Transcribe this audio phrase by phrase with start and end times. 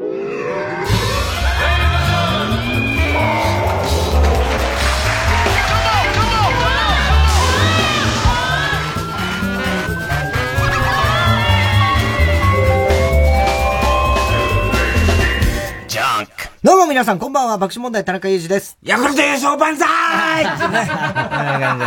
[0.00, 0.06] ど
[16.76, 17.58] うも皆さん、こんばんは。
[17.58, 18.78] 爆笑問題、田中裕二です。
[18.82, 19.86] ヤクルト優勝万歳
[20.44, 20.48] 優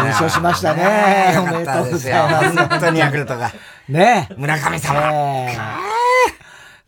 [0.09, 1.33] 勝しましたね。
[1.41, 2.57] おめでとうございます。
[2.57, 3.51] 本当にヤクルトが。
[3.89, 5.01] ね村上様。
[5.01, 5.92] ね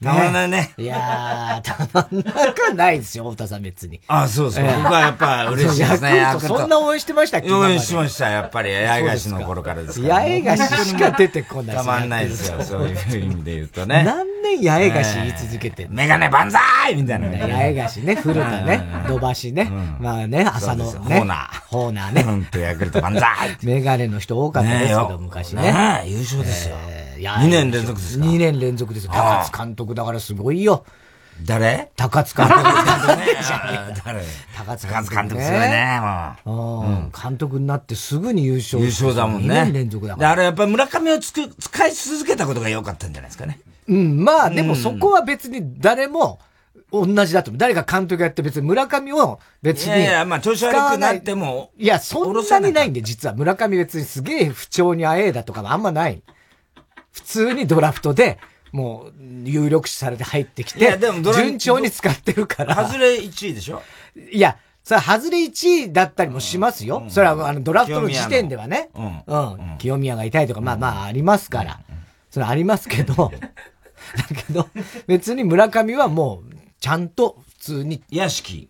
[0.05, 0.73] たまらないね。
[0.77, 3.99] いやー、たまんなくないですよ、太田さん別に。
[4.07, 4.63] あ、そうそう。
[4.63, 6.25] 僕はやっぱ嬉しいですね。
[6.39, 8.73] そんな応援してましたっけ応援しました、やっぱり。
[8.73, 10.15] 八重樫の頃からですから。
[10.15, 14.03] 八重樫しか出てこないたまんないですよ、 そういう意味で言うとね。
[14.03, 17.29] 何年八重樫言い続けてメガネ万歳みたいな。
[17.47, 19.71] 八重樫ね、古田ね、土橋ね。
[19.99, 20.91] まあね、朝のね。
[20.91, 21.61] ホーナー。
[21.67, 22.23] ホーナーね。
[22.23, 26.03] ほんと、ヤクルト万歳メガネの人多かったですけど、昔ね。
[26.05, 26.75] 優勝ですよ。
[27.17, 29.07] 2年連続ですか ?2 年連続です。
[29.07, 30.85] 高津監督だからすごいよ。
[31.43, 31.91] 誰？
[31.95, 32.61] 高津監督。
[34.05, 34.23] 誰？
[34.55, 35.41] 高津監督。
[35.41, 35.99] すごいね、
[36.45, 37.21] もう。
[37.21, 38.81] 監督になってすぐに優勝。
[38.81, 39.47] 優勝だもんね。
[39.47, 40.31] 2年連続だから。
[40.31, 43.59] あれやっぱ村上をつく使い続けたことが良かったんじゃないですかね。
[43.87, 46.39] うん、まあでもそこは別に誰も、
[46.91, 49.89] 同じだと誰が監督やって別に村上を別に。
[49.89, 51.71] いやいや、まあ調子悪くなっても。
[51.77, 56.21] いや、そんなにないんで、実は村上別にすげえ不調にあえいだとかもあんまない。
[57.15, 58.39] 普通にドラフトで、
[58.73, 59.13] もう、
[59.49, 60.99] 有力視されて入ってきて、
[61.33, 62.85] 順調に使ってるから。
[62.85, 63.81] 外れ1位でしょ？
[64.31, 66.99] いや、それ外れ1位だったりもしますよ。
[67.03, 68.89] うん、それはあのドラフトの時点ではね。
[68.93, 69.23] うん。
[69.25, 69.77] うん。
[69.77, 71.79] 清宮がいたいとか、まあまあありますから。
[72.29, 74.67] それありますけど、 だけど、
[75.07, 78.03] 別に村上はもう、ちゃんと普通に。
[78.09, 78.69] 屋敷。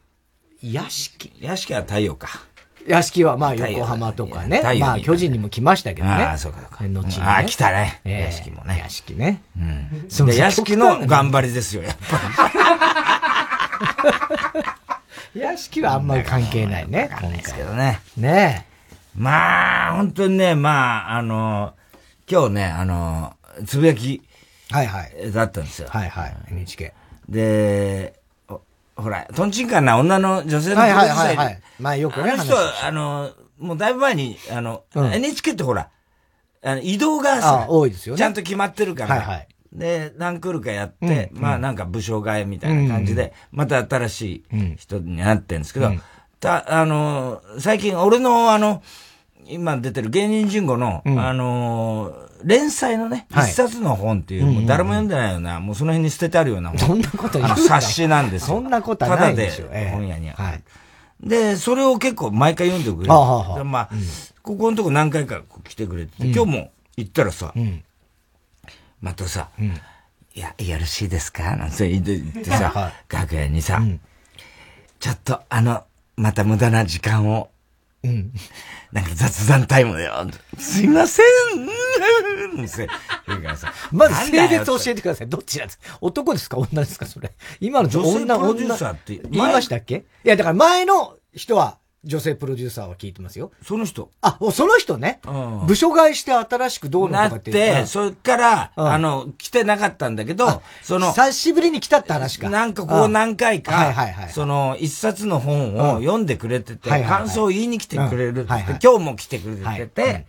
[0.61, 2.43] 屋敷屋敷は太陽か。
[2.87, 4.61] 屋敷はまあ横浜とかね。
[4.79, 6.13] まあ巨人にも来ましたけどね。
[6.13, 7.01] ああ、そうか後に、ね。
[7.21, 8.01] ああ、来たね。
[8.03, 8.79] 屋敷もね。
[8.79, 9.41] 屋敷ね。
[9.57, 10.05] うん。
[10.09, 12.17] そ屋敷の頑張りですよ、やっぱ
[15.33, 15.39] り。
[15.41, 17.09] 屋敷はあんまり関係ないね。
[17.11, 17.99] 関係ないですけどね。
[18.17, 18.75] ねえ。
[19.17, 21.73] まあ、本当にね、まあ、あの、
[22.29, 23.33] 今日ね、あの、
[23.65, 24.21] つぶやき。
[24.71, 25.31] はいはい。
[25.31, 25.87] だったんですよ。
[25.89, 26.35] はいはい。
[26.51, 26.93] NHK。
[27.29, 28.19] で、
[28.95, 31.15] ほら、トンチンカンな女の女性のプロデューサー。
[31.15, 32.31] はいはいはい、まあよくね。
[32.31, 35.89] あの人、あの、もうだいぶ前に、あの、うん、NHK ってほら、
[36.63, 38.19] あの移動がさ、多いですよね。
[38.19, 39.15] ちゃんと決まってるから。
[39.15, 39.47] はいはい。
[39.73, 45.91] で、何クールかやって、うん、まあなんか武将替えみたいな感じで、うん、また新しい人になってるんですけど、
[46.39, 48.81] た、あの、最近俺のあの、
[49.47, 52.13] 今出てる芸人人語の、あの
[52.45, 58.47] 連載のね、一冊の本っていう、もう誰も読んでないような、もうその辺に捨ててあるようなそんなこと言う冊子なんですよ。
[58.47, 59.65] そんなことはないでしょ。
[59.65, 60.59] ただで、本屋には。
[61.19, 63.65] で、それを結構毎回読んでくれる。
[63.65, 63.89] まあ、
[64.43, 67.51] ここのとこ何回か来てくれて、今日も行ったらさ、
[69.01, 69.49] またさ、
[70.35, 71.55] いや、よろしいですか？
[71.55, 73.81] なんて言ってさ、楽屋にさ、
[74.99, 75.83] ちょっとあの、
[76.15, 77.49] また無駄な時間を。
[78.03, 78.31] うん。
[78.95, 80.25] なんか雑談タイムだよ。
[80.57, 81.25] すいません。
[83.91, 85.27] まず性別教えてください。
[85.27, 85.97] どっちなんですか？
[85.99, 86.55] 男ですか？
[86.57, 87.05] 女ですか？
[87.05, 87.33] それ。
[87.59, 88.91] 今の女女、女。
[88.93, 93.51] って言いましたっけいや、だから前の人は女性プロデューサーは聞いてますよ。
[93.63, 94.11] その人。
[94.21, 95.19] あ、その人ね。
[95.27, 97.33] うん、部署替えして新しくどうなって。
[97.33, 102.49] なって、それから、うん、あの、来てなかったんだけど、その、久しぶりに来たって話か。
[102.49, 104.29] なんかこう何回か、はいはいはい。
[104.29, 108.45] その、一冊の本を読んでくれてて、感想を言いに来てくれる。
[108.47, 110.27] 今日も来てくれてて、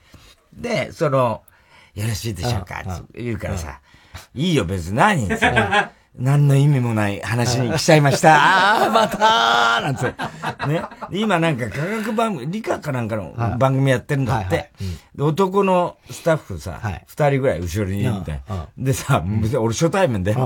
[0.55, 1.43] で、その、
[1.95, 3.81] よろしいでしょうか言うからさ、
[4.35, 5.29] いいよ別に何？
[6.19, 8.37] 何の意味もない話に来ちゃいました。
[8.41, 10.69] ああ、またーなんて。
[10.69, 10.83] ね。
[11.11, 14.71] 今なんか科学番組、理科かなんかの番組やってるんだって。
[15.19, 18.67] 男のスタッフさ、二、はい、人ぐらい後ろにいるみたいな。
[18.79, 19.23] でさ、
[19.59, 20.35] 俺初対面で。
[20.35, 20.39] で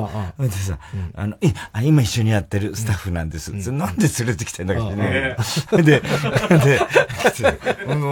[0.50, 0.78] さ、
[1.14, 1.36] あの、
[1.72, 3.50] あ、今一緒にやってるスタッフなんです。
[3.70, 5.36] なんで連れてきてんだけどね。
[5.70, 6.02] で、で、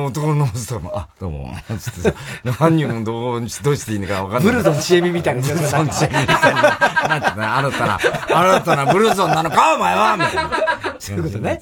[0.04, 1.54] 男のスタッフも、あ、どうも。
[1.78, 2.14] つってさ、
[2.52, 4.52] 犯人もどう、どうしていいのかわかんない。
[4.52, 5.42] ブルゾンちえみみたいな。
[5.42, 6.78] ブルゾンみみたいな。
[7.08, 10.50] なんてね、新たな、新たなブルゾンなのか、お前はみたいな。
[10.98, 11.58] そういうことね。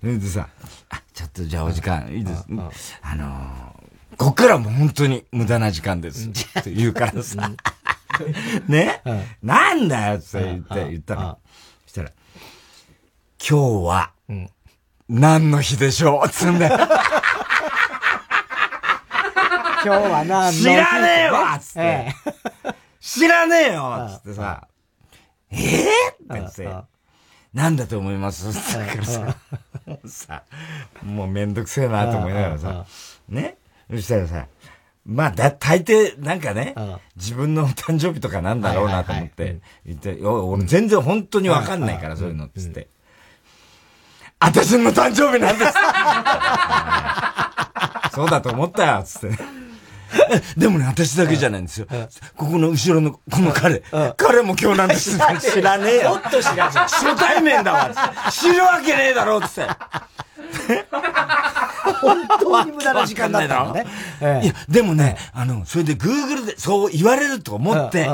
[0.00, 0.48] それでさ、
[0.90, 2.46] あ、ちょっとじゃあお時間いいです。
[3.02, 3.74] あの
[4.16, 6.28] こっからも本当に無駄な時間です。
[6.28, 7.50] って言うからさ。
[8.68, 9.00] ね、
[9.42, 11.38] なんだよって言って、言ったら。
[11.86, 12.10] そしたら、
[13.48, 14.10] 今日は、
[15.08, 16.28] 何の日でしょう？
[16.28, 16.76] つんだよ。
[19.82, 22.14] 今日は何の日知らねえわつって。
[23.00, 24.68] 知らねえよつってさ、
[25.50, 25.62] えぇっ
[26.16, 26.68] て言って、
[27.54, 28.48] なんだと思います？
[28.50, 29.36] って言ったからさ、
[29.86, 30.42] もうさ、
[31.02, 32.86] もうめんどくせえなと思いながらさ、
[33.28, 33.56] ね？
[33.90, 34.46] そしたらさ、
[35.04, 36.74] まあ、だ、大抵、なんかね、
[37.16, 42.86] 自分の誕生日とかなんだろうなと思って、言って、俺全然本当にわかんないから、そういうの、つって。
[44.38, 45.72] 私の誕生日なんです。
[48.14, 49.38] そうだと思ったよ、つって。
[50.56, 51.86] でもね、私だけじゃないんですよ。
[52.36, 53.82] ここの後ろの、この彼。
[54.16, 55.18] 彼も今日なんです。
[55.40, 56.10] 知らねえよ。
[56.10, 56.78] もっと知らねえ。
[56.78, 57.90] 初対面だわ。
[58.30, 59.68] 知るわけねえだろ、つって。
[62.00, 64.42] 本当に無駄な時間だったんだね。
[64.42, 68.08] いや、でもね、あの、それで Google でそう言われると思って、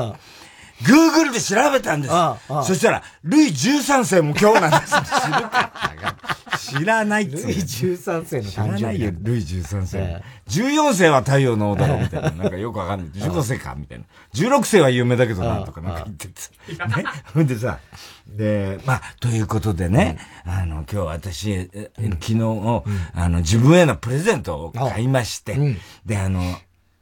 [0.83, 2.15] Google で調べたんです。
[2.67, 4.93] そしたら、ルイ13世も今日なんです。
[4.93, 5.73] 知るか
[6.67, 8.51] 知らないっつルイ13世の誕生日。
[8.51, 10.23] 知らないよ、ルイ13世。
[10.49, 12.31] 14世は太陽の王だろ、みたいな。
[12.31, 13.09] なんかよくわかんない。
[13.11, 14.05] 15世か、みたいな。
[14.35, 16.33] 16世は有名だけどな、とかなんか言ってて。
[17.03, 17.05] ね。
[17.33, 17.79] ほんでさ、
[18.27, 22.83] で、まあ、ということでね、あの、今日私、昨日、
[23.15, 26.59] あの、自分へのプレゼントを買いまして、で、あの、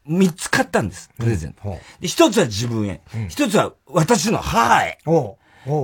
[0.06, 1.79] 三つ買ったんです、プレゼント。
[2.01, 3.01] で、一つは自分へ。
[3.29, 4.99] 一つは私の母へ。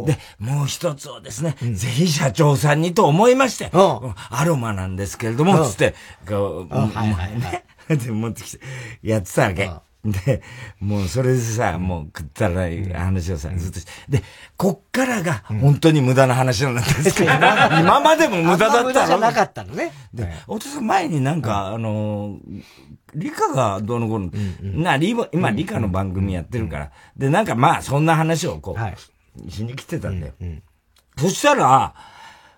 [0.06, 5.94] で、もう一つをですね、ぜひ社長さんにと思いまして、アロマなんですけれども、つって、
[6.28, 8.60] こう、はいはいね、 で、持ってきて、
[9.02, 9.70] やってたわけ。
[10.04, 10.42] で、
[10.78, 13.92] もうそれでさ、もう食ったらい話をさ、ずっとして。
[14.08, 14.22] で、
[14.56, 17.32] こっからが本当に無駄な話なんですけど、
[17.80, 18.84] 今までも無駄だったの。
[18.84, 19.92] 無駄じゃなかったのね。
[20.14, 22.38] で、お父さん前になんか、あの、
[23.14, 24.30] 理科がどうのこうの、
[24.82, 30.32] な、リ今理科の番組やってるから、で、なんかまあそんな話をこう、しに来てたんだよ。
[31.18, 31.94] そしたら、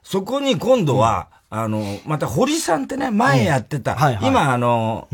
[0.04, 5.08] そこに今度は、あの、また堀さんってね、前やってた、今あの、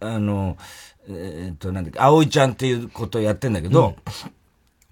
[0.00, 0.56] あの、
[1.08, 3.96] えっと、なんだっけ、葵ちゃんっていうことをやってんだけど、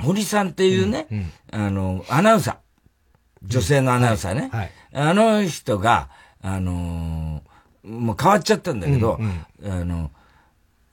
[0.00, 1.32] うん、堀さんっていうね、うんうん、
[1.66, 2.56] あの、アナウンサー。
[3.42, 4.50] 女性のアナウンサーね。
[4.52, 6.10] はいはい、あの人が、
[6.42, 10.10] あのー、もう変わっちゃったんだけど、うんうん、あの、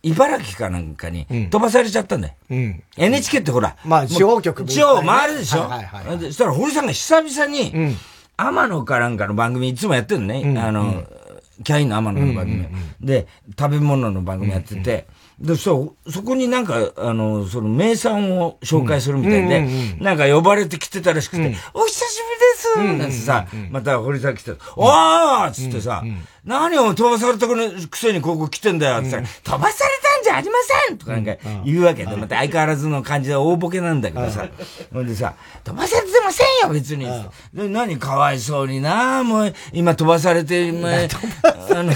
[0.04, 2.34] 茨城かなんかに飛ばされちゃったんだよ。
[2.50, 3.76] うん、NHK ってほら。
[3.84, 7.96] まあ、地方局地方回るでしょ、はいはいはい、そしたら堀さんが久々に、うん、
[8.38, 10.42] 天野かなんかの番組いつもやってるのね。
[10.46, 11.04] うん、あの、
[11.64, 12.68] キャインの天野の番組、
[13.02, 13.28] で、
[13.58, 15.08] 食べ物の番組やってて、
[15.40, 19.68] で、そう、そこになんか、あの、その名産を紹介するみたいで、
[20.00, 22.47] なんか呼ばれてきてたらしくて、お久しぶりです
[22.78, 26.04] なんてさ、また堀さん来て、おーっつってさ、
[26.46, 30.56] 何を飛ばされたくせにここ来てんだよって言ったら、飛ばされたんじゃありま
[30.88, 34.48] せんとかなんか言うわけで、また相変わらずの感じで大ボケなんだけどさ、
[34.94, 35.34] ほんでさ、
[35.64, 37.06] 飛ばされてませんよ別に。
[37.54, 40.74] で何かわいそうになもう今飛ばされて、あ
[41.84, 41.92] の、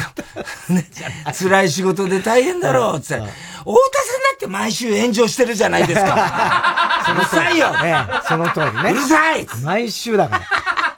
[1.33, 7.13] 辛い仕事で大変だろうって言ったら、太田さんだって毎週炎上してるじゃないですか。
[7.15, 7.95] うるさいよね。
[8.27, 8.91] その通りね。
[8.91, 10.45] うるさい毎週だから。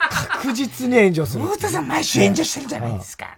[0.09, 1.43] 確実に炎上する。
[1.45, 3.37] 太田さん毎週炎上してるじゃないですか。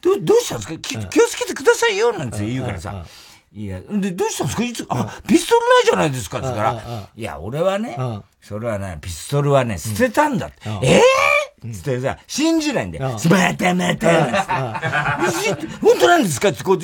[0.00, 0.78] ど、どうしたんですか？
[0.78, 3.04] 気をつけてくださいよなんて言うからさ。
[3.52, 4.64] いや、で、どうしたんですか？
[4.64, 7.96] いつ、あ、ピストルないじゃないですかって言ったら、いや、俺はね、
[8.40, 10.68] それはね、ピストルはね、捨てたんだって。
[10.82, 11.02] ええ？
[11.72, 13.18] つってさ、信じないんだよ。
[13.30, 14.08] またまた
[15.80, 16.48] 本当なんですか？
[16.50, 16.78] って、こう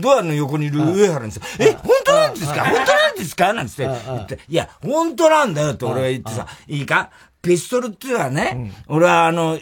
[0.00, 2.64] ドアの横にいる上原にさ、え、本当なんですか？
[2.64, 3.52] 本当なんですか？
[3.52, 3.82] なんつって。
[3.84, 7.10] 言って、いや、本当なんだよって俺は言ってさ、いいか？
[7.40, 9.58] ピストルっていうのはね、俺はあの、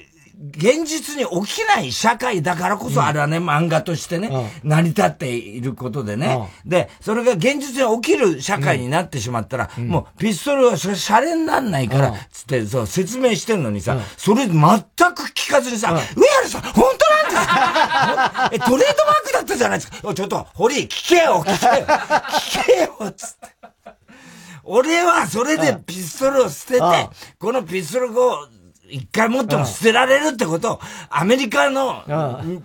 [0.56, 4.30] 現実に起きない社会だからこそ、あれはね、漫画としてね、
[4.62, 6.48] 成り立っていることでね。
[6.66, 14.62] で、それが現実に起きる社会になってしまったら、もうピストルはそれシャレになんないから、つって、そう、説明してんのにさ、それ全く
[15.34, 18.50] 聞かずにさ、上原さん、本当なんですか？
[18.52, 20.14] え、トレードマークだったじゃないですか。
[20.14, 22.64] ちょっと、堀、聞けよ、聞けよ、 聞
[22.98, 23.54] けよ、つって。
[24.66, 26.80] 俺はそれでピストルを捨てて、
[27.38, 28.48] このピストルを
[28.94, 32.04] 一回持っても捨てられるってことを、アメリカの、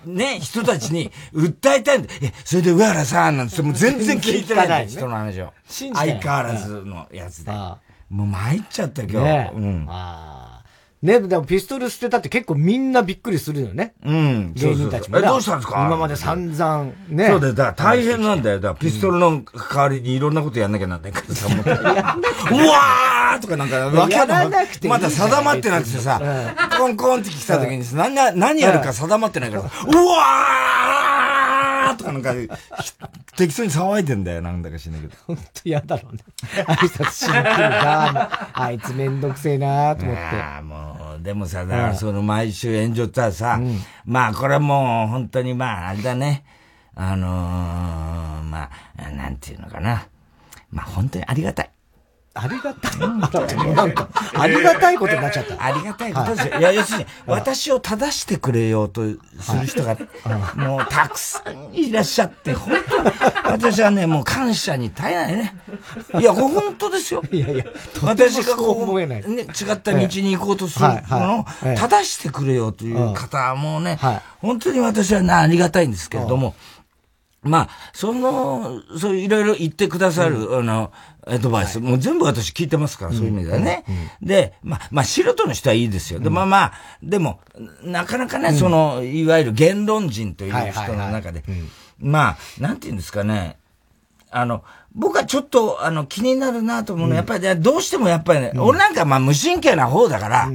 [0.05, 2.13] ね、人たちに訴えたいんだ。
[2.21, 5.51] え、それで上原さんなんてもう全然聞いてない人の話を。
[5.67, 7.51] 相変わらずのやつで。
[8.09, 9.53] もう参っちゃった今日。
[9.55, 9.87] うん。
[11.01, 13.93] ね、でもピストル捨てたって結構みんなびっくりするよね。
[14.03, 14.53] うん。
[14.53, 15.17] 芸人たちも。
[15.17, 15.85] え、どうしたんですか？
[15.85, 17.27] 今まで散々、ね。
[17.27, 17.53] そうだよ。
[17.53, 18.59] だから大変なんだよ。
[18.59, 21.51] だからピストルの代わりにいろんなことやんなきゃなんないからさ、う。
[21.51, 21.55] う
[22.67, 26.21] わーとかなんか、わけなくてまだ定まってなくてさ、
[26.77, 31.08] コンコンって来た時にさ、何、何やるか定まってないから、うわー
[31.95, 32.33] とかなんか、
[33.35, 35.13] 適当に騒いでんだよ、なんだかしないけど。
[35.27, 36.23] ほんと嫌だろうね。
[36.65, 40.21] 挨拶しに来る側あいつめんどくせえなーと思って。
[40.21, 46.43] ああ、もう、でもさ、だからその毎週炎上ったらさ、うん、まあこれもう本当にまああれだね。
[46.95, 47.29] あのー、
[48.43, 50.07] まあ、なんていうのかな。
[50.71, 51.71] まあ本当にありがたい。
[52.35, 52.99] ありがたい。
[52.99, 54.07] なんか、
[54.37, 55.63] ありがたいことになっちゃった。
[55.63, 56.35] ありがたいこと。
[56.35, 56.59] ですよ。
[56.59, 59.01] いや、要するに、私を正してくれようと
[59.39, 59.97] する人が、
[60.55, 63.11] もうたくさんいらっしゃって、本当に、
[63.45, 65.55] 私はね、もう感謝に絶えないね。
[66.19, 67.23] いや、本当ですよ。
[67.31, 67.65] いやいや、
[68.03, 71.45] 私がこう、ね、違った道に行こうとするのを、
[71.75, 73.97] 正してくれよという方もね、
[74.39, 76.55] 本当に私はありがたいんですけれども、
[77.41, 80.91] まあ、その、そういろいろ言ってくださる、あの、
[81.25, 83.85] アドバイス、はい、もう全部私聞いてますから、そういう意味ではね。
[84.21, 86.19] うん、で、まあ、まあ、素人の人はいいですよ。
[86.19, 87.39] で、まあまあ、でも、
[87.83, 91.43] なかなかね、その、いわゆる言論人という人の中で、
[91.97, 93.57] まあ、なんて言うんですかね、
[94.31, 100.51] あの、僕はちょっと、あの、気になるなと思うのは、やっぱり、どうしてもやっぱりね、俺なんかまあ無神経な方だから、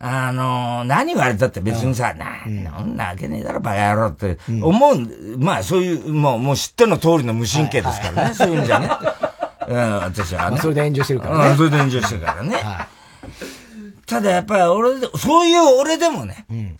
[0.00, 8.90] あの、何言われたって別にさ、な、んなわけねえだろ、バカ野郎って思う、まあそういう、もう、もう知っての通りの無神経ですからね、そういう意味じゃね。
[9.66, 10.58] うん、私はね。
[10.58, 11.56] それで炎上してるからね。
[11.56, 12.56] それで炎上してるからね。
[12.56, 16.78] はい、ただやっぱり俺で、そういう俺でもね、うん、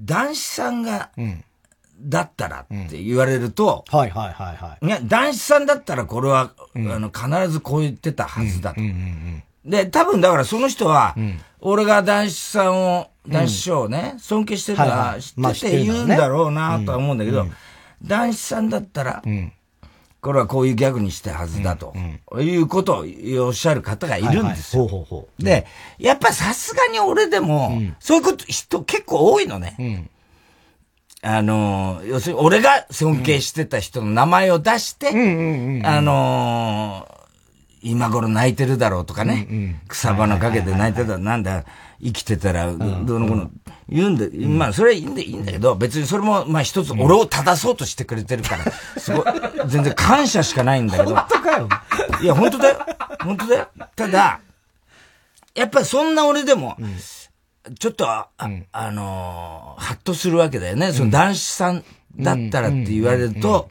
[0.00, 1.10] 男子さんが、
[2.00, 4.86] だったらって言われると、はいはいはいはい。
[4.86, 8.80] いや、男子さんだったらこれは、あの、必ずこう言ってたはずだと。
[9.64, 11.14] で、多分だからその人は、
[11.64, 17.46] 俺が男子さんを、男子賞をね、尊敬してた、知ってて言うんだろうなとは思うんだけど、
[18.02, 19.22] 男子さんだったら、
[20.20, 21.94] これはこういうギャグにしたはずだと、
[22.38, 25.26] いうことをおっしゃる方がいるんですよ。
[25.38, 25.66] で、
[25.98, 30.10] やっぱさすがに俺でも、そういうこと人結構多いのね。
[31.22, 35.08] あの、要するに俺が尊敬してた人の名前を出して、
[35.82, 37.08] あの
[37.84, 41.12] 今頃泣いてるだろうとかね、草花かけて泣いてた。
[41.12, 41.64] らなんだ、
[42.02, 43.50] 生きてたら、どのこの、
[43.88, 49.24] 言うんで、まあ、それはいいんだ、いいんだけど、別にそれも、まあ一つ、俺を正そうとしてくれてるから、すごい、
[49.66, 51.14] 全然感謝しかないんだけど。
[51.14, 51.68] 本当かよ。
[52.22, 52.78] いや、本当だよ。
[53.20, 53.68] 本当だよ。
[53.94, 54.40] ただ、
[55.54, 56.78] やっぱりそんな俺でも、
[57.78, 58.28] ちょっと、あ、
[58.72, 60.92] あのハッとするわけだよね。
[60.92, 61.84] その男子さん
[62.18, 63.68] だったらって言われると、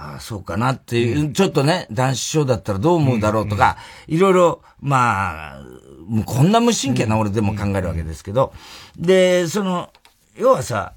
[0.00, 3.76] ああ、そうかなっていう、ちょっとね、男子賞だったらどう思うだろうとか、
[4.06, 5.62] いろいろ、まあ、
[6.08, 8.54] もうこんな無神経な俺でも考えるわけですけど、
[8.96, 9.90] で、その、
[10.38, 10.94] 要はさ、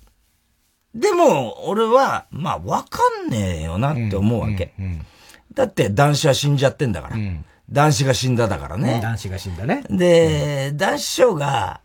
[0.95, 4.73] でも、俺は、まあ、わかんねえよなって思うわけ。
[5.53, 7.17] だって、男子は死んじゃってんだから。
[7.69, 8.99] 男子が死んだだからね。
[9.01, 9.83] 男子が死んだね。
[9.89, 11.81] で、男子賞が、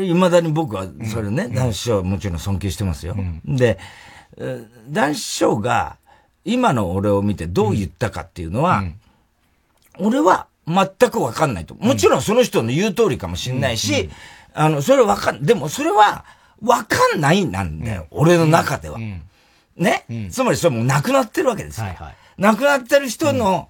[0.00, 3.16] いまだに僕は、それね、男子賞もちろん尊敬してますよ。
[3.44, 3.78] で、
[4.88, 5.96] 男子賞が、
[6.44, 8.84] 今の俺を見てどう言ったかっていうのは、
[9.98, 11.74] 俺は全くわかんないと。
[11.74, 14.10] もちろんその人の言う通りかもしんないし、
[14.54, 16.24] あの、それわかん、でもそれは、
[16.62, 18.98] わかんないなんだよ、俺の中では。
[19.76, 21.86] ね、つまりそれもう亡くなってるわけですよ。
[21.86, 23.68] はいはい、亡くなってる人の、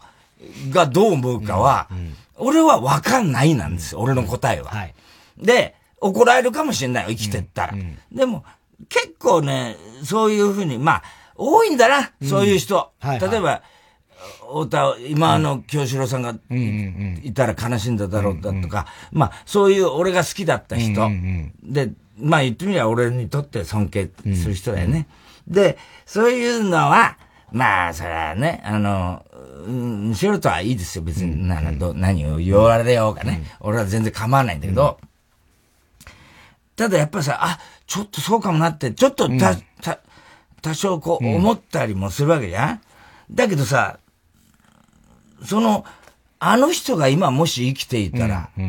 [0.70, 1.88] がどう思うかは、
[2.36, 4.70] 俺はわかんないなんですよ、俺の答えは。
[4.70, 4.94] はい、
[5.36, 7.74] で、怒られるかもしれないよ、生きてったら。
[8.12, 8.44] でも、
[8.88, 11.02] 結構ね、そういうふうに、まあ、
[11.36, 12.76] 多いんだな、そういう人。
[12.76, 13.62] はいはい、例えば、
[14.40, 16.34] 太田、今あの、京志郎さんが
[17.22, 21.08] いたら悲しんだだろうだとか、まあ、そういう俺が好きだった人。
[21.62, 25.06] で、まあ言ってみれば俺にとって尊敬する人だよね。
[25.46, 27.16] で、そういうのは、
[27.52, 29.24] まあ、それはね、あの、
[29.66, 31.48] うん、シロとはいいですよ、別に。
[31.48, 33.44] な何を言われようかね。
[33.60, 34.98] 俺は全然構わないんだけど、
[36.78, 37.58] ただやっぱさ、あ、
[37.88, 39.98] ちょっとそうかもなって、ちょっとた、た、
[40.62, 42.80] 多少こう思ったりもするわけじゃん、
[43.32, 43.98] だけどさ、
[45.44, 45.84] その、
[46.38, 48.60] あの人が今もし生きていたら、っ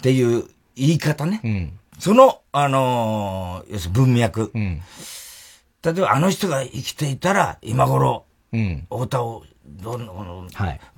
[0.00, 0.44] ていう
[0.76, 1.72] 言い方ね。
[1.98, 4.52] その、あのー、要するに文脈。
[4.54, 10.46] 例えばあの人が生きていたら、今頃、太田を、どんなこの、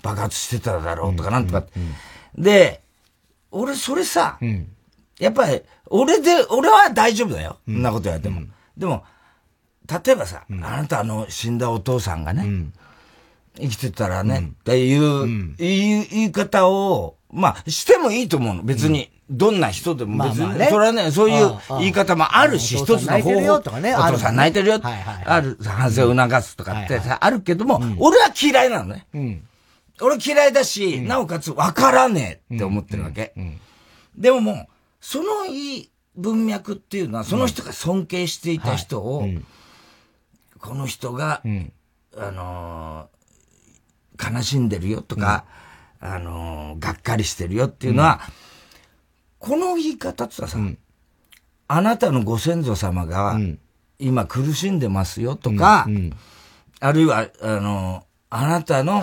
[0.02, 1.64] 爆発してただろうとかなんとか。
[2.36, 2.82] で、
[3.50, 4.38] 俺それさ、
[5.22, 7.58] やっぱり、俺で、俺は大丈夫だよ。
[7.64, 8.42] そんなこと言われても。
[8.76, 9.04] でも、
[10.04, 12.72] 例えばさ、あなたの死んだお父さんがね、
[13.56, 18.62] 生きてたらね、っていう、言い方を、まあ、してもいいと思うの。
[18.64, 19.12] 別に。
[19.30, 23.54] どんな人でも別に、それはね、そういう言い方もあるし、一つの方法。
[23.54, 24.80] お父さん泣いてるよ。
[24.82, 29.06] ある、反省を促すとかってさ、あるけども、俺は嫌いなのね。
[30.00, 33.32] 俺嫌いだし、なおかつ分からねえって思ってるわけ。
[34.16, 34.66] でももう、
[35.02, 39.26] そのいい文脈っていうのは、その人が尊敬していた人を、
[40.60, 41.42] この人が、
[42.16, 43.08] あの
[44.22, 45.44] 悲しんでるよとか、
[46.00, 48.20] うん、あのー、がっかりしてるよっていうのは、
[49.42, 50.78] うん、この言い方ってさ、うん、
[51.68, 53.38] あなたのご先祖様が、
[53.98, 55.88] 今苦しんでますよとか、
[56.80, 59.02] あるいは、あのー、あなたの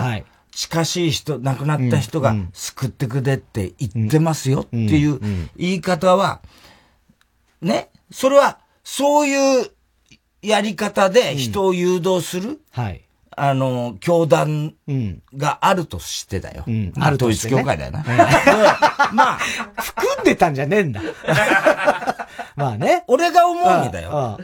[0.52, 5.20] 近しい人、亡くなった人が救ってくれって言ってますよっていう
[5.56, 6.40] 言い方は、
[7.62, 9.70] ね、それは、そういう
[10.42, 13.02] やり方で人を誘導する、はい。
[13.36, 14.74] あの、教団
[15.34, 16.64] があるとしてだよ。
[16.66, 18.04] うん、ある統一教会だよな。
[19.14, 19.38] まあ、
[19.80, 21.00] 含んでたんじゃねえんだ。
[22.56, 23.04] まあね。
[23.06, 24.38] 俺が思うんだよ。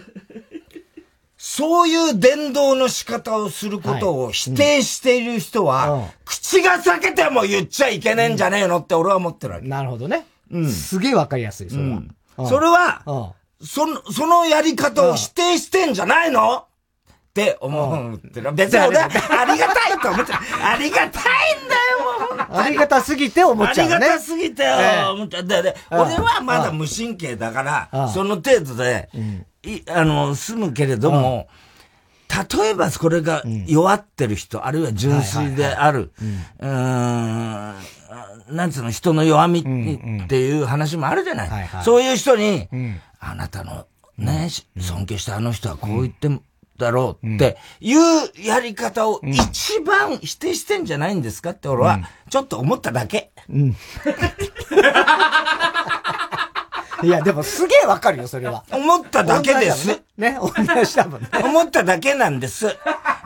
[1.56, 9.66] そういう伝道の仕方をすることを否定している人は、口が裂けても言っちゃいけねえんじゃねえのって俺は思ってるわけ。
[9.66, 10.26] なるほどね。
[10.50, 10.70] うん。
[10.70, 12.02] すげえわかりやすい、それは。
[12.46, 13.32] それは、
[13.62, 16.66] その、そのやり方を否定してんじゃないの？
[17.06, 21.20] って思うっての別に俺はありがたいと思って、ありがたいんだよ、
[22.48, 22.58] もう。
[22.58, 23.94] ありがたすぎて思っちゃう、ね。
[23.94, 24.62] ありがたすぎて
[25.10, 25.46] 思っちゃう。
[25.46, 29.08] で、俺はまだ無神経だから、その程度で、
[29.66, 31.48] い、あの、済むけれども、
[32.58, 36.12] 例えばこれが弱ってる人、あるいは純粋である、
[36.60, 37.74] うん、
[38.50, 41.68] なんつうの、人の弱みっていう話もあるじゃない。
[41.84, 42.68] そういう人に、
[43.20, 43.86] あなたの
[44.18, 46.28] ね、尊敬したあの人はこう言って
[46.78, 47.98] だろうっていう
[48.44, 53.30] やり方を一番否定してんじゃないんですかって俺はちょっと思っただけ。
[53.48, 53.76] うん。
[57.02, 58.64] いや、でもすげえわかるよ、それは。
[58.72, 60.00] 思っただけです。
[60.16, 61.28] ね、同じだもんね。
[61.42, 62.66] 思っただけなんです。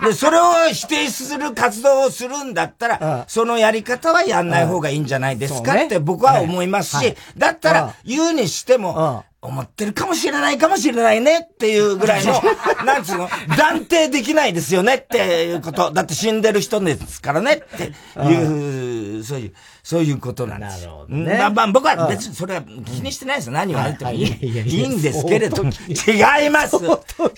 [0.02, 12.42] で、それを否定する活動をするんだったら、そのやり方はやんない方がいいんじゃないですかって僕は思いますし、だったら言うにしても、思ってるかもしれないかもしれないねっていうぐらいの、
[12.85, 15.90] なんつうの、断定できないですよねっていうこと。
[15.90, 17.92] だって死んでる人ですからねって
[18.23, 20.80] いう、そういう、そういうことなんです。
[20.80, 21.38] なるほどね。
[21.38, 23.52] まあまあ僕は別にそれは気にしてないですよ。
[23.52, 24.26] 何言われてもいい。
[24.26, 26.76] いいんですけれど、違います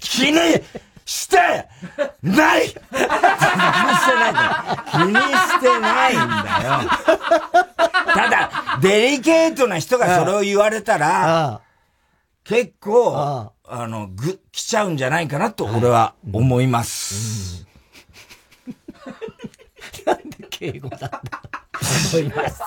[0.01, 0.39] 気に
[1.05, 1.37] して
[2.23, 4.35] ない気にしてない
[4.91, 6.27] 気にしてないんだ
[6.67, 6.81] よ。
[8.15, 8.51] ただ、
[8.83, 11.61] デリケートな人がそれを言われたら、
[12.45, 13.87] 結構、ああ。
[13.89, 17.67] の、ぐ、来ちゃうんじゃないかなと俺は思います。
[20.05, 21.21] なんで敬語なんだ
[21.83, 22.63] 思います。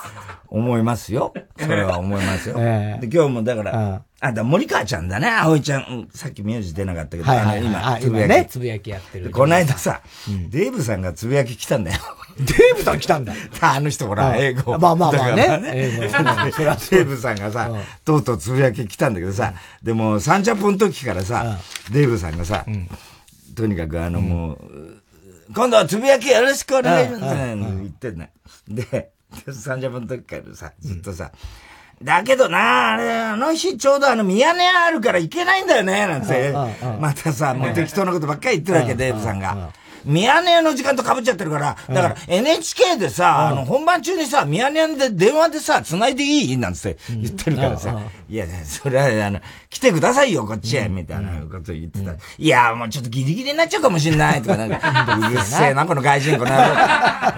[0.47, 1.33] 思いますよ。
[1.57, 2.55] それは思いますよ。
[2.57, 6.07] えー、で、今日もだから、あ、だ森川ちゃんだね、葵ちゃん。
[6.13, 8.29] さっき名字出なかったけど、はいはいはい、今、つぶやき。
[8.29, 9.31] ね、つぶやきやってる。
[9.31, 11.99] この間さ、うん、デーブさんがつぶやき来たんだよ。
[12.37, 13.33] デーブさん来たんだ。
[13.61, 14.77] あの人ほら、英語。
[14.77, 15.61] まあまあまあね。
[15.73, 16.01] 英語。
[16.01, 17.71] デーブさんがさ、
[18.03, 21.59] とうとうつぶやき来たんだけどさ、でも、サンジャポの時からさ、
[21.91, 22.65] デーブさんがさ、
[23.55, 24.59] とにかくあのもう、
[25.53, 27.35] 今度はつぶやきよろしくお願いします。
[27.35, 28.31] 言ってんね。
[28.67, 29.11] で、
[29.51, 31.31] サンジャポの時からさ、ずっとさ、
[32.01, 36.51] だけどな、あれ、あの日ちょうどあの、ミヤネ屋あるから行けないんだよね、なんて。
[36.99, 39.71] またさ、もう適当なことばっかり言ってるわけ、デーブさんが。
[40.05, 46.57] ミヤネ屋の時間と被っちゃってるから、だから NHK でさ、あの、本番中にさ、ミヤネ屋で電話でさ、繋いでいい？
[46.57, 52.13] なんつって言ってるからさ、いや、それは、あの、来てくださいよ、こっちへ、みたいなこと言ってた。
[52.37, 56.57] いや、もうちょっとギリギリになっちゃうかもしんない、とか、なんか、 うるせえな、この外人、この野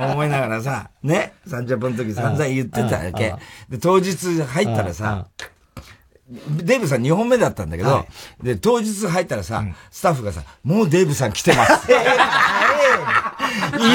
[0.08, 3.34] 郎、思いながらさ、ね、30分の時散々言ってたわけ。
[3.70, 5.28] で、当日入ったらさ、
[6.30, 8.06] デーブさん2本目だったんだけど、は
[8.44, 11.88] い、で、当日入ったらさ、うん、スタッフがさ、もうデーブさん来てます。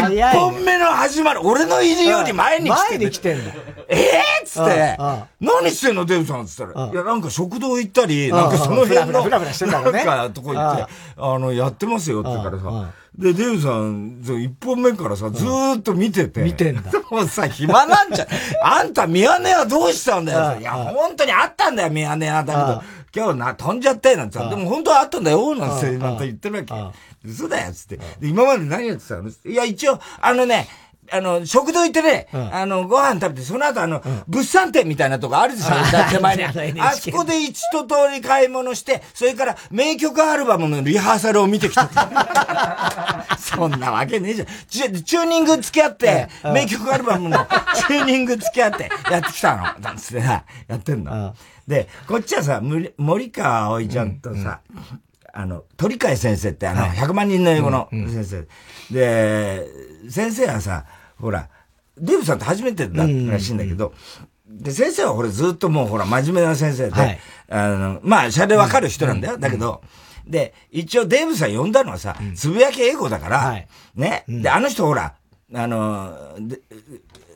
[0.05, 3.53] 一本目の始まる、俺の入りより前に来て前に来てんだ。
[3.89, 4.99] ええっつって、
[5.41, 10.87] 何してんのデーブさんっつったら、いや、なんか食堂行ったり、なんかその辺の、なんかとこ行って、
[11.17, 16.41] あの、やってますよって言うからさ、で、デーブさん、一本目からさ、ずーっと見てて。
[16.43, 16.91] 見てんだ。
[17.11, 18.27] もうさ、暇なんじゃ、
[18.63, 20.59] あんた、ミヤネ屋どうしたんだよ。
[20.59, 22.83] いや、本当にあったんだよ、ミヤネ屋だけど、
[23.15, 27.29] 今日な、飛んじゃったよ、なんてでも本当はあったんだよ、なんて、なんて言ってるわけ。
[27.29, 27.99] 嘘だよ、つって。
[28.21, 29.29] 今まで何やってたの？
[29.29, 30.67] いや、一応、あのね、
[31.13, 35.75] あの、食堂行ってね、うん、あの、ご飯食べて、その後あの、うん、物産展みたいなとこあるでしょ、
[36.11, 36.81] 手前に。
[36.81, 37.69] あそこで一通
[38.11, 41.89] り買い物して、それから名曲アルバムのリハーサルを見てきた。
[43.39, 44.49] そんなわけねえじゃん。
[44.69, 47.47] チチューニング付き合って、名曲アルバムの
[47.77, 49.65] チューニング付き合ってやってきたの。
[49.81, 50.45] なんつってや
[50.75, 51.35] ってんの。
[51.69, 52.63] で、こっちはさ、
[52.97, 54.61] 森川葵ちゃんとさ、
[55.35, 58.47] あの、鳥海先生ってあの、100万人の英語の先生。
[58.93, 59.67] で、
[60.11, 60.85] 先生はさ、
[61.23, 61.49] ほら、
[61.97, 63.95] デーブさんって初めてだったらしいんだけど、
[64.47, 69.39] で、先生はほらずっともうほら真面目な先生で、はい、あの、まあ、シャレわかる人なんだよ。
[69.39, 69.83] だけど、
[70.27, 75.15] で、一応デーブさん呼んだのはさ、つぶやき英語だから、はい、ね、で、あの人ほら、
[75.55, 76.13] あの、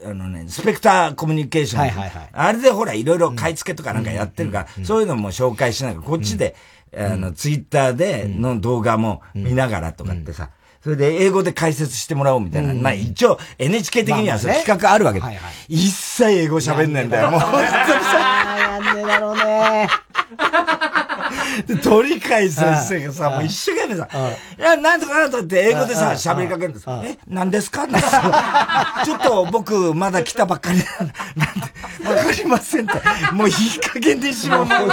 [0.05, 1.81] あのね、スペクターコミュニケーション。
[1.83, 6.57] はいはいはい、あれでほら、いろいろ買い付けとかなんかやってるから、そういうのも紹介しながら、こっちで、
[6.97, 10.51] あの、ツイッターでの動画も見ながらとかってさ、
[10.87, 12.73] それで英語で解説してもらおうみたいな。
[12.73, 15.27] まあ一応 NHK 的にはそ企画あるわけで。
[15.69, 17.33] 一切英語喋んないんだよ。
[17.33, 18.47] もう本当にさ。
[18.57, 19.89] やんねだろうね。
[21.67, 24.09] で、鳥海先生がさ、もう一生懸命さ、
[24.59, 26.87] いや、なんとかなんとかって英語でさ、喋りかけるんです。
[26.89, 27.87] え、何ですか？
[29.05, 30.79] ちょっと僕、まだ来たばっかり。
[30.79, 31.13] なんで、
[32.09, 33.01] わかりませんって。
[33.33, 34.89] もういい加減でしろ、もう。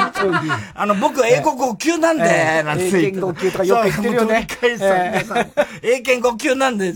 [0.75, 4.47] あの、僕、英語5級なんで、なんて英検5級とかよく言ってるよね。
[4.61, 5.45] 鳥海さんがさ、
[5.81, 6.93] 英検5級なんで、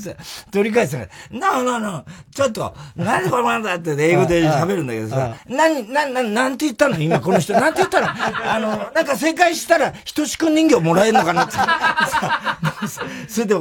[0.51, 6.97] 鳥海さんが、なあなあなあ、ちょっと、何でこれなんだって英語で喋るんだけどさ、何、な、な、なんて言ったの？
[6.99, 7.53] 今この人。
[7.53, 8.07] なんて言ったの？
[8.09, 11.57] あの、なんか正解したら、ひとしくん人形もらえるのかなって。
[13.27, 13.55] それで、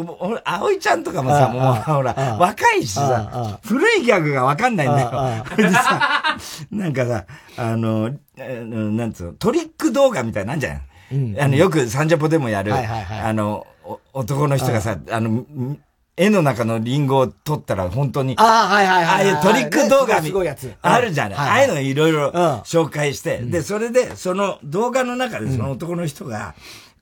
[0.44, 5.44] 葵ちゃんとかもさ、もうほら、若いしさ、古いギャグがわかんないんだよ。
[5.50, 6.38] それ でさ、
[6.70, 7.24] なんかさ、
[7.56, 10.80] あの、なんつうの、トリック動画みたいなんじゃん。
[11.40, 13.66] あの、よくサンジャポでもやる、あの、
[14.12, 15.44] 男の人がさ、あの、
[16.16, 19.30] 絵の中のリンゴを取ったら本当に、ああ、はいはいはい。
[19.30, 20.32] ああいうトリック動画み、
[20.80, 21.38] あるじゃない。
[21.38, 22.30] ああいうのいろいろ
[22.64, 26.54] 紹介して、で、それで、その動画の中でその男の人が、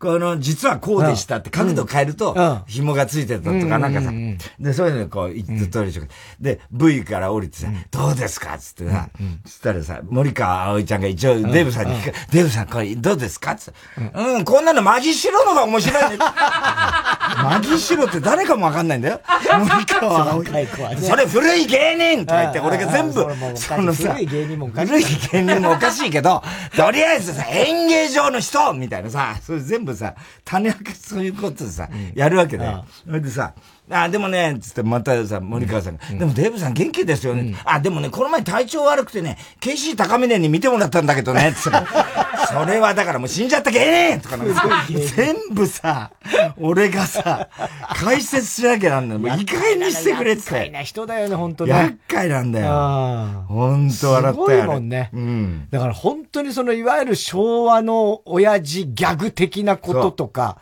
[0.05, 4.13] この、実はこうでしたって角度変えると、紐がついてたとかなんかさ、
[4.61, 6.01] で、そういうのこう言って通りで。
[6.41, 9.09] で、V から降りてさ、どうですかつってさ、
[9.47, 13.81] つったらさ、森川葵ちゃんが一応デブさんに聞く、デブさんこれどうですかつって、
[14.15, 16.19] うん、こんなのマギシロのが面白いね。
[16.19, 19.21] マギシロって誰かもわかんないんだよ。
[19.59, 20.45] 森川葵。
[21.01, 24.87] それ古い芸人とか言って、俺が全部、そのさ、古い芸人もおかしい。
[24.89, 26.43] 古い芸人もおかしいけど、
[26.77, 32.85] とりあえずさ、演芸場の人みたいなさ、それ全部さ、種明かしそういうことでさ、やるわけだよ。
[33.05, 33.55] それでさ、
[33.91, 37.55] あ、でもね、つってまたさ、森川さんが、でもデーブさん元気ですよね。
[37.65, 41.79] あ、でもね、この前体調悪くてね、KC 高峰に見てもらったんだけどね、つって。
[42.49, 46.11] それはだからもう死んじゃった芸人とかなんか 全部さ、
[46.59, 47.49] 俺がさ、
[47.95, 49.21] 解説しなきゃなんだよ。
[49.21, 50.43] もういい加減にしてくれって。
[50.43, 51.71] 厄介な人だよね、本当に。
[51.71, 53.45] 厄介なんだよ。
[53.49, 54.47] 本当笑ったよ。
[54.47, 55.11] すごいもんね。
[55.13, 55.69] うん。
[55.71, 60.59] だから本当にその、いわゆる昭和の親父ギャグ的なこととか、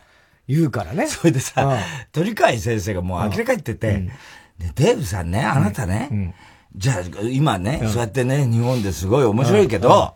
[0.47, 1.07] 言うからね。
[1.07, 1.79] それでさ、
[2.11, 4.09] 鳥海先生がもう明らかに言ってて、
[4.75, 6.35] デーブさんね、あなたね、
[6.75, 10.15] じゃあ今ね、そうやってね、日本ですごい面白いけど、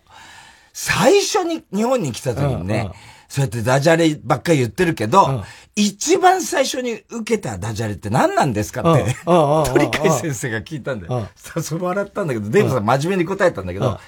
[0.74, 2.92] 最初に日本に来た時にね、
[3.28, 5.44] そうやってダジャレばっかり言ってるけど、
[5.76, 11.28] 一番最初に受けたダジャレって何なんですかって、鳥海先生が聞いたんだよ。
[11.36, 14.00] それ笑ったんだけど、デーブさん真面目に答えたんだけど、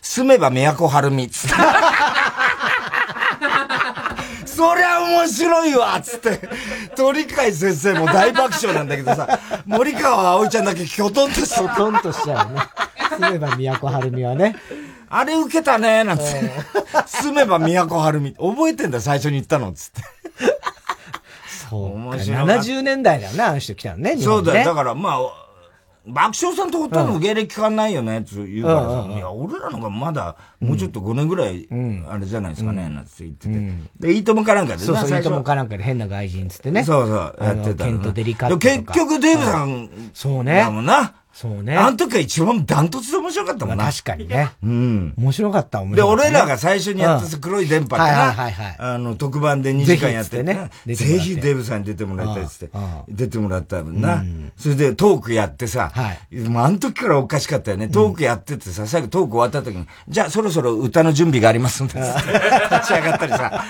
[0.00, 1.56] 住めば都はるみ、つって。
[4.54, 6.40] そりゃ面白いわつって、
[6.94, 11.68] 鳥海先生も大爆笑なんだけどさ、森川葵ちゃんだけきょとんとしちゃう。
[11.68, 12.60] きょとんとしちゃうね。
[13.16, 14.56] 住めば都はるみはね。
[15.08, 16.50] あれ受けたねなんつって。
[17.06, 18.34] 住めば都はるみ。
[18.34, 20.02] 覚えてんだ最初に言ったのつって。
[21.70, 21.94] そう。
[21.94, 22.44] 面白い。
[22.44, 24.64] 70年代だよね、あの人来たのね、ねそうだよ。
[24.64, 25.18] だからまあ、
[26.04, 31.68] 爆笑さんとほとんど芸歴変わんないよね、って言うからさ、いや、俺らのがまだ、もうちょっと5年ぐらい、
[32.08, 33.72] あれじゃないですかね、なんて言ってて。
[34.00, 36.82] で、いいともかなんかでそうそう、いいともかなんかで変な外人つってね。
[36.82, 37.84] そうそう、やってた。
[37.84, 40.56] ケントデリカット結局デーブさん、そうね。
[40.56, 41.14] だもんな。
[41.32, 41.76] そうね。
[41.76, 43.90] あの時が一番ダントツで面白かったもんな。
[43.90, 44.50] 確かにね。
[44.62, 45.14] うん。
[45.16, 46.22] 面白かった、面白かった。
[46.24, 50.70] で、俺らが最初にやった黒い電波ってな、はいはいあの、特番で2時間やってね。
[50.86, 52.70] ぜひデブさんに出てもらいたいっつって。
[53.08, 54.22] 出てもらったもんな。
[54.56, 56.38] それでトークやってさ、はい。
[56.40, 57.88] もうあの時からおかしかったよね。
[57.88, 63.64] トークやっててさ、最後トーク終わった時に、じゃあそろそろ歌の準備がありますんで、立ち上がったりさ、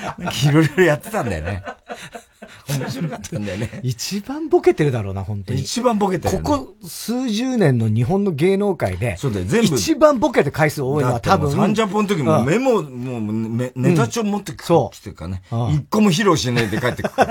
[0.50, 1.62] いろいろやってたんだよね。
[2.78, 3.70] 面白かったんだよね。
[3.82, 5.60] 一番ボケてるだろうな、本当に。
[5.60, 9.76] 一番ボケてる、ね、ここ数十年の日本の芸能界で、そうだよ、全部。
[9.76, 11.52] 一番ボケて回数多いのは多分。
[11.52, 13.22] サンジャポの時もメモ、もう
[13.74, 14.94] ネタ帳持ってく、そう。
[14.94, 15.42] 来てるからね。
[15.70, 17.12] 一個も披露しないで帰ってくる。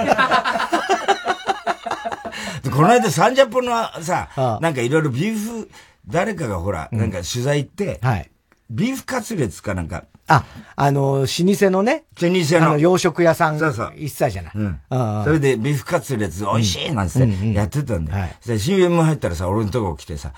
[2.71, 5.69] この間サンジャポのさ、なんかいろいろビーフ、
[6.07, 8.29] 誰かがほら、なんか取材行って、はい。
[8.69, 10.05] ビーフカツレツかなんか。
[10.35, 12.05] あ、あの、老舗のね。
[12.21, 12.69] 老舗の。
[12.71, 13.59] の洋食屋さん。
[13.59, 13.93] そうそう。
[13.97, 14.51] 一切じゃない。
[14.55, 14.79] うん。
[15.23, 18.19] それでビーフカツレツ美味しいなんてやってたんだよ。
[18.19, 18.59] はい。
[18.59, 20.33] CM 入ったらさ、俺のとこ来てさ、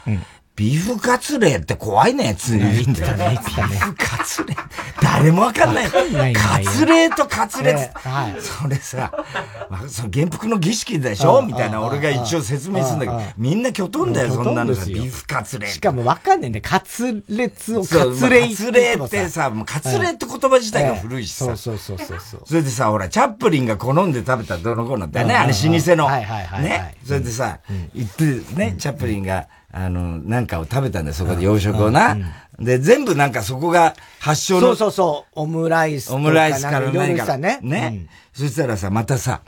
[0.56, 3.74] ビーフカツレって怖いね、つい言ってたね、言ってたね。
[3.74, 4.56] ビーフカツレ
[5.02, 6.34] 誰もわかんない。
[6.34, 8.36] カツレとカツレはい。
[8.40, 9.12] それさ、
[9.88, 11.42] その原服の儀式でしょ？
[11.42, 14.86] みたいな俺が一応説明するんだけど、みんなきょとんだよ、そんなのさ。
[14.86, 16.64] ビーフカツレしかもわかんないんだよ。
[16.64, 21.46] カツレツをカツレカツレってさ、カツレって言葉自体が古いしさ。
[21.46, 22.42] そうそうそうそう。
[22.46, 26.06] それでさ、ほら、チャップリンが好んで食べたどの子なんだよね、あれ老舗の。
[26.06, 26.64] はいはいはい。
[26.64, 26.96] ね？
[27.04, 27.58] それでさ、
[27.96, 28.24] 言って
[28.56, 32.16] ね、チャップリンが、あの、なんかを食べたんだよ、そこで洋食をな。
[32.60, 34.68] で、全部なんかそこが発祥の。
[34.68, 37.38] そうそうそう、オムライスオムライスから何か。
[37.38, 37.60] ね。
[37.64, 39.42] ね、そしたらさ、またさ、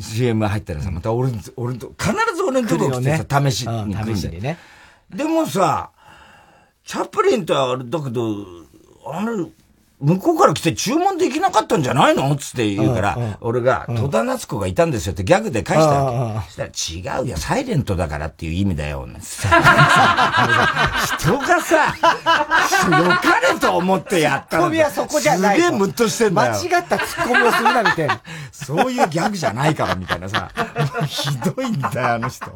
[0.00, 4.40] CM 入ったらさ、また俺、俺と、必ず俺のとこ来てさ、試しに来るんだよ。
[4.40, 4.58] ね。
[5.14, 5.90] でもさ、
[6.84, 8.46] チャップリンとはあれだけど、
[9.06, 9.46] あれ、
[10.02, 12.34] 向こうから来て注文できなかったんじゃないの？
[12.36, 16.46] つって言うから、俺が、戸田夏子がいたんですよってギャグで返したわけ。
[16.48, 16.56] そし
[17.04, 19.18] たら、違うよ、サイレントだからっていう意味だよ、 人
[21.38, 21.94] がさ、
[22.90, 24.64] 良かれと思ってやったの。
[24.64, 25.60] ツッコミはそこじゃない。
[25.60, 26.52] すげえムッとしてんだよ。
[26.52, 28.20] 間違ったツッコミをするな、みたいな。
[28.52, 30.50] そういうギャグじゃないから、みたいなさ。
[31.06, 32.46] ひどいんだよ、あの人。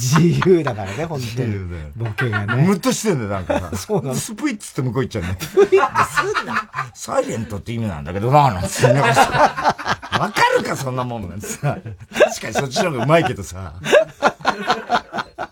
[0.00, 1.56] 自由だからね、本当に。
[1.96, 2.62] ボケがね。
[2.62, 4.14] ムッとしてんだよ、なんかそうなの。
[4.14, 5.36] スプイッツって向こう行っちゃうね。
[5.38, 6.70] スプイッツすんな。
[6.94, 8.92] サイレントって意味なんだけどな、なんつって。
[8.92, 9.02] わ
[10.30, 11.78] かるか、そんなもんなんてさ。
[12.12, 13.74] 確かにそっちの方がうまいけどさ。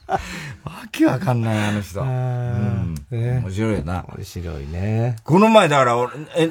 [0.09, 0.21] わ
[0.91, 2.01] けわかんない、あの人。
[2.01, 2.95] うん。
[3.11, 4.05] 面白いよな。
[4.17, 5.17] 面白いね。
[5.25, 5.95] この前、だから、
[6.37, 6.51] え、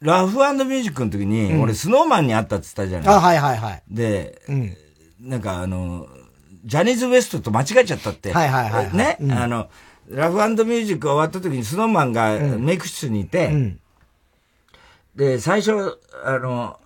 [0.00, 3.14] ラフミュージックの時に、俺、スノーマンに会ったって言ったじゃない。
[3.14, 3.82] あ、はいはいはい。
[3.88, 4.38] で、
[5.20, 6.06] なんかあの、
[6.64, 8.32] ジャニーズ WEST と間違えちゃったって。
[8.32, 9.68] はいはいはい、はい、ね、うん、あの、
[10.08, 13.80] ラフミュージック終わった時にスノーマンがメイク室にいて、うん、
[15.14, 16.78] で、最初、あの、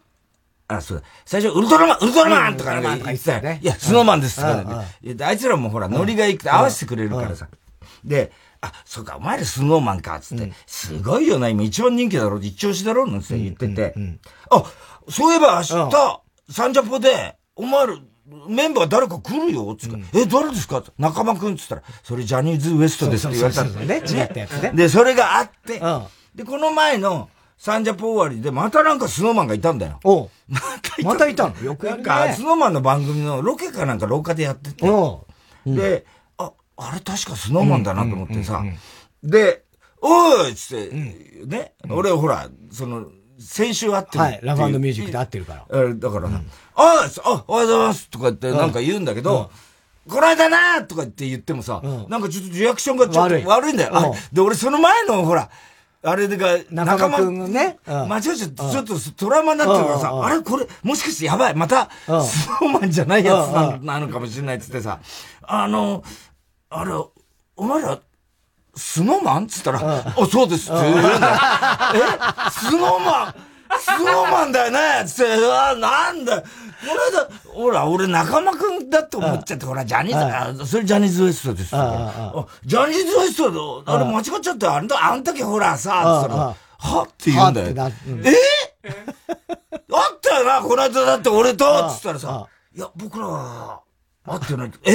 [0.69, 1.05] あ、そうだ。
[1.25, 3.61] 最初、ウルトラマン、ウルトラマンとか言ってたよね。
[3.63, 7.49] いや、スノーマンですとか、ね、あいつらもほら、ノリがいくて合わせてくれるからさ。
[8.05, 13.95] で、あ、そうか、お前らスノーマンか、つって、すごいよな、今一番人気だろ、一押しだろ、なんて言ってて、
[14.51, 14.65] あ、
[15.09, 17.95] そういえば明日、サンジャポで、お前ら、
[18.49, 20.83] メンバー誰か来るよつって、うん、え、誰ですか？
[20.99, 23.97] 中間くんっつったら、それジャニーズ WEST ですって言われたんだよね。
[23.97, 24.73] 違ったやつね。
[24.75, 26.03] で、それがあって、うん、
[26.35, 29.99] で、この前の、サンジャポ終わりで、またなんかスノーマンがいたんだよ。
[30.05, 31.09] お またいた。
[31.09, 34.87] またいたのよくなんか、スノーマンの番組のロケかなんか廊下でやってて。
[34.87, 38.63] うん、で、あ、あれ確かスノーマンだなと思ってさ。
[39.25, 39.65] で、
[40.01, 40.95] おいっつって、
[41.47, 43.07] ね、俺ほら、その、
[43.39, 44.25] 先週会ってる。
[44.25, 45.67] はい、ラブミュージックで会ってるから。
[45.71, 46.41] えだから、うん、あ
[46.75, 48.09] あ、あ、おはようございます。
[48.11, 49.51] とか言ってなんか言うんだけど、
[50.07, 53.73] うん、この間なとかって言ってもさ、うん、なんかちょっとリアクションがちょっと悪い。
[53.73, 53.97] んだよ。
[53.97, 55.51] あで、俺その前のほら、
[56.03, 57.79] あれが、仲間くんね。
[57.87, 65.01] 間違えちゃって、ちょっとトラウマになってるからさ、あれこれ、もしかしてやばい、また、スノーマンじゃないやつなのかもしれないっつってさ、
[65.43, 66.05] あの、
[66.71, 66.93] あれ、
[67.57, 67.99] お前ら、
[68.79, 69.45] スノーマン？
[69.45, 71.17] っつったら、あ、そうですって言うんだよ。
[71.17, 71.19] え？
[72.51, 73.35] スノーマン？
[73.81, 75.05] スノーマンだよね？
[75.07, 76.47] つって、あ、なんだこ
[76.87, 82.97] の間、ほら、俺仲間くんだって思っちゃって、ほら、ジャニーズ、それジャニーズ WEST ですあジャニー
[83.35, 87.03] ズ WEST あれ間違っちゃって、あのあの時ほらさ、つったら、は？
[87.03, 87.69] って言うんだよ。
[88.25, 88.35] え？
[89.93, 91.91] あったよな、この間だって俺と？
[91.91, 93.81] つったらさ、いや、僕らは、
[94.25, 94.71] あってない。
[94.85, 94.93] え？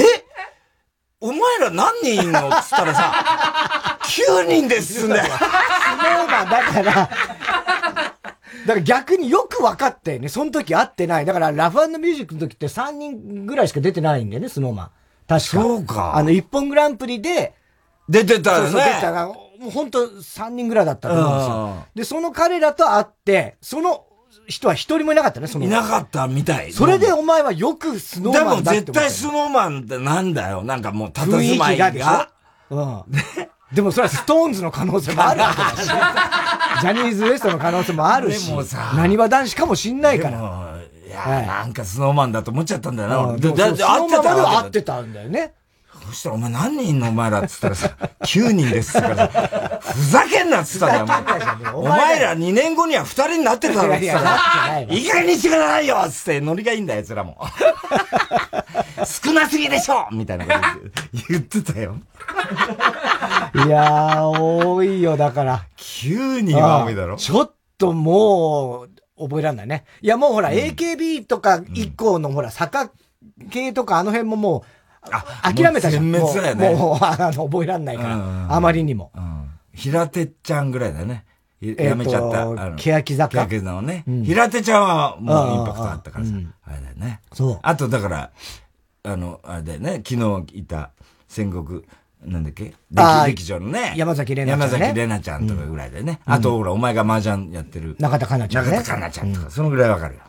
[1.20, 5.24] お前ら何人いんのつったらさ、 9人ですんだよ。
[5.24, 10.28] スノーマンだから、だから逆によく分かってね。
[10.28, 11.24] その時会ってない。
[11.24, 14.90] だからラフミュージックの時って3人ぐらいしか出てないんだよね、スノーマン。
[15.26, 15.40] 確か。
[15.40, 16.16] そうか。
[16.16, 17.54] あの、一本グランプリで、
[18.08, 18.70] 出てたよね。
[18.70, 19.26] そうそう出てた
[19.64, 21.86] もう本当3人ぐらいだったと思うんですよ。
[21.94, 24.04] で、その彼らと会って、その
[24.46, 25.64] 人は一人もいなかったね、その。
[25.64, 26.72] いなかったみたい。
[26.72, 30.62] それでお前はよくスノーマンだってでも絶対スノーマンってなんだよ。
[30.62, 31.90] なんかもう、たたずまいが。
[31.90, 32.30] が
[32.70, 33.02] うん。
[33.72, 35.86] でもそれはストーンズの可能性もあるわけだし。
[35.86, 38.48] ジャニーズ WEST の可能性もあるし。
[38.48, 38.92] でもさ。
[38.96, 40.38] 何は男子かもしんないから。
[41.06, 43.16] いや、はい、なんかスノーマンだと思っちゃったんだよな。
[43.18, 45.54] うん、だって会ってたわ会ってたんだよね。
[46.14, 51.14] そしたらお前何人いんのお前らっつったらさ、9人ですってからさ、ふざけんなっつったんだ
[51.70, 57.36] よ、お前ら2年後には2人になってるだろっつったら、いい加減にしてくださいよっつってノリがいいんだよ、奴らも。
[59.04, 60.58] 少なすぎでしょみたいなこと
[61.28, 61.96] 言ってたよ。
[63.66, 65.66] いやー、多いよ、だから。
[65.76, 67.16] 9人は多いだろ？
[67.16, 69.84] ちょっともう、覚えらんないね。
[70.00, 72.90] いや、もうほら、うん、AKB とか以降のほら、坂
[73.50, 74.73] 系とかあの辺ももう、あ
[75.42, 76.10] 諦めたじゃん。
[76.10, 79.10] もう、ね、もうあの覚えらんないから、あまりにも。
[79.14, 81.24] うん、平手ちゃんぐらいだよね。
[81.60, 82.72] やめちゃった。
[82.76, 83.46] 欅坂。
[83.46, 84.24] 欅坂のね、うん。
[84.24, 86.32] 平手ちゃんはもうインパクトあったからさ。
[86.64, 87.20] あれだよね。
[87.32, 87.58] そう。
[87.62, 88.30] あとだから、
[89.02, 90.90] あの、あれだよね、昨日いた
[91.28, 91.82] 戦国、
[92.22, 92.74] なんだっけ？
[93.26, 93.92] 劇場のね。
[93.96, 94.86] 山崎玲奈ちゃん、ね。
[94.86, 96.20] 山崎玲奈ちゃんとかぐらいでね。
[96.24, 97.96] あと、ほら、お前が麻雀やってる。
[97.98, 98.70] 中田香奈ちゃん、ね。
[98.70, 100.20] 中田香奈ちゃんとか、そのぐらいわかるよ。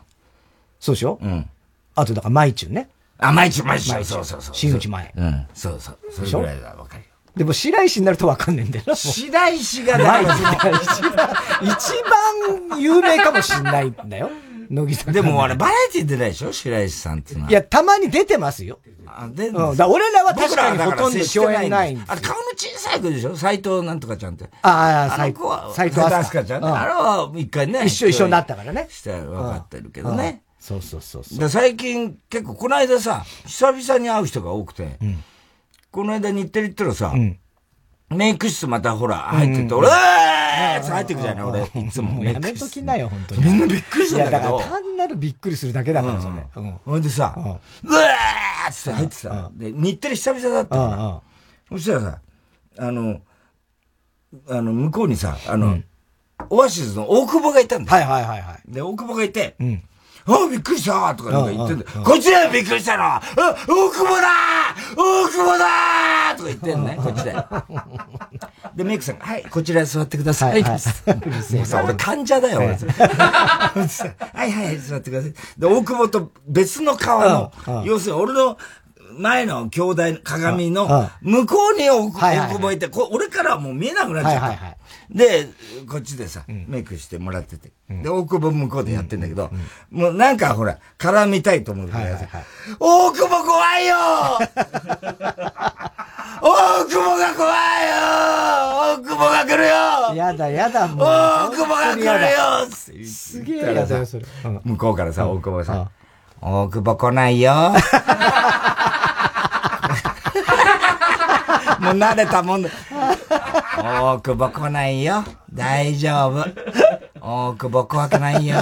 [0.78, 1.18] そうでしょ？
[1.22, 1.48] うん。
[1.94, 2.90] あと、だから、舞中ね。
[3.18, 3.90] あ、毎日毎日。
[3.90, 4.40] そうそうそう。
[4.52, 5.12] 新内前。
[5.16, 5.46] うん。
[5.54, 5.98] そうそう。
[6.12, 7.06] それぐらいはわかるよ。
[7.36, 8.94] でも白石になるとわかんねえんだよな。
[8.94, 10.22] 白石がない。
[10.22, 10.40] 一番、
[11.62, 11.92] 一
[12.70, 14.30] 番有名かもしんないんだよ。
[14.68, 15.14] 乃木さん。
[15.14, 16.52] でもあれ、バラエティ出ないでしょ？
[16.52, 17.50] 白石さんっていうのは。
[17.50, 18.80] いや、たまに出てますよ。
[19.06, 23.36] あ、出る、うん、だ俺らは確かにほとんど共演ないんですあ、顔の小さい子でしょ？
[23.36, 24.50] 斎藤なんとかちゃんって。
[24.62, 25.44] ああ、斎藤。
[25.74, 26.68] 斎藤飛鳥ちゃん、ね。
[26.68, 27.84] あれは一回ね。
[27.84, 28.88] 一緒一緒になったからね。
[28.90, 30.42] したら分かってるけどね。
[30.66, 31.48] そうそうそうそう。
[31.48, 35.22] 最近、結構、この間さ、久々に会う人が多くて、うん、
[35.92, 37.38] この間日テレ行ったらさ、うん、
[38.10, 42.24] メイク室またほら、入ってて、俺、えーって入ってくじゃない、俺、いつも。
[42.24, 43.44] やめときなよ、本当に。
[43.44, 44.58] みんなびっくりしたんだけど。
[44.58, 46.34] 単なるびっくりするだけだから、それ。
[46.84, 51.22] ほんでさ、うわーって入ってさ、で、日テレ久々だったの。
[51.68, 52.20] そしたらさ、
[52.78, 53.20] あの、
[54.48, 55.78] あの、向こうにさ、あの、
[56.50, 58.72] オアシスの大久保がいたんだはいはいはいはい。
[58.72, 59.82] で、大久保がいて、うん。
[60.26, 61.90] あびっくりしたとかなんか言ってんだよ。
[62.04, 64.28] こっちだよびっくりしたのあ大久保だ
[64.96, 67.34] 大久保だとか言ってんね、こっちで。
[68.76, 70.62] で、メイクさんが、はい、こちら座ってください。
[70.62, 70.70] はい、
[71.56, 72.68] もうさ、俺患者だよ、俺。
[72.76, 75.34] はいはい、座ってください。
[75.58, 77.20] で、大久保と別の顔
[77.66, 78.58] の、要するに俺の
[79.18, 84.76] 前の兄弟鏡の向こうに大久保いて、俺からはもう見えなくなっちゃった。
[85.10, 85.48] で、
[85.88, 87.70] こっちでさ、メイクしてもらってて。
[87.88, 89.50] で、大久保向こうでやってんだけど、
[89.90, 92.18] もうなんかほら、絡みたいと思うから、
[92.80, 93.96] 大久保怖いよ！
[96.42, 97.96] 大久保が怖いよ！
[98.98, 100.14] 大久保が来るよ！
[100.14, 101.06] やだやだ、もう。
[101.06, 103.06] 大久保が来るよ！
[103.06, 104.24] すげえやだよ、それ。
[104.64, 105.88] 向こうからさ、大久保がさ、
[106.40, 107.52] 大久保来ないよ！
[111.80, 112.70] もう慣れたもんで。
[113.78, 115.22] 大久保来ないよ。
[115.52, 116.44] 大丈夫。
[117.20, 118.56] 大久保怖くないよ。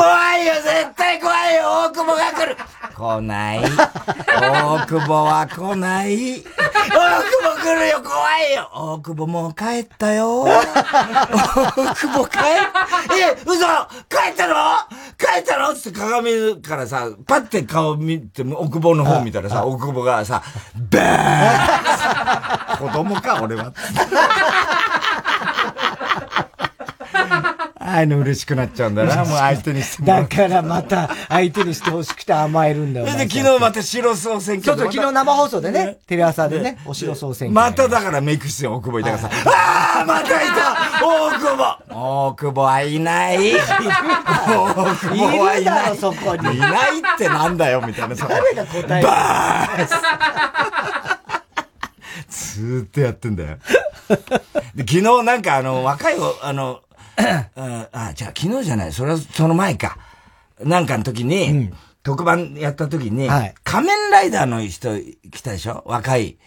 [0.00, 2.56] 怖いよ、絶対怖いよ、大久保が来る。
[2.96, 3.60] 来ない。
[3.60, 6.42] 大久保は来ない。
[6.42, 6.50] 大久
[7.50, 8.70] 保来るよ、怖いよ。
[8.72, 10.44] 大久保もう帰ったよ。
[10.44, 10.62] 大
[11.94, 12.42] 久保帰っ、
[13.12, 13.58] え、嘘
[14.08, 14.54] 帰ったの？
[15.18, 15.72] 帰ったの？
[15.72, 20.42] って鏡からさ、パッて顔見て、大久保の方見たらさ、大久保がさ、
[20.90, 23.72] バーン子供か、俺は。
[27.90, 33.06] ああいうの嬉しくなっちゃうんだな、もう相手にしてだからまた相手にしてほしくて甘えるんだよ。
[33.06, 34.76] で、昨日また白総選挙。
[34.76, 37.54] そうそう、昨日生放送でね、テレ朝でね、お白総選挙。
[37.54, 43.90] まただからメイク室に大久保いたからさ、ああまたいた大久保大久保はいない大久
[45.16, 45.96] 保はいない。
[45.96, 46.56] そこに。
[46.56, 48.26] いないってなんだよ、みたいなさ。
[48.28, 49.86] 誰が答えバー
[52.28, 53.56] ずーっとやってんだよ。
[54.74, 56.80] で昨日なんかあの、若い、あの、
[57.92, 58.92] あ、じゃあ昨日じゃない。
[58.92, 59.98] それはその前か。
[60.62, 64.90] なんかの時に、うん、特番やった時に、はい、仮面ライダーの人
[65.30, 65.82] 来たでしょ？
[65.86, 66.38] 若い。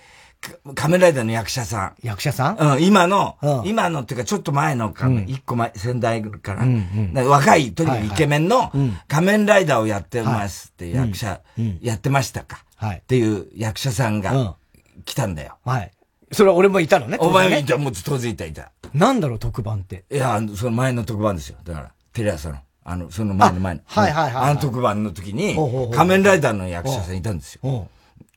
[0.76, 1.96] 仮面ライダーの役者さん。
[2.04, 2.58] 役者さん？
[2.58, 8.70] うん、今の、うん、今のっていうかちょっと前のか、うん、一個前、先代から、うんうん、若い、とにかくイケメンの
[9.08, 11.40] 仮面ライダーをやってますって役者、
[11.80, 14.58] やってましたか、はい、っていう役者さんが
[15.06, 15.60] 来たんだよ。
[15.64, 15.92] はい。
[16.34, 17.18] それは俺もいたのね。
[17.20, 18.72] お前もいた、もう当然いたいた。
[18.94, 20.06] なんだろう、特番って。
[20.12, 21.58] いや、その前の特番ですよ。
[21.64, 22.58] だから、テレ朝の。
[22.86, 23.82] あの、その前の前の。
[23.86, 24.50] はいはいはい。
[24.52, 25.56] あの特番の時に、
[25.94, 27.88] 仮面ライダーの役者さんいたんですよ。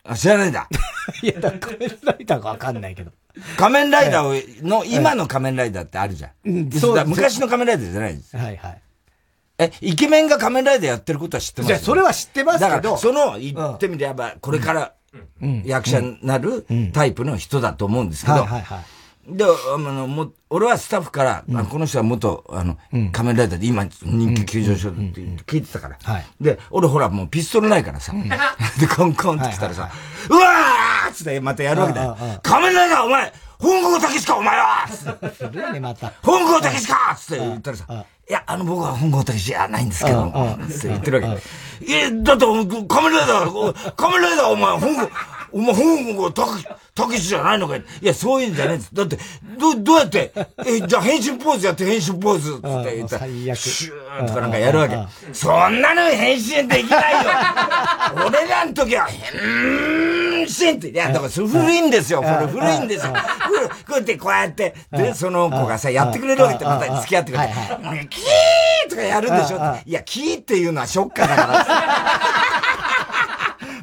[0.05, 0.69] あ、知らないんだ。
[1.23, 3.11] いや、仮面ライダーかわかんないけど。
[3.59, 6.71] 仮面ライダーの、今の仮面ライダーってあるじゃん。
[6.71, 8.37] そう昔の仮面ライダーじゃないです。
[8.37, 8.83] はいはい。
[9.59, 11.69] え、イケメンが仮面ライダーやってることは知ってます？
[11.69, 12.71] じゃそれは知ってますけど。
[12.71, 14.93] だから、その、言ってみれば、これから、
[15.65, 18.47] 役者になるタイプの人だと思うんですけど、
[19.29, 22.79] で、あの、も、俺はスタッフから、あこの人は元、あの、
[23.11, 25.99] 仮面ライダーで今人気急上昇って聞いてたから。
[26.41, 28.13] で、俺ほらもうピストルないからさ。
[28.79, 29.91] で、コンコンって来たらさ、
[30.31, 32.17] うわーっつってまたやるわけだよ。
[32.43, 34.87] 仮面ライダーお前本郷武史かお前は！
[35.39, 36.13] 古いね、また。
[36.23, 37.17] 本郷武史か！
[37.19, 40.33] つって言ったらさ、いや、あの僕は本郷武史じゃないんですけど、
[40.69, 41.43] つって言ってるわけ。
[41.93, 45.11] え、だって仮面ライダー、仮面ライダーお前本郷、
[45.53, 47.85] お前本郷武史、たけしじゃないのかい。
[48.01, 48.95] いや、そういうんじゃねえんです。
[48.95, 49.19] だって、
[49.59, 50.33] ど、どうやって、
[50.67, 54.97] え、じゃあ変身ポーズやって変身ポーズって言ったら、シューとかなんかやるわけ。
[55.33, 57.31] そんなの変身できないよ。
[58.27, 62.23] 俺らの時は、変身って、いや、だからそれ古いんですよ。
[62.23, 63.13] これ古いんですよ。
[63.13, 63.19] こ
[63.91, 67.53] うやって、こうやって、で、その子がさ、やってくれるわけって、また付き合ってくれて、
[68.09, 72.46] キーとかやるんでしょいや、キーっていうのはショッカーだから。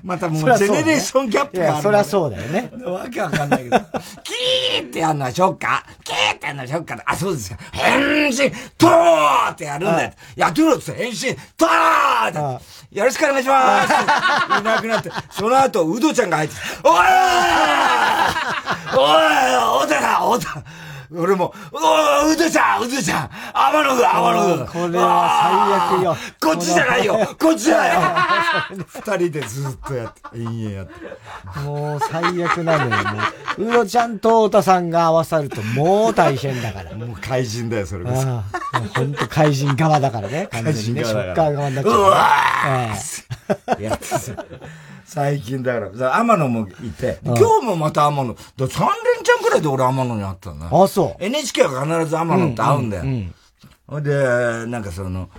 [0.04, 1.82] またもうジェネレーションギャップがある、ね。
[1.82, 2.70] そりゃそうだよね。
[2.86, 3.80] わけわかんないけど。
[3.80, 6.04] キーってやるのはショッカー。
[6.04, 7.04] キーってやるのはショッカーだ。
[7.08, 7.58] あ、そうですか。
[7.72, 10.12] 変身、トーってやるんだよ。
[10.36, 12.60] やってみろって変身、トーっ
[12.92, 12.98] て。
[12.98, 13.94] よろしくお願いします
[14.60, 15.10] いなくなって。
[15.32, 16.92] その後、ウドちゃんが入って、おい
[18.96, 20.64] おい、おだな、おだ。
[21.16, 24.72] 俺も、おー、うどちゃん、うどちゃん、天の具、天の具。
[24.72, 26.18] これは最悪よ。
[26.42, 28.02] こっちじゃないよ、こっちだよ。
[28.88, 30.94] 二人でずっとやって、延々やって。
[31.62, 33.20] もう最悪なのよ、も
[33.58, 33.70] う。
[33.70, 36.96] うどちゃんと太田さんが合わさるともう大変だから。
[36.96, 38.26] もう怪人だよ、それこそ。
[38.96, 40.48] 本当怪人側だからね。
[40.52, 41.24] 怪人側だから。
[41.24, 41.94] ショッカー側になっちゃう。
[41.94, 44.06] うわーやって
[45.06, 48.70] 最近だから、天野もいて、今日もまた天野、だ3連
[49.24, 50.70] チャンくらいで俺天野に会ったんだ。
[50.72, 51.24] あ、そう。
[51.24, 53.04] NHK は必ず天野って会うんだよ。
[53.88, 55.30] ほ、うん、で、なんかその、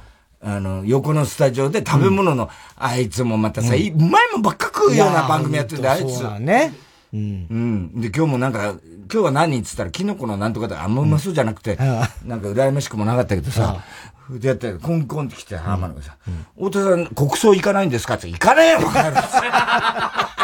[0.43, 3.93] あの、横のスタジオで食べ物の、あいつもまたさ、うまい
[4.33, 6.19] もんばっか食うような番組やってんだ、あいつ。
[6.19, 6.75] そうだね。
[7.15, 7.47] うん。
[7.51, 7.55] う
[7.99, 8.01] ん。
[8.01, 8.75] で、今日もなんか、
[9.12, 11.77] 今日は何っつったら、キノコのなんとかだ、あんまうまそうじゃなくて、
[12.25, 13.83] なんか羨ましくもなかったけどさ、
[14.31, 16.16] でやって、コンコンって来て、浜野がさ、
[16.57, 18.14] 太田さん、国葬行かないんですか？
[18.14, 19.16] って行かねえよ、バカ野郎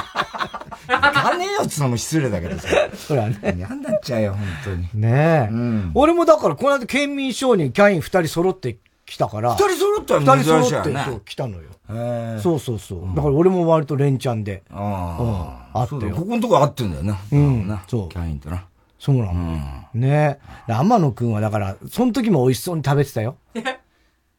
[0.91, 2.69] 行かねえよっつうのも失礼だけどさ。
[2.97, 3.55] それはね。
[3.57, 4.89] 嫌になっちゃうよ、本当に。
[4.95, 5.53] ねえ。
[5.53, 9.53] うん、俺もだから、この間、県民賞にキャイン二人揃ってきたから。
[9.55, 10.63] 二人揃ったら珍しいよね。
[10.67, 12.39] 二人揃って、そう、来たのよ。
[12.41, 13.17] そうそうそう。
[13.17, 14.63] だから俺も割と連チャンで。
[14.71, 15.81] ああ。
[15.81, 16.15] あってよ。
[16.17, 17.19] ここのとこ合ってんだよな。
[17.33, 17.81] うん。
[17.89, 18.09] そう。
[18.09, 18.65] キャインとな。
[19.01, 19.61] そうなの。
[19.95, 20.39] うん、ね
[20.69, 23.37] 天野くんはだから、その時も美味しそうに食べてたよ。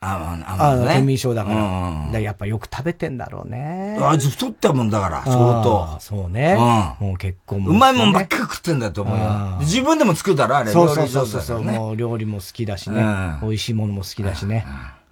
[0.04, 1.56] ああ、あの、県民賞だから。
[1.56, 3.98] うん、だやっぱよく食べてんだろうね。
[4.00, 5.98] あいつ太ったもんだから、相当。
[6.00, 6.56] そうね。
[7.00, 9.58] うん、もう結婚も、ね、うまいもんばっかり食ってんだと思うよ。
[9.62, 10.72] 自分でも作るだろ、あれ。
[10.72, 13.04] そうそうそうそう、もう料理も好きだしね。
[13.42, 14.66] 美味しいものも好きだしね。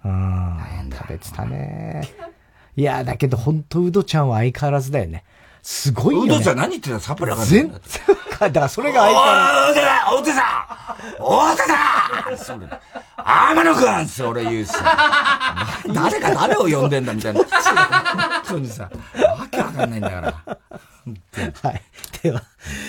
[0.04, 0.58] うん。
[0.92, 2.08] 食べてたね。
[2.76, 5.24] いや、だけど本当うどちゃんは相変わらずだよね。
[5.62, 6.34] すごいよ、ね。
[6.36, 7.80] うどちゃん何言ってんのサプラが全然。
[8.40, 9.80] だからそれが相変わらず。
[10.16, 10.40] お手さ
[11.18, 11.22] ん。
[11.22, 11.56] お
[12.30, 12.70] 手さん。
[13.22, 13.98] 天野くん。
[14.02, 14.72] って俺言うし。
[15.92, 16.90] 誰が誰を呼ん。
[16.90, 17.04] でん。
[17.04, 17.40] だみたいな。
[17.40, 17.48] 本
[18.46, 19.90] 当にさ、わけわかん。
[19.90, 20.02] ないん。
[20.02, 20.34] だから。
[21.62, 21.82] はい。
[22.22, 22.42] では、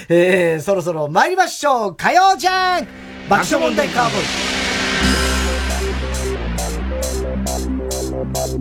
[0.10, 1.96] えー、そろそろ参りましょう。
[1.96, 2.88] 火曜じゃん。
[3.30, 5.41] 爆笑問題カーボーイ。
[8.34, 8.60] 改め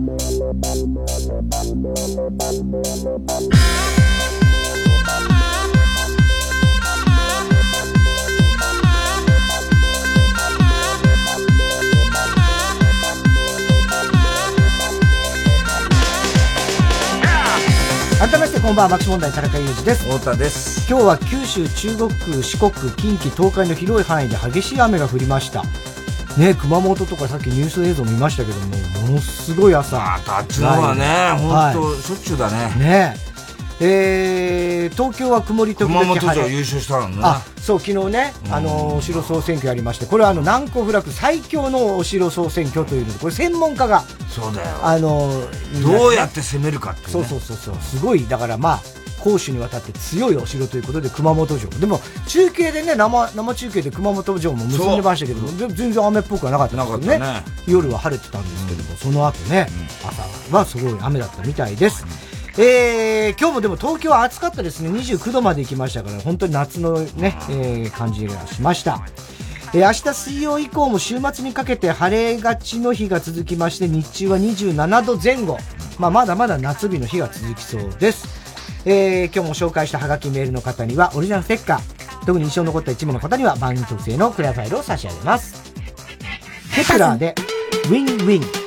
[18.39, 20.03] ましてこんばんは爆笑問題田中裕二です。
[20.03, 20.85] 太田です。
[20.89, 25.63] 今日は九州中国四国近畿東海の広い範囲で激しい雨が降りました
[26.37, 32.75] ね熊本とかさっきニュース映像見ましたけどもものすごい朝ああっちのはね本当、はい、しょっちゅうだね。
[32.77, 33.31] ね。
[33.83, 36.19] えー、東京は曇り時々晴れ。
[36.19, 37.21] 熊本城優勝したのね。
[37.23, 44.77] あ、そう、昨日ね、あの、お城総選挙やりまして、これはあの、南湖フラッグ最強のお城総選挙というので、これ専門家が、そうだよ。
[44.83, 45.31] あの、
[45.81, 48.81] どうやって攻めるかって、ね、そうそうそうそう、すごい、だからまあ、
[49.23, 51.69] 攻守にわたって強いお城ということで熊本城。
[51.79, 59.67] でも中継でね生生中継で熊本城も結んでましたけど全然雨っぽくはなかったですけどね、ね、夜は晴れてたんですけども、うん、その後ね、
[60.03, 62.05] うん、朝はすごい雨だったみたいです、
[62.57, 62.63] うん。
[62.63, 64.89] えー、今日もでも東京は暑かったですね。
[64.89, 69.05] 29度まで行きましたから、本当に夏のね、えー、感じがしました。
[69.73, 75.57] えー、明日水曜以降も週末にかけて晴れがちの日が続きまして、日中は27度前後。
[75.97, 78.27] まあ、まだまだ夏日の日が続きそうです。
[78.85, 85.73] えー、今日も紹介したハガキメールの方にはオリジナルステッカー、特に印象に残った一部の方には番組特製のクリアファイルを差し上げます。
[86.75, 87.35] テプラーで、
[87.85, 88.60] ウィンウィン。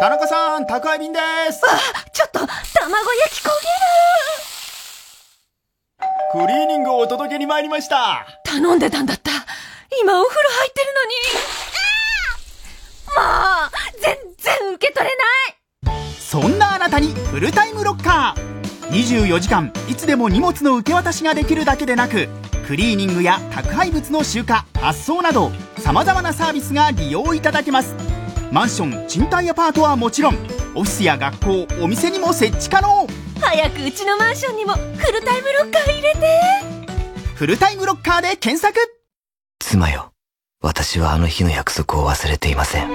[0.00, 1.18] 田中さん宅配便で
[1.50, 1.60] す。
[1.66, 1.70] あ
[2.12, 2.54] ちょっと卵焼
[3.34, 3.52] き焦げ
[6.38, 6.46] る。
[6.46, 8.24] クリーニングをお届けに参りました。
[8.44, 9.32] 頼んでたんだった。
[10.00, 11.10] 今お風呂入ってるのに。
[13.16, 13.22] も
[13.66, 13.70] う
[14.00, 15.26] 全然受け取れない。
[16.20, 18.48] そんなあなたにフルタイムロッカー。
[18.90, 22.28] 24時間いつでも荷物の受け渡しができるだけでなく
[22.66, 24.46] クリーニングや宅配物の集荷
[24.80, 27.94] 発送などさまざまなサービスが利用いただけます
[28.50, 30.34] マンション賃貸アパートはもちろん
[30.74, 33.06] オフィスや学校お店にも設置可能。
[33.40, 36.18] 早くうちのマンションにもフルタイムロッカー入れて。
[37.34, 38.74] フルタイムロッカーで検索。
[39.58, 40.12] 妻よ
[40.62, 42.88] 私はあの日の約束を忘れていません。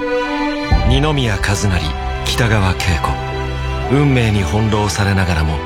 [0.90, 1.82] 二宮和也
[2.26, 3.96] 北川景子。
[3.96, 5.58] 運命に翻弄されながらも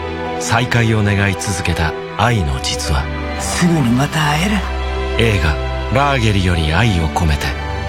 [0.42, 3.06] 再会を願い続けた愛の実話。
[3.42, 4.56] すぐにまた会える。
[5.20, 5.56] 映画
[5.96, 7.46] 「ラーゲリより愛を込めて」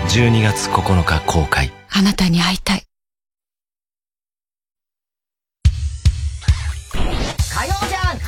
[0.09, 2.83] 12月9日公開あなたに会いたい
[6.93, 8.19] 火曜じゃん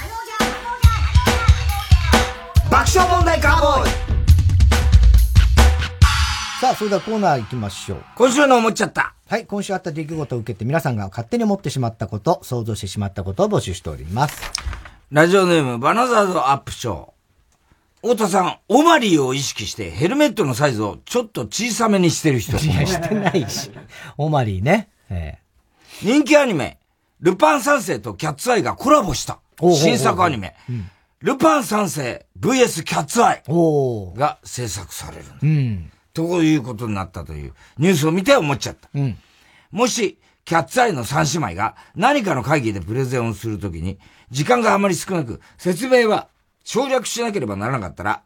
[2.71, 3.91] 爆笑問題カーボーイ
[6.61, 8.05] さあ、それではコーナー行きましょう。
[8.17, 9.15] 今週の思っちゃった。
[9.27, 14.43] はい、今週あった出来事を受けて皆さんが勝手に思ってしまったこと、想像してしまったことを募集しております。
[15.11, 17.20] ラジオネーム、バナザードアップショー。
[18.03, 22.57] 太田さん、オマリーを意識してヘルメットのサイズをちょっと小さめにしてる人。
[22.57, 23.71] いや、してないし。
[24.17, 24.89] オマリーね。
[25.11, 26.79] ええ、人気アニメ、
[27.21, 29.41] ルパン三世とキャッツアイがコラボした。
[29.61, 30.57] 新作アニメ。
[31.21, 33.43] ルパン三世 VS キャッツアイ
[34.17, 35.25] が制作される。
[35.43, 35.93] うん。
[36.15, 38.89] ということになったというニュースを見て思っちゃった。
[38.95, 39.19] うん。
[39.71, 43.99] もし、キャッツアイの三姉妹が何かの会議でプレゼンをするときに、
[44.31, 46.29] 時間があまり少なく、説明は
[46.73, 48.23] 省略しなければならなかったら、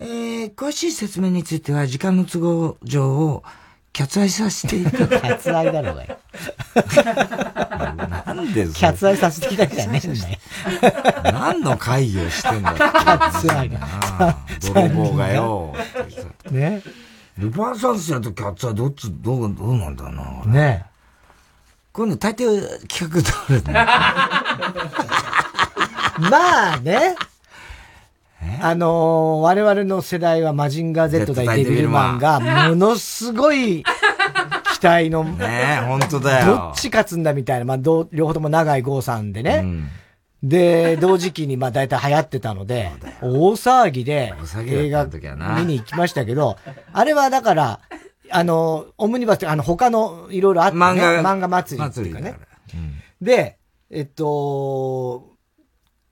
[0.00, 3.44] えー、詳しい説明については時間の都合上を、
[3.92, 6.18] キャツアイさせていただキャツアイだろうがよ。
[8.24, 10.38] なんでキャツアイさせていただきたいねんだよ。
[11.34, 13.78] 何の会議をしてんだキャツアイが。
[14.74, 15.74] 泥棒がよ。
[16.50, 16.82] ね。
[17.36, 20.44] ルパン三世とキャッツアイどっち、どう、どうなんだろうな。
[20.46, 20.86] ね
[21.92, 23.74] 今度大抵企画通るね。
[26.30, 27.14] まあね。
[28.60, 33.84] あのー、我々の世代はマジンガー Z 対デビルマンが、ものすごい
[34.80, 35.24] 期待の。
[35.38, 36.46] ねえ、本当だよ。
[36.46, 39.60] どっち勝つんだみたいな、まあ、ど両方とも長井剛さんでね。
[39.62, 39.88] うん、
[40.42, 42.90] で、同時期にまあ大体流行ってたので、
[43.20, 44.34] 大騒ぎで
[44.66, 46.56] 映画見に行きましたけど、
[46.92, 47.80] あれはだから、
[48.30, 52.34] あの、オムニバスってあの他のいろいろあって、ね、漫画漫画祭りっていうかね。
[52.74, 53.58] うん、で、
[53.90, 55.33] えっと、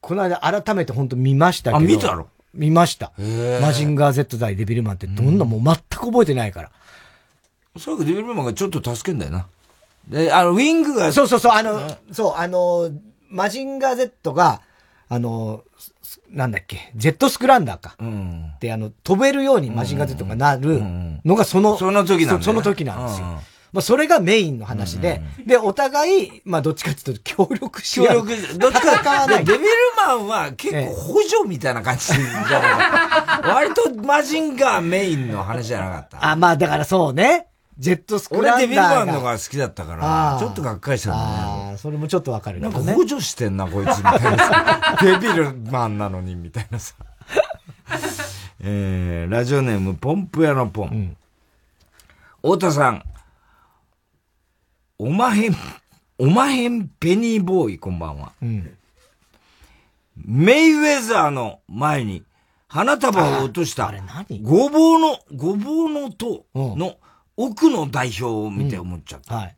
[0.03, 1.77] この間改めて本当見ましたけど。
[1.79, 2.29] あ、見たの？
[2.53, 3.13] 見ました。
[3.63, 6.71] マジンガー Z 対デビルマンってどんなもう全く覚えてないから。
[7.79, 9.47] そうか、デビルマンがちょっと助けんだよな。
[10.09, 11.13] で、あの、ウィングが。
[11.13, 12.91] そうそうそう、あの、そう、あの、
[13.31, 14.61] マジンガー Z が、
[15.09, 15.63] あの、
[16.29, 17.95] なんだっけ、ジェットスクランダーか。
[17.99, 20.83] うん、で、あの、飛べるようにマジンガー Z がなる
[21.25, 23.41] のがその、その時なんその時なんですよ。
[23.73, 29.45] まあそれがメインの話で、で、お互い、まあどっちかっていうと協力し協力、どっちかわない。
[29.45, 29.67] デビル
[29.97, 36.31] マンは結構補助みたいな感じじゃない 割とマジンガーメインの話じゃなかった。
[36.31, 37.47] あ、まあだからそうね。
[37.79, 41.25] ジェットスクランダー俺デビルマンのが好きだったから、ちょっとがっかりしたんだね。
[41.71, 42.69] ああ、それもちょっとわかるね。
[42.69, 44.99] なんか補助してんな、こいつみたいな。
[45.01, 46.95] デビルマンなのに、みたいなさ。
[48.61, 50.89] えー、ラジオネーム、ポンプ屋のポン。
[50.89, 51.17] うん、
[52.43, 53.03] 太田さん、
[55.05, 55.57] おまへん、
[56.17, 58.31] おまへんペニーボーイ、こんばんは。
[58.41, 58.79] うん、
[60.17, 62.23] メイウェザーの前に
[62.69, 63.93] 花束を落とした、
[64.43, 66.95] ごぼうの、ごぼうの塔の
[67.37, 69.35] 奥の代表を見て思っちゃった。
[69.35, 69.57] うん、はい。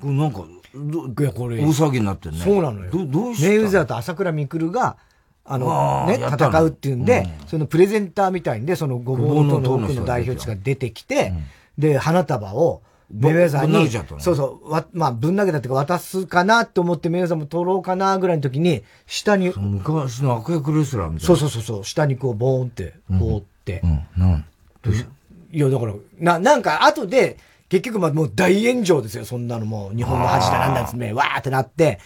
[0.00, 1.58] これなんか、いや、これ。
[1.58, 2.40] 大騒ぎになってるね。
[2.40, 2.90] そうなのよ。
[2.90, 3.48] ど、どうした？
[3.48, 4.96] メイウェザーと朝倉未来が、
[5.44, 11.32] あの、ね、戦うっていうんで、うん、そのプレゼンターみたいんで、そのごぼうの奥の代表地が出てきて、
[11.78, 13.88] で、花束を、メイウェザーに、
[14.20, 19.52] そうそう、わ、まあ、ぶん投げたっていうか渡すかなって思ってメイウェザーも取ろうかなぐらいの時に、下に。
[19.56, 21.34] 昔の悪役レスラーみたいな。
[21.34, 23.80] そうそうそうそう、下にこう、ボーンって、こうって。
[23.84, 24.44] うん、なん、
[24.82, 25.10] どうした？
[25.52, 27.38] いや、だから、な、なんか、後で、
[27.68, 32.00] 結局、まあ、もう大炎上ですよ、そんなのもう、日本の恥だなんだっつって、わーってなって、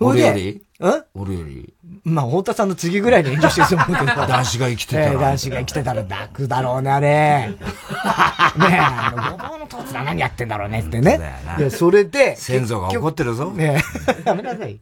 [0.00, 1.04] 俺よりん？
[1.14, 1.74] 俺より。
[2.04, 4.20] まあ、太田さんの次ぐらいに炎上してると思うけど。
[4.26, 5.06] 男子が生きてたら。
[5.06, 7.08] えー、男子が生きてたら楽だろうね、あれ。
[7.50, 11.20] ねえ、あの、ごぼうのとつら何やってんだろうねってね。
[11.58, 12.36] いや、それで。
[12.36, 13.50] 先祖が怒ってるぞ。
[13.50, 14.80] ねえ、 やめなさい。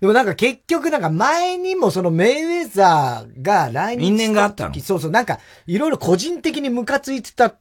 [0.00, 4.74] でもなんか結局なんか前にもそのメイウェザーが来日因縁があったの？
[4.80, 7.54] そうそう、なんかいろいろ個人的にムカついてた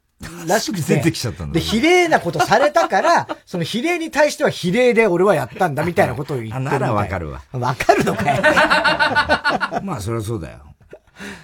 [0.47, 0.95] らしくて。
[0.95, 1.53] 出てきちゃったんだ。
[1.53, 6.63] で、比例なことされたから、 その比例に対しては比例で俺はやったんだみたいなことを言ってる。
[6.63, 7.41] ならわかるわ。
[7.51, 8.41] わかるのかよ。
[9.83, 10.70] まあ、そりゃそうだよ。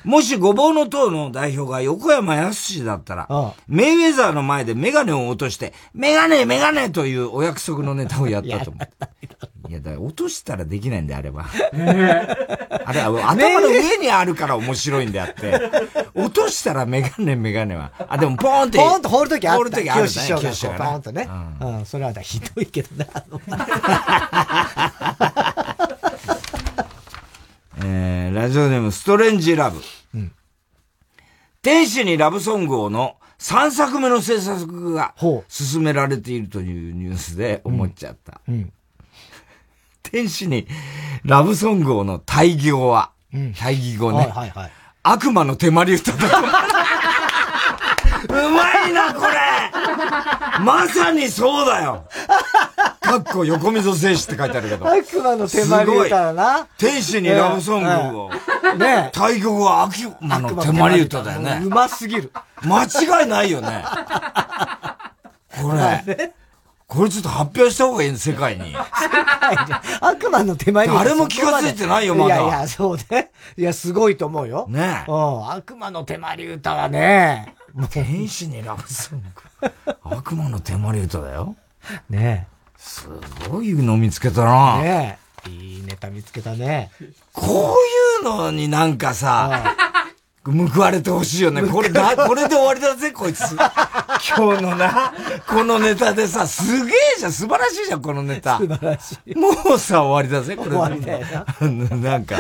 [0.04, 8.88] もしごぼうの塔の代表が横山康だったら、ああメイウェザーの前でメガネを落として、メガネメガネというお約束のネタをやったと思う。
[9.70, 11.46] いや、だから落としたらできないんだよ、あれは。
[12.86, 15.60] あれは頭の上にあるから面白いんであって、
[16.16, 17.92] 落としたらメガネメガネは。
[18.08, 18.78] あ、でもポーンって。
[18.78, 19.58] ポーンと放るときあった。
[19.58, 20.08] 放るときあるね。
[20.08, 21.30] 清志師匠がポーンとね。
[21.62, 23.06] うん、うん、それはひどいけどな、
[27.90, 29.82] えー、ラジオネームストレンジラブ。
[30.14, 30.34] うん、
[31.62, 35.16] 天使にラブソングをの3作目の制作が
[35.48, 38.42] 進められているというニュースで思っちゃった。
[38.50, 38.74] うん、
[40.04, 40.68] 天使に
[41.24, 44.72] ラブソングをの対義語は、うん、対義語ね、はいはいはい。
[45.04, 46.28] 悪魔の手まり歌だ。
[48.28, 49.37] うまいな、これ
[50.62, 52.06] まさにそうだよ
[53.02, 54.86] かっこ横溝静止って書いてあるけど。
[54.86, 56.68] 悪魔の手まり歌だな。
[56.78, 58.30] 天使にラブソングを。
[58.78, 61.62] ね対局は悪魔の手まり歌だよね。
[61.64, 62.32] うますぎる。
[62.64, 63.86] 間違いないよね。
[65.62, 66.34] これ。
[66.88, 68.72] これちょっと発表した方がいいの、世界に。
[68.72, 69.74] 世界に。
[70.00, 70.94] 悪魔の手前に。
[70.94, 72.36] 誰も気がついてないよ、まだ。
[72.36, 73.32] いやいや、そうね。
[73.58, 74.68] いや、すごいと思うよ。
[74.70, 75.52] ねうん。
[75.52, 77.56] 悪魔の手まり歌はね。
[77.90, 79.26] 天使にラブソング。
[80.04, 81.56] 悪魔の手まり歌だよ。
[82.10, 82.48] ね
[82.78, 83.08] す
[83.50, 84.82] ごいの見つけたな。
[84.82, 86.92] ねいいネタ見つけたね。
[87.34, 87.76] こ
[88.22, 89.76] ういうのになんかさ、
[90.52, 91.62] 報われてほしいよね。
[91.64, 93.42] これだ、これで終わりだぜ、こいつ。
[94.38, 95.14] 今日のな、
[95.48, 98.58] このネタでさ、すげえじゃん、素晴らしいじゃん、このネタ。
[98.58, 99.36] 素晴らしい。
[99.36, 100.76] もうさ、終わりだぜ、これで。
[100.78, 101.26] 終わりだよ
[101.60, 101.98] な。
[102.12, 102.38] なんか、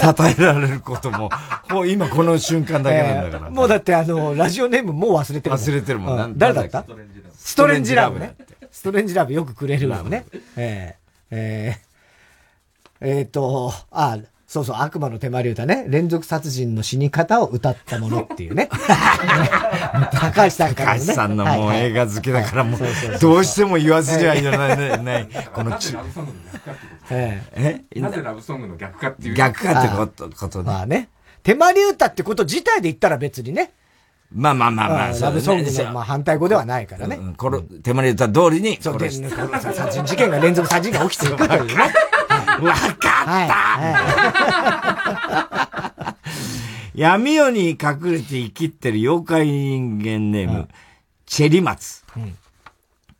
[0.00, 1.30] 称えられることも、
[1.70, 3.48] もう今この瞬間だけなんだから。
[3.48, 6.20] えー、もうだってあの、ラジオネームもう忘れてる忘れてるもん。
[6.20, 6.84] うん、誰だった？
[7.36, 8.34] ストレンジラブね。
[8.70, 10.24] ストレンジラブよくくれるわね。
[10.56, 14.16] えー、えー、えー、と、あ、
[14.48, 15.84] そうそう、悪魔の手まり歌ね。
[15.88, 18.70] 連続殺人の死に方を歌ったものっていうね。
[20.10, 21.00] 高橋さんからね。
[21.00, 22.80] 高橋さんのもう映画好きだからもう、
[23.20, 25.28] どうしても言わずにはいらないね。
[25.52, 25.94] このち、
[27.10, 27.42] え
[27.92, 29.34] えなぜラブソングの逆かっていう。
[29.34, 30.64] 逆かってこと、ことね。
[30.64, 31.10] まあね。
[31.42, 33.72] 手まり歌ってこと自体で言ったら別にね。
[34.32, 37.18] まあまあまあまあ、ラブソングのまあ反対語ではないからね。
[37.36, 38.78] この手まり歌通りに。
[38.80, 39.28] そうですね。
[39.28, 41.92] 殺人事件が連続殺人が起きていくというね。
[42.62, 43.24] わかった
[46.94, 50.68] 闇夜に隠れて生きってる妖怪人間ネーム、
[51.26, 52.02] チェリマツ。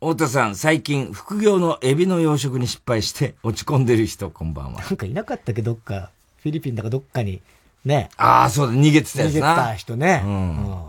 [0.01, 4.81] 太田さん、最近、副業のエビの養殖に失敗して落ち込んでる人、こんばんは。
[4.81, 6.09] なんかいなかったっけ、どっか。
[6.41, 7.41] フィリピンだかどっかに。
[7.85, 8.09] ね。
[8.17, 9.53] ああ、そうだ、逃げてたやつな。
[9.53, 10.21] 逃げた人ね。
[10.25, 10.83] うん。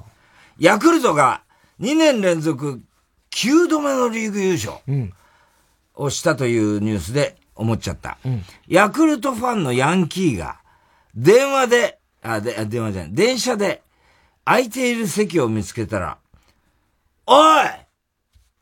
[0.58, 1.42] ヤクルトが
[1.80, 2.80] 2年連続
[3.30, 4.74] 9度目のリーグ優勝
[5.94, 8.18] をしたというニュースで、思っちゃった。
[8.24, 10.58] うん、ヤクルトファンのヤンキーが、
[11.14, 13.82] 電話で、あ、で、電話じゃない、電車で
[14.44, 16.18] 空いている席を見つけたら、
[17.26, 17.66] おい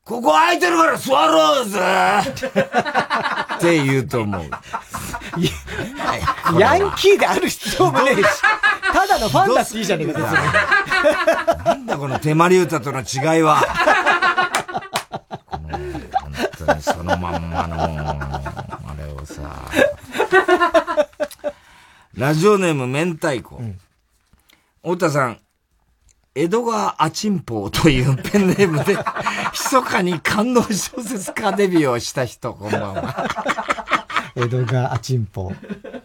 [0.04, 1.78] ここ空いてるから座ろうぜ。
[3.56, 4.50] って言うと思う。
[6.58, 8.22] ヤンキーである必要もねえし、
[8.92, 10.20] ただのファンタジーじゃねえか、
[11.64, 13.60] なんだこの手まり歌との違いは。
[15.50, 15.70] 本
[16.66, 17.76] 当にそのまんまの、
[19.34, 19.70] さ。
[22.14, 23.56] ラジオネーム明太子。
[23.56, 23.78] うん、
[24.82, 25.40] 太田さん、
[26.34, 28.96] 江戸川アチンポーというペンネームで、
[29.52, 33.28] 密かに感動小説家デビューをした人、こんばんは。
[34.36, 36.02] 江戸川アチンポー。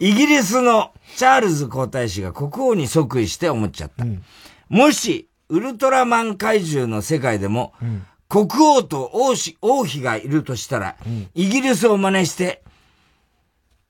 [0.00, 4.04] イギリスのチャールズ皇太子が国王に即位して思っちゃった。
[4.04, 4.22] うん、
[4.68, 12.62] もし、ウルトラマン怪獣の世界でも、うん、国王と王子、王妃がいるとしたら、うん、イギリスを真似して、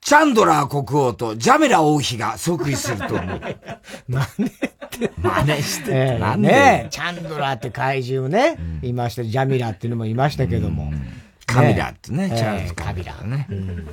[0.01, 3.41] チャンドラー国王とジャメラ王妃が即位すると思う。
[4.09, 4.51] 真似っ
[4.91, 5.13] て。
[5.21, 5.91] 真似して。
[5.91, 9.25] えー、なんで、ね、チャンドラーって怪獣ね、うん、いました。
[9.25, 10.85] ジャミラっていうのもいましたけども。
[10.85, 11.09] うん、
[11.45, 13.15] カミラってね、チャールズカビラ。
[13.23, 13.89] ね、うん。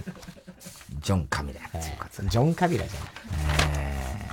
[1.01, 3.03] ジョン・カミラっていうか、えー、ジョン・カビラじゃん。
[3.77, 4.29] え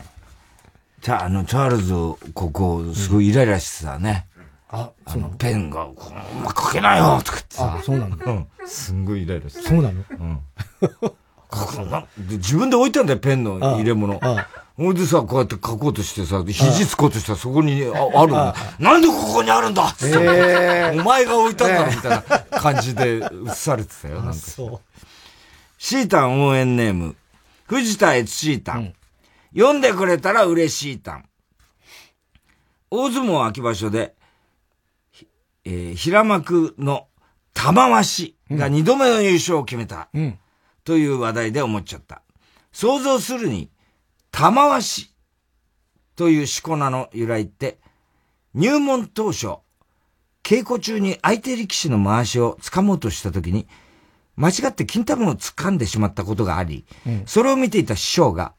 [1.01, 1.95] ー、じゃあ、あの、チャールズ
[2.35, 2.51] 国
[2.91, 4.27] 王、すごいイライラしてたね。
[4.73, 5.95] あ、あの、ペンが、う
[6.43, 7.77] まく書けないよとか言ってさ。
[7.79, 8.16] あ、そうなの？
[8.16, 8.49] うん。
[8.66, 10.03] すんごいイライラしてそうなの？
[10.11, 10.41] うん。
[12.39, 14.18] 自分で置いたんだよ、ペンの入れ物。
[14.75, 18.33] ほいでさ、こうやって書こうとしてさ、肘つこうとしたらそこにある
[18.83, 22.23] なんでここにあるんだって、えー、お前が置いたんだろみたいな
[22.59, 24.33] 感じで映されてたよ、なんか。
[24.33, 24.81] そう。
[25.77, 27.16] シータン応援ネーム、
[27.66, 28.79] 藤田悦シータン。
[28.79, 28.95] うん、
[29.55, 31.29] 読んでくれたら嬉しいタン。
[32.91, 34.14] 大相撲秋場所で、
[35.65, 37.09] えー、平幕の
[37.55, 40.09] 玉鷲が二度目の優勝を決めた。
[40.15, 40.39] うん
[40.85, 42.23] という話題で思っちゃった。
[42.73, 43.71] 想像するに、
[44.31, 45.11] 玉鷲
[46.17, 47.79] というしこ名の由来って、
[48.55, 49.59] 入門当初、
[50.43, 53.69] 稽古中に相手力士の回しを掴もうとした時に、
[54.37, 58.55] 間違って金玉を掴んでしまったことがあり、うん、それを見ていた師匠が、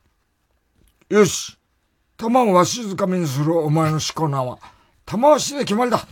[1.09, 1.57] よし、
[2.15, 4.59] 玉をわしづかみにするお前のしこ名は、
[5.05, 6.07] 玉鷲で決まりだ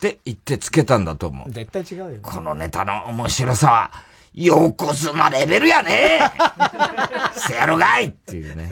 [0.00, 1.50] って言ってつけたんだと思う。
[1.50, 2.18] 絶対違うよ、ね。
[2.22, 3.90] このネタの面白さは、
[4.32, 6.20] 横綱レベルやね
[7.36, 8.70] せやろがいっていうね。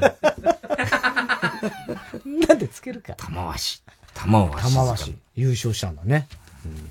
[2.24, 3.12] なんでつけるか。
[3.14, 3.82] 玉鷲。
[4.14, 4.74] 玉鷲。
[4.74, 5.18] 玉鷲。
[5.34, 6.28] 優勝したんだね。
[6.64, 6.90] うん、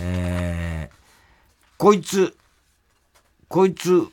[0.00, 0.96] えー、
[1.78, 2.36] こいつ、
[3.48, 4.06] こいつ、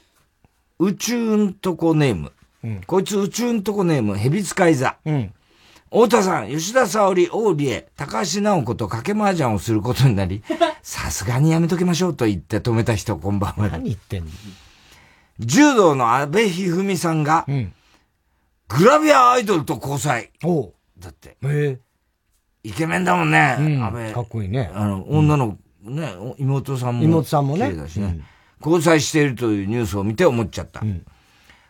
[0.79, 2.31] 宇宙んとこネーム。
[2.63, 4.95] うん、こいつ宇宙んとこネーム、蛇使い座。
[5.03, 5.33] うん
[5.93, 10.41] 太田さん、吉田沙織、王理恵、高橋直子と掛け麻雀をすることになり、
[10.81, 13.69] さすがにやめときましょうと言って止めた人、こんばんは。
[13.69, 14.31] 何言ってんの？
[15.39, 17.73] 柔道の安倍一二三さんが、うん、
[18.69, 20.31] グラビアアイドルと交際。
[20.43, 21.37] おだって。
[21.43, 21.79] へ
[22.63, 24.13] イケメンだもんね、うん、安倍。
[24.13, 24.71] かっこいいね。
[24.73, 27.03] あの、女の、ね、妹さんも。
[27.03, 27.71] 妹さんもね。
[27.71, 28.23] だしね、うん、
[28.61, 30.81] 交際しているというニュースを見て思っちゃった。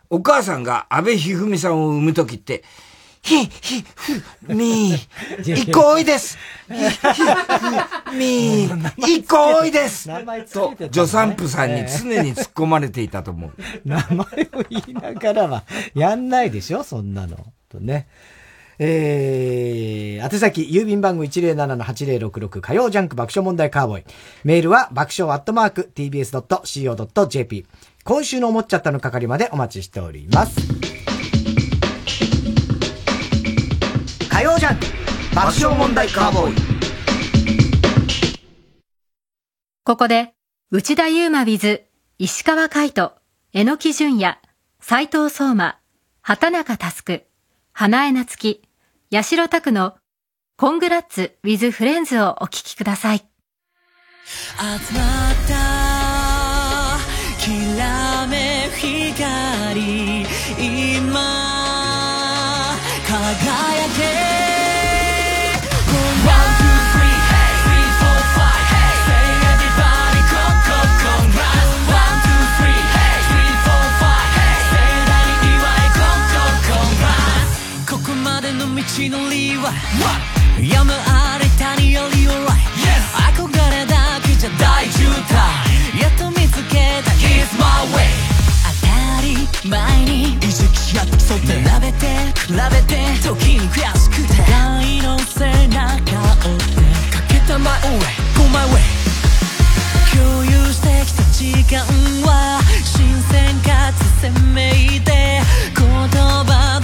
[0.08, 2.64] お母さんが安倍一二三さんを産むときって、
[3.24, 4.98] ひ、ひ、ふ、み、い
[5.72, 6.36] こいです。
[6.68, 10.10] ひ、ひ、ふ、み、いこいです
[10.52, 13.52] と、助産婦さんに常に突っ込まれていたと思う。
[13.86, 14.26] 名前を
[14.68, 15.64] 言いながらは、
[15.94, 17.38] やんないでしょそんなの。
[17.70, 18.08] とね。
[18.78, 24.04] えー、宛先、郵便番号107-8066火曜ジャンク爆笑問題カーボーイ。
[24.44, 27.66] メールは爆笑アットマーク tbs.co.jp。
[28.04, 30.93] 今週の思っちゃったの係までお待ちしております。
[34.34, 34.78] 火曜ジャン
[35.32, 36.56] 爆笑問題カーボーイ。
[39.84, 40.34] ここで
[40.72, 41.82] 内田祐馬 with
[42.18, 43.12] 石川海人
[43.52, 44.40] 榎木淳也
[44.80, 45.78] 斎藤聡馬
[46.20, 47.22] 畑中佑
[47.72, 48.62] 花江夏樹
[49.12, 49.94] 八代拓の
[50.56, 53.18] コングラッツ with フレンズをお聴きください。
[53.18, 53.24] 集
[54.94, 55.83] まった
[78.94, 79.72] 道のりは
[80.62, 82.62] 山あり谷より alright
[83.34, 86.00] 憧れだけじゃ大渋滞。
[86.00, 87.10] やっと見つけた。
[87.18, 88.06] Here's my way
[88.70, 89.34] 当たり
[89.68, 92.06] 前に意識や競って比べて
[92.46, 94.34] 比べて時に悔しくて。
[94.44, 96.78] 互いの背中追って。
[97.10, 98.06] かけた my own way
[98.38, 98.78] go my way
[100.14, 101.82] 共有してきた時間
[102.22, 105.42] は新鮮かつ鮮明で
[105.74, 106.83] 言葉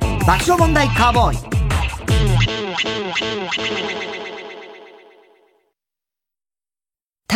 [0.25, 1.37] 爆笑問題カーボーイ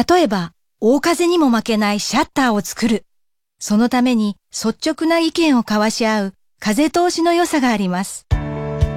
[0.07, 3.05] 例えば、大風にも負けないシャッターを作る。
[3.59, 8.27] そのために率直な意見を交わし合う風通しの良さがあります。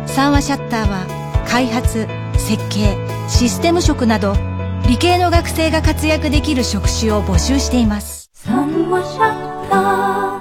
[0.07, 2.97] 三和シャッターは開発、設計、
[3.29, 4.35] システム職など
[4.87, 8.29] 理系の学生が活躍できる職種を募集しています。
[8.35, 10.41] 三和シャッタ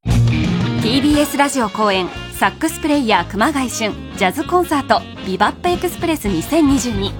[0.00, 2.08] ー TBS ラジオ公演
[2.38, 7.12] サックスプレイヤー熊谷俊ジャズコンサートビバップエクスプレス2022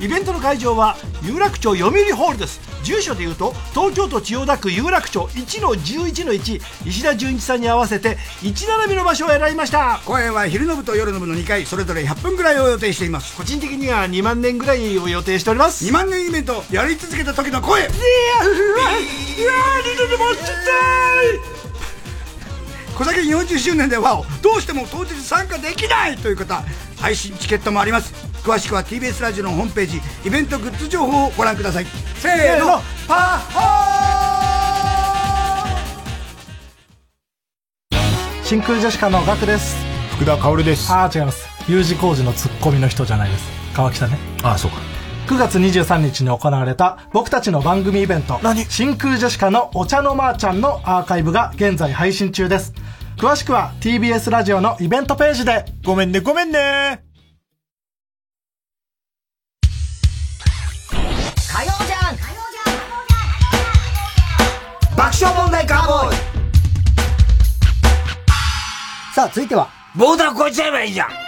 [0.00, 2.60] イベントの会場は有楽町読売ホールです。
[2.82, 10.00] 住所でいうと東京都千代田区有楽町1の11の1石田純一さんに合わせて1並びの場所を選びました。
[10.04, 13.36] 公演は昼の部と夜の部の2回それぞれ100分ぐらいを予定しています。
[13.36, 15.86] 個人的には2万年ぐらいを予定しております。
[15.86, 17.80] 2万年イベントやり続けた時の声。
[17.80, 17.94] いやうわ
[18.54, 18.90] うわ
[19.84, 20.52] 二度と待ちた
[21.50, 21.53] い
[22.96, 26.62] 小崎40周年ではどうしても当日参加できないという方
[27.00, 28.14] 配信チケットもあります。
[28.44, 31.86] 詳しくは TBS ラジオのホームページイベントグッズ情報をご覧ください。
[32.16, 38.44] せーのパッホー！
[38.44, 39.76] 真空ジェシカのガクです。
[40.12, 40.92] 福田薫です。
[40.92, 41.48] ああ違います。
[41.66, 43.48] U 字工事のツッコミの人じゃないです。
[43.74, 44.18] 川北ね。
[44.42, 44.76] ああそうか。
[45.26, 48.38] 9月23日に行われた僕たちの番組イベント。
[48.68, 52.74] 真空ジェシカのお茶のまーちゃんのアーカイブが現在配信中です
[53.16, 55.64] 詳しくは TBS ラジオのイベントページで。
[55.84, 57.02] ごめんねごめんね。
[61.52, 62.16] 火曜じゃん。
[64.96, 66.16] 爆笑問題カーボーイ。
[69.14, 69.68] さあ続いては。
[69.96, 71.23] ボーダー超えちゃえばいいじゃん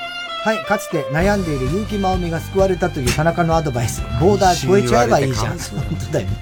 [0.46, 4.00] はい、かつて悩んでいる結城真央美が救われたという田中のアドバイス。
[4.20, 5.58] ボーダー超えちゃえばいいじゃん。
[5.58, 6.36] 本当だよね。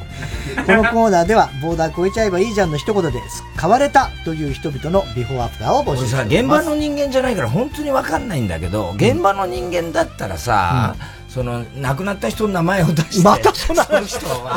[0.66, 3.22] このコーナーでは、ボーダー超えちゃえばいいじゃんの一言で、
[3.58, 6.26] 変われたという人々のビフォーアフターを募集してます。
[6.26, 14.54] 現場の人間じゃないから本当にわかんないんだけど、現場の人間だったらさ、うんその亡くなった人の名前を出して、またその人は、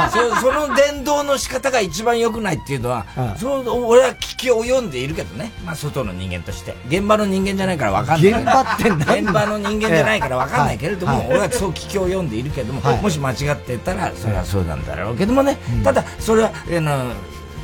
[0.00, 3.04] ね、その伝道の仕方が一番良くないっていうのは、
[3.36, 8.32] その俺は聞き及んでいるけどね、まあ、外の人間として、現場の人間じゃないから分かんない。
[8.32, 17.12] 現場って現場の人間じゃないから分かんないけれども、俺はそう聞き及んでいるけども、もし間違ってたら、それはそうなんだろうけどもね、ただ、それは、あの、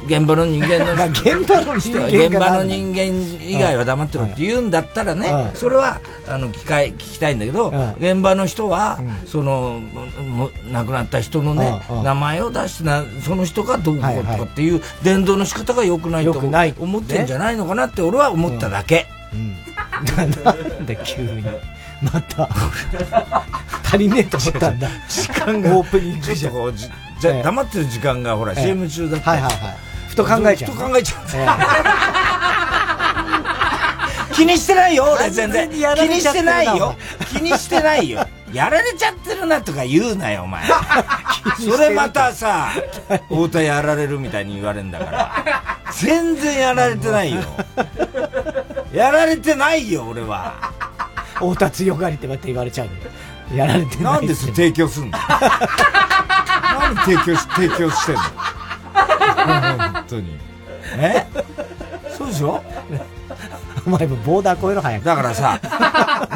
[0.09, 3.05] 現場の人間の現場の人 現場の人間
[3.41, 9.81] 以外は黙ってろって言うんだったらね、それはあの聞か聞きたいんだけど、現場の人は、その
[10.73, 16.39] 亡くなった人のね、名前を出してなその人がどうこうとかっていう伝道の仕方がよくないと
[16.81, 19.07] 思ってんじゃないのかなって俺は思っただけ。
[20.17, 21.45] なんで急に。
[22.01, 22.49] また
[23.85, 24.89] 足りねえと思ったんだ。
[25.09, 25.77] 時間が。
[25.77, 27.43] オープニングじゃ。
[27.43, 29.31] 黙ってる時間がほら、CM 中だった。
[29.33, 29.77] はいはいはい。
[30.25, 30.73] ふと考えちゃう。
[30.73, 31.17] 考えちゃ
[34.31, 34.35] う。
[34.35, 35.71] 気にしてないよ、俺全然。
[35.71, 35.75] 気
[36.09, 36.97] にしてないよ。
[37.29, 38.27] 気にしてないよ。
[38.53, 40.63] やられちゃってるなとか言うなよ、お前。
[41.59, 42.69] それまたさ、
[43.29, 45.33] 太田やられるみたいに言われるんだから。
[45.93, 47.43] 全然やられてないよ。
[48.93, 50.55] やられてないよ、俺は。
[51.35, 52.89] 太田強がりってまた言われちゃう
[53.51, 54.15] のやられてない。
[54.15, 55.19] なんです提供すんの？
[56.81, 58.23] 何提供し、提供してんの？
[59.49, 60.39] 本当に。
[60.97, 61.27] え？
[62.17, 62.63] そうでしょ？
[63.87, 65.05] お前もボーダー超えろ早く。
[65.05, 65.61] だからさ、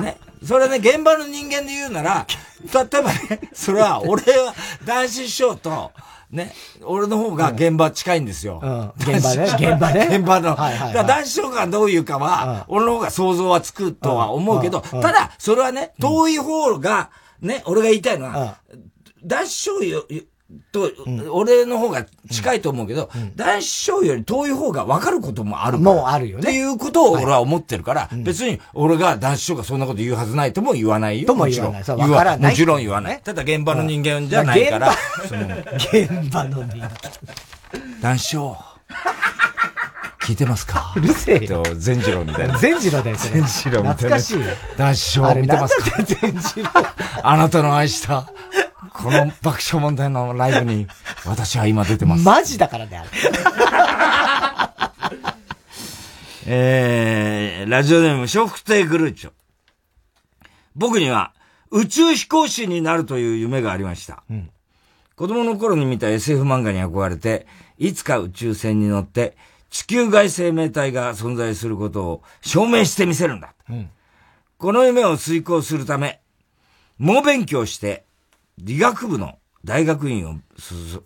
[0.01, 2.27] ね、それね、現場の人間で言うなら、
[2.63, 4.55] 例えばね、それは、俺は、
[4.85, 5.93] 男子師匠と、
[6.31, 6.53] ね、
[6.85, 8.61] 俺の方が現場近いんですよ。
[8.63, 10.09] うん、現場ね、現場ね？
[10.11, 10.57] 現場の。
[10.57, 17.11] はいはい、はい、男子師匠がどういうかは、俺の方が想像はつくとは思うけど、ただ、それはね、遠い方が、
[17.41, 18.57] ね、俺が言いたいのは、
[19.25, 20.05] 男子師匠よ、
[20.73, 26.43] と、うん、俺の方が近いと思うけど、うん、男子賞より遠い方が分かることもあるもうあるよね。
[26.43, 31.27] っていうことを俺は思ってるから、はい、別に俺が男子賞がそんなこと言うはずないとも言わないよ。
[31.27, 31.85] とも言わない。
[31.85, 32.53] そう、分からない。
[32.53, 33.21] もちろん言わない。
[33.23, 34.93] ただ現場の人間じゃないから。
[35.29, 35.47] その
[35.77, 36.91] 現場の人間。
[38.03, 38.57] 男子賞。
[40.25, 40.93] 聞いてますか？
[40.97, 41.65] うるせえよ。
[41.75, 42.57] 善次郎みたいな。
[42.57, 44.11] 善次郎だよ、善次郎みたいな。
[44.11, 44.39] 懐かしい。
[44.79, 46.03] 男子賞見てますか？
[46.05, 46.71] 善次郎。
[47.25, 48.29] あなたの愛した
[48.93, 50.87] この爆笑問題のライブに、
[51.25, 52.25] 私は今出てます。
[52.25, 53.11] マジだからね、あれ。
[56.47, 59.33] えー、ラジオネーム、笑福亭グルーチョ。
[60.75, 61.33] 僕には、
[61.71, 64.23] 宇宙飛行士になるという夢がありました。
[64.29, 64.51] うん、
[65.17, 67.47] 子供の頃に見た SF 漫画に憧れて、
[67.79, 69.37] いつか宇宙船に乗って、
[69.71, 73.55] 地球外生命体が存在することを証明してみせるんだ。
[73.71, 73.91] うん、
[74.59, 76.21] この夢を遂行するため、
[76.99, 78.05] 猛勉強して、
[78.59, 80.37] 理学部の大学院を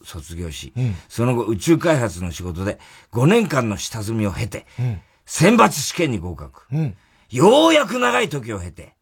[0.03, 2.79] 卒業し、うん、その後宇宙開発の仕事で
[3.13, 6.97] 5年間の下積みを経て、うん、選抜試験に合格、うん、
[7.31, 8.95] ようやく長い時を経て、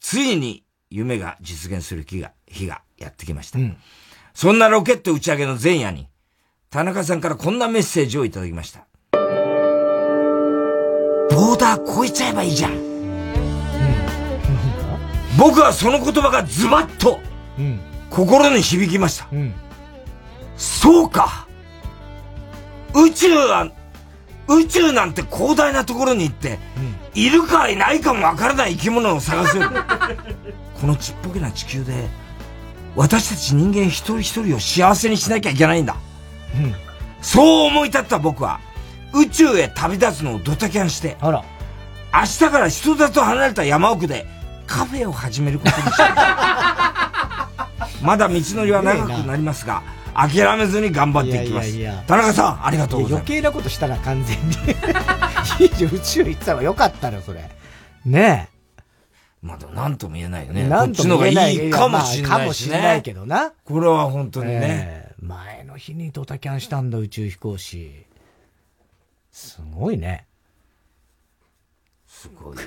[0.00, 3.58] ついに夢が実現する日が、日がやってきました。
[4.34, 6.08] そんなロケット打ち上げの前夜に、
[6.70, 8.86] 田中さんからこんなメッセージをいただきました。
[11.30, 12.86] ボーダー超えちゃえばいいじゃん。
[15.38, 17.18] 僕はその言葉がズバッと
[17.58, 17.80] うん、
[18.10, 19.28] 心に響きました。
[19.32, 19.54] うん、
[20.56, 21.46] そうか
[22.94, 23.70] 宇宙は、
[24.48, 26.58] 宇宙なんて広大なところに行って、
[27.14, 29.70] うん、いるかいないかもわからない生き物を探すよ。
[30.80, 32.08] このちっぽけな地球で、
[32.94, 35.96] 私たち人間一人一人を幸せにしなきゃいけないんだ。
[36.54, 36.74] うん、
[37.20, 38.60] そう思い立った僕は、
[39.12, 41.44] 宇宙へ旅立つのをドタキャンして、あら。
[42.14, 44.26] 明日から人里離れた山奥で
[44.66, 47.12] カフェを始めることにした。
[48.02, 49.82] まだ道のりは長くなりますが、
[50.14, 52.06] 諦めずに頑張っていきます。
[52.06, 53.28] 田中さん、ありがとうございます。
[53.28, 54.56] 余計なことしたら完全に。
[55.92, 57.50] 宇宙行ったらよかったの、それ。
[58.04, 58.56] ねえ。
[59.42, 60.66] まあ、なんとも言えないよね。
[60.66, 61.54] なんとも言えない。
[61.54, 63.52] いいかもしれない、ね、かもしれないけどな。
[63.64, 64.60] これは本当にね。
[64.62, 68.06] えー、前の日にドタキャンしたんだ、宇宙飛行士。
[69.30, 70.26] すごいね。
[72.06, 72.64] すごいね。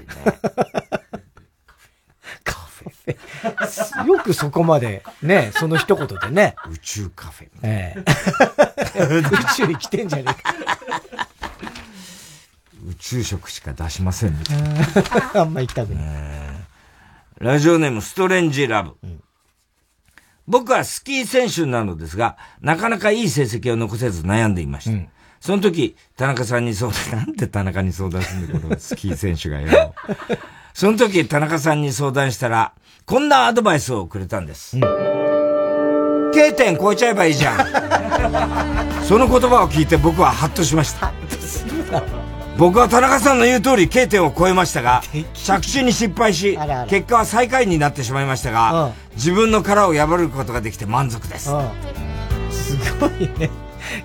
[4.05, 6.55] よくそこまで、ね、その一言でね。
[6.71, 7.47] 宇宙カフェ。
[7.63, 7.95] え
[8.95, 9.03] え。
[9.19, 9.23] 宇
[9.55, 10.89] 宙に来てんじゃねえか。
[12.87, 14.85] 宇宙食しか出しませんみたいな。
[15.41, 16.05] あんま言ったくない。
[17.39, 18.95] ラジオネームストレンジラブ。
[19.03, 19.23] うん、
[20.47, 24.91] 僕はスキー選手なのですが、なかなかいい成績を残せず悩んでいました。
[24.91, 29.93] うん、その時、田中さんに相談、なんで田中に相談するんだ、このスキー選手がよ。
[30.79, 32.71] その時、田中さんに相談したら、
[33.05, 34.77] こんなアドバイスをくれたんです。
[34.77, 39.03] うん、K 点超えちゃえばいいじゃん。
[39.03, 41.11] その言葉を聞いて僕はハッとしました。
[42.57, 45.01] 僕は田中さんの言う通り K 点を超えましたが、
[45.33, 46.57] 着地に失敗し、
[46.87, 51.49] 結果は最下位になってしまいましたが、自分の殻を破ることができて満足です。
[52.51, 53.49] すごいね。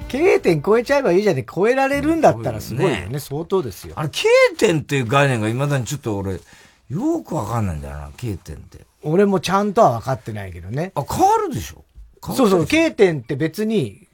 [0.08, 3.06] K 点超えちゃえばいいじゃんって超えられるんだったらすごいよね。
[3.10, 3.92] ね相当ですよ。
[3.94, 4.24] あれ K
[4.58, 6.40] 点っていう概念が未だにちょっと俺、
[6.88, 8.86] よくわかんないんだよな、K 点って。
[9.02, 10.92] 俺もちゃんとは分かってないけどね。
[10.94, 11.84] あ、変わるでしょ？
[12.34, 14.06] そうそう、K 点って別に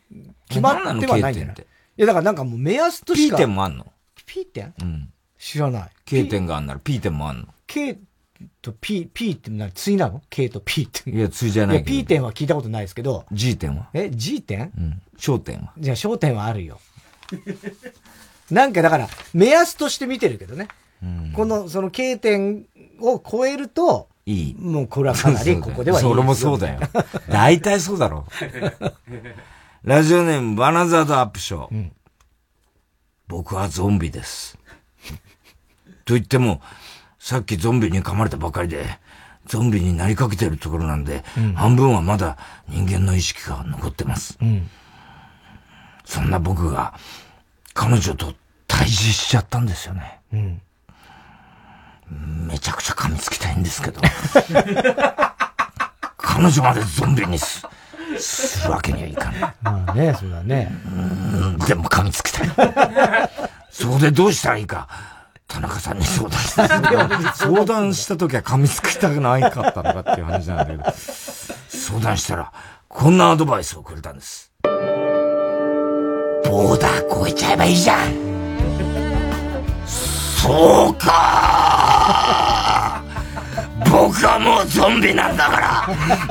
[0.48, 1.64] 決まってはないんじゃないい
[1.96, 3.36] や、だからなんかもう目安としか。
[3.36, 3.86] P 点もあんの
[4.26, 5.12] ?P 点うん。
[5.38, 5.90] 知らない。
[6.04, 7.98] K 点があんなら P 点もあんの ?K
[8.62, 11.10] と P、P って何対なの ?K と P って。
[11.10, 13.26] いや、対じゃないいや、P 点は聞いたことないですけど。
[13.32, 13.88] G 点は？
[13.92, 15.02] え、G 点うん。
[15.18, 15.72] 焦点は？
[15.78, 16.80] じゃあ焦点はあるよ。
[18.50, 20.68] なんかだから、目安として見てるけどね。
[21.03, 22.66] うん、この、その K 点
[23.01, 24.55] を超えると、いい。
[24.55, 26.80] もうこれはかなりここではいいそれもそうだよ。
[27.28, 28.26] 大体そうだろ
[28.82, 28.92] う。
[29.82, 31.74] ラジオネームバナザードアップショー。
[31.74, 31.92] うん、
[33.28, 34.59] 僕はゾンビです。
[36.05, 36.61] と言っても、
[37.18, 38.98] さっきゾンビに噛まれたばかりで、
[39.46, 42.36] ゾンビになりかけてるところなんで、うん、半分はまだ
[42.68, 44.38] 人間の意識が残ってます。
[44.40, 44.68] うん、
[46.05, 46.94] そんな僕が、
[47.72, 48.34] 彼女と
[48.66, 50.20] 対峙しちゃったんですよね。
[50.32, 50.62] うん、
[52.11, 54.00] めちゃくちゃ噛みつきたいんですけど。
[56.18, 57.66] 彼女までゾンビにす、
[58.18, 59.40] するわけにはいかない。
[59.62, 60.72] まあね、そうだね。
[60.86, 60.88] う
[61.50, 62.50] ん、でも噛みつきたい。
[63.70, 64.88] そこでどうしたらいいか。
[65.46, 66.68] 田中さんに相談した。
[67.34, 70.84] 相談した時は噛みつきたくないかったのかっていう話なんだけど、
[71.68, 72.52] 相談したら、
[72.88, 74.52] こんなアドバイスをくれたんです。
[76.44, 78.30] ボーダー越えちゃえばいいじゃん
[80.41, 83.03] そうか。
[83.91, 85.86] 僕はもうゾンビなんだから。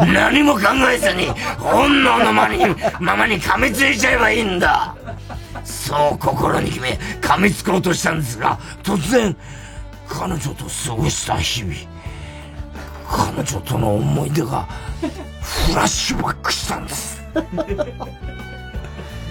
[0.06, 1.28] 何も考えずに
[1.60, 2.58] 本能のまに
[3.00, 4.96] ままに噛みついちゃえばいいんだ。
[5.64, 9.36] そう心に決め噛みつこうとしたんですが突然
[10.08, 11.76] 彼女と過ごした日々
[13.08, 14.68] 彼女との思い出が
[15.42, 17.22] フラッシュバックしたんです。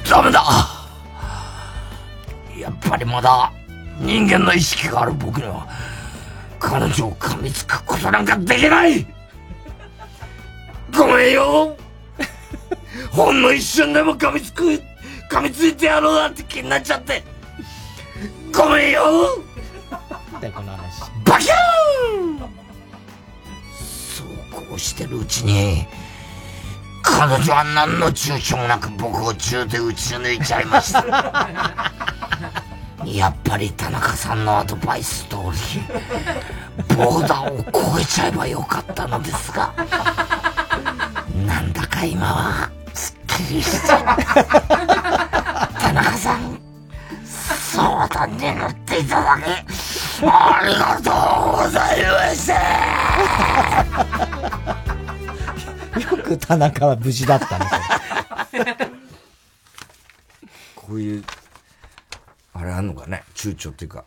[0.08, 0.44] ダメだ。
[2.56, 3.50] やっぱりまだ
[3.98, 5.66] 人間の意識がある僕には
[6.60, 9.06] 彼女を噛みつくことなんかできない！
[10.96, 11.76] ごめんよ！
[13.10, 14.80] ほんの一瞬でも噛みつく
[15.30, 17.22] 噛みついてやろうなって気になっちゃって！
[18.52, 19.02] ごめんよ！
[20.54, 21.02] この話。
[21.24, 22.34] バキュー！
[22.34, 22.38] ン
[23.70, 24.28] そう
[24.68, 25.86] こうしてるうちに
[27.02, 31.02] 彼女は何の躊躇もなく僕を銃で撃ち抜いちゃいました
[33.14, 35.40] やっぱり田中さんのアドバイス通り
[36.96, 37.58] ボーダーを
[37.96, 39.74] 越えちゃえばよかったのですが
[41.46, 43.98] なんだか今はすっきりした
[45.80, 46.60] 田中さん
[47.24, 49.44] 相談に乗っていただき
[50.24, 51.10] ありがと
[51.52, 52.54] うございました。
[56.00, 57.66] よく田中は無事だったね。
[60.74, 61.24] こういう
[62.58, 63.22] あれあんのかね？
[63.34, 64.04] 躊躇っていうか。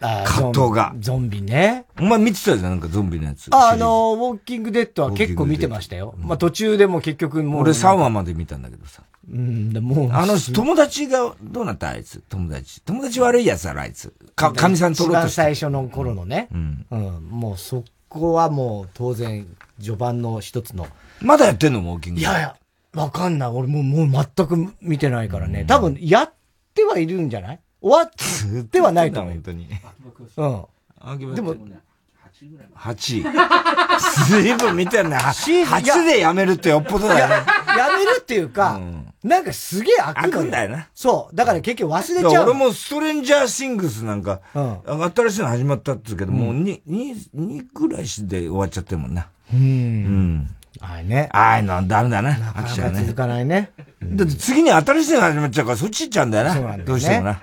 [0.00, 0.94] 葛藤が。
[1.00, 1.84] ゾンビね。
[1.98, 3.48] お前見てたじゃん、なんかゾンビのやつ。
[3.52, 6.14] あ、あの、ウォーキングデッドは結構見てましたよ。
[6.18, 7.62] まあ途中でも結局もう。
[7.62, 9.02] 俺3話まで見たんだけどさ。
[9.30, 11.90] うん、でもあの、友達が、どうなった？
[11.90, 12.80] あいつ友達。
[12.82, 14.14] 友達悪いやつだろ、あいつ。
[14.36, 15.42] か、神さん取ろうとして。
[15.42, 16.48] 最初の頃のね。
[16.52, 16.86] うん。
[16.90, 17.24] うん。
[17.28, 19.46] もうそこはもう当然、
[19.80, 20.86] 序盤の一つの。
[21.20, 21.80] まだやってんの？
[21.80, 22.56] ウォーキングいやいや、
[22.94, 23.48] わかんない。
[23.50, 25.64] 俺もう、もう全く見てないからね。
[25.66, 26.32] 多分、やっ
[26.72, 27.60] てはいるんじゃない？
[27.80, 29.32] 終わってはないと思う。
[29.34, 29.68] 本当に。
[30.36, 30.46] う
[31.26, 31.34] ん。
[31.34, 31.54] でも、
[32.76, 33.24] 8。
[34.28, 35.16] 随分見てんね。
[35.16, 37.34] 8でやめるってよっぽどだよね。
[37.76, 38.80] やめるっていうか、
[39.22, 40.88] なんかすげえ開くんだよな。
[40.94, 41.36] そう。
[41.36, 42.44] だから結局忘れちゃう。
[42.44, 49.28] 俺もストレンジャーシングスなんか、新しいの始まったって言うけど、もう2、2、2ぐらいで終わっちゃってるもんな。
[49.52, 50.54] うん。
[50.80, 50.88] うん。
[50.88, 51.28] あれね。
[51.32, 52.32] ああいうのダメだな。
[52.32, 53.00] 飽きちゃうね。
[53.02, 53.72] 続かないね。
[54.02, 56.54] だって次に新しいの始まっちゃうからそっち行っちゃうんだよな。
[56.54, 57.40] そうなんだよ、ね、どうしてもな。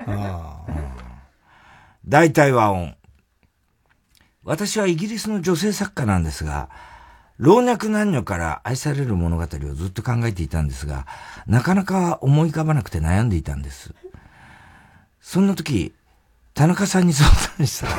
[2.08, 2.96] 大体和音。
[4.44, 6.70] 私はイギリスの女性作家なんですが、
[7.38, 11.06] 老若男女から愛される物語をずっと考えていたんですが、
[11.48, 13.94] なかなか思い浮かばなくて悩んでいたんです。
[15.20, 15.94] そんな時、
[16.54, 17.94] 田中さんに相談したら、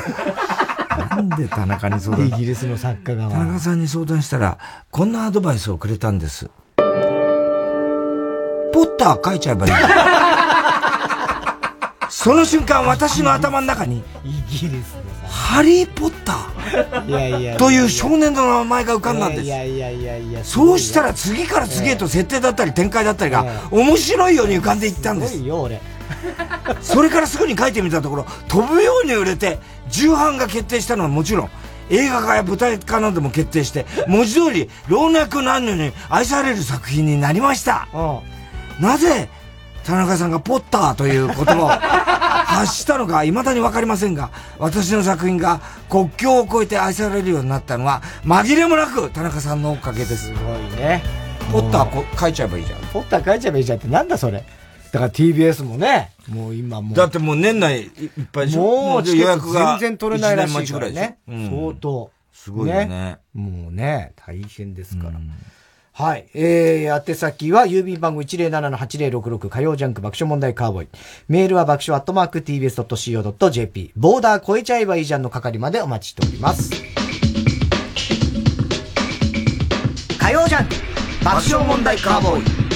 [1.17, 3.29] なんで田中に相談イギリスの作家が。
[3.29, 4.59] 田中さんに相談したら、
[4.91, 6.49] こんなアドバイスをくれたんです。
[6.77, 6.83] ポ
[8.83, 9.73] ッター書いちゃえばいい。
[12.09, 17.57] その瞬間、私の頭の中に、イギリスのハリー・ポッター。
[17.57, 19.43] という少年の名前が浮かんだんです。
[19.43, 25.37] いやいやいやいやそうしたら次から次へと設定だったり展開だったりが面白いように浮かんでいったんです。
[25.37, 25.43] す。
[26.81, 31.49] それからすぐに書いてみたところ、飛ぶように売れて、重版が決定したのはもちろん、
[31.89, 37.87] 映画化や舞台化なども決定して、文字通り、老若男女に愛される作品になりました。
[38.79, 39.29] なぜ、
[39.83, 41.67] 田中さんがポッターという言葉を
[42.47, 50.27] 発したのか未だにわかりませんが、私の作品が国境を越えて愛されるようになったのは、紛れもなく田中さんのおかげです。
[50.27, 51.03] すごいね。
[51.51, 52.79] ポッター書いちゃえばいいじゃん。
[52.91, 54.43] ポッター書いちゃえばいいじゃんってなんだそれ。
[54.91, 56.95] だから TBS もね、もう今もう。
[56.95, 57.91] だってもう年内いっ
[58.31, 61.19] ぱいもう予約が全然取れないらしいからね。
[61.27, 62.11] うん、相当。
[62.31, 65.09] すごいよね、ね、もうね、大変ですから。
[65.09, 65.31] うん、
[65.91, 66.29] はい。
[66.33, 70.87] えー、宛先は郵便番号107-8066火曜ジャンク爆笑問題カーボーイ。
[71.27, 73.91] メールは爆笑アットマーク tbs.co.jp。
[73.97, 76.71] ボーダー超えちゃえばいいじゃんの係までお待ちしております。
[80.19, 80.67] 火曜ジャン
[81.23, 82.66] 爆笑問題カーボーイ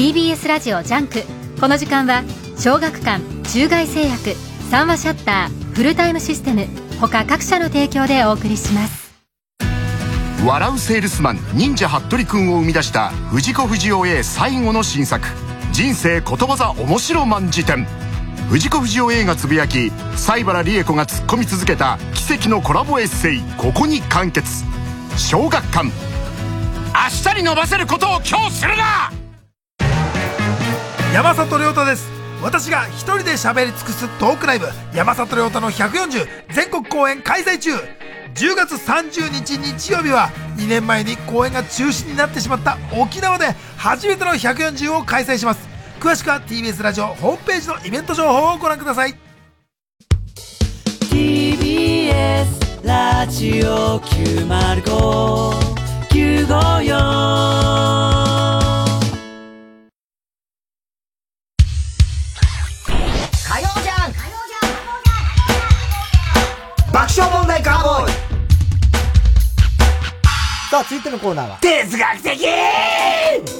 [0.00, 1.24] TBS ラジオジャンク。
[1.60, 2.22] この時間は
[2.56, 3.22] 小学館
[3.52, 4.34] 中外製薬
[4.70, 6.64] 三話シャッターフルタイムシステム
[6.98, 9.12] 他各社の提供でお送りします。
[10.42, 15.28] 笑うセールスマン忍者ハットリくんを生み出した藤子不二雄 A 最後の新作。
[15.70, 17.86] 人生ことわざ面白万辞典。
[18.48, 24.64] 藤子不二雄 A がつぶやき西原理恵子が突っ込み続けた奇跡のコラボエッセイここに完結。
[25.18, 25.88] 小学館。
[25.88, 29.12] 明日に伸ばせることを今日するな!
[31.12, 32.08] 山里亮太です。
[32.40, 37.72] 私が一人で喋り尽くすトークライブ山里亮太の140全国公演開催中。
[37.72, 37.80] 10
[38.54, 45.68] 月30日日曜日は2年前に公演が中止になってしまった沖縄で初めての140を開催します。
[45.98, 49.16] 詳しくは TBS ラジオホームページのイベント情報をご覧ください。
[51.10, 52.46] TBS
[52.86, 55.70] ラジオ905
[56.10, 58.59] 954
[67.10, 68.12] 爆笑問題カーボーイ
[70.70, 71.58] さあ、続いてのコーナーは。
[71.60, 72.46] 哲学的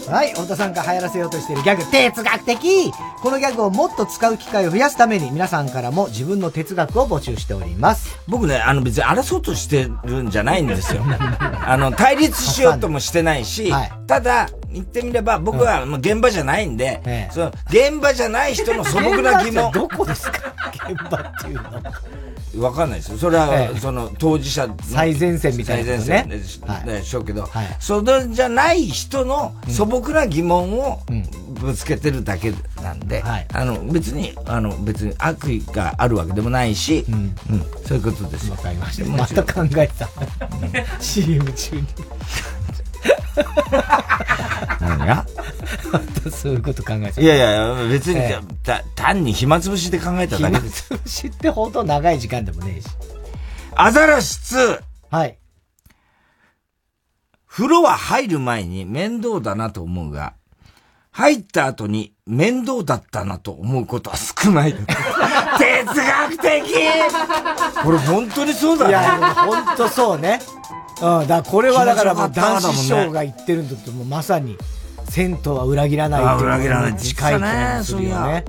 [0.09, 8.20] はい、太田さんが流行らせようとしているギャグ、哲学的このギャグをもっと使う機会を増やすために、皆さんからも自分の哲学を募集しております。
[8.28, 11.02] 僕ね、あの別に争おうとしてるんじゃないんですよ。
[11.66, 13.74] あの、対立しようともしてないし、
[14.06, 19.71] ただ、言ってみれば僕はもう現場じゃないんで、その現場じゃない人の素朴な疑問。
[19.75, 20.53] どこですか？
[20.89, 21.63] 現場っていうの。
[22.59, 23.19] わかんないですよ。
[23.19, 27.49] それは、ええその当事者の最前線みたいなね最前線でしょうけど、
[27.79, 31.01] それじゃない人の素朴な疑問を
[31.61, 32.53] ぶつけてるだけ
[32.83, 33.23] なんで、
[33.53, 37.37] あの別に、あの別に悪意があるわけでもないし、うん
[37.87, 38.55] そういうことですよ。
[38.57, 39.09] わかりました。
[39.09, 40.09] また考えてた。
[40.99, 41.87] CM 中に。
[44.81, 45.27] 何が？
[46.31, 47.21] そういうこと考えてた。
[47.21, 50.87] いやいや、別に、えた単に暇つぶしで考えただけです。
[50.89, 52.87] 暇つぶしってほど長い時間でもねえし。
[53.75, 54.81] アザラシ2。
[55.11, 55.39] はい。
[57.47, 60.35] 風呂は入る前に面倒だなと思うが、
[61.11, 64.75] 入った後に面倒だったなと思うことは少ない。
[64.75, 66.62] 哲学的
[67.83, 68.91] これ本当にそうだね。
[68.91, 70.41] いや、本当そうね。
[71.02, 74.56] うん、だこれはだからもう男子師匠が言ってるんだともうまさに、
[75.09, 78.44] 銭湯は裏切らないっていうあ裏切らない近い気がするよね。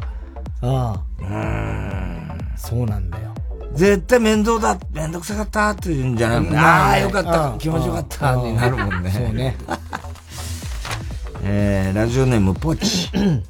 [0.62, 0.92] うん。
[0.92, 2.32] うん。
[2.56, 3.34] そうなんだよ。
[3.74, 6.60] 絶対面倒だ、面倒くさかったって言うんじゃないもんね。
[6.60, 9.12] ああ、よかった、気持ちよかったになるもんね。
[9.12, 9.56] そうね。
[11.44, 13.10] えー、ラジオネームポチ。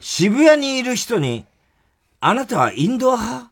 [0.00, 1.44] 渋谷にいる人に、
[2.20, 3.50] あなたはインドア派？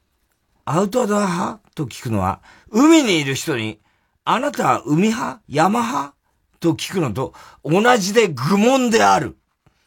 [0.64, 1.58] アウトドア派？
[1.74, 2.40] と聞くのは、
[2.72, 3.78] 海にいる人に、
[4.24, 6.14] あなたは海派山派？
[6.60, 7.34] と聞くのと
[7.64, 9.36] 同じで愚問である。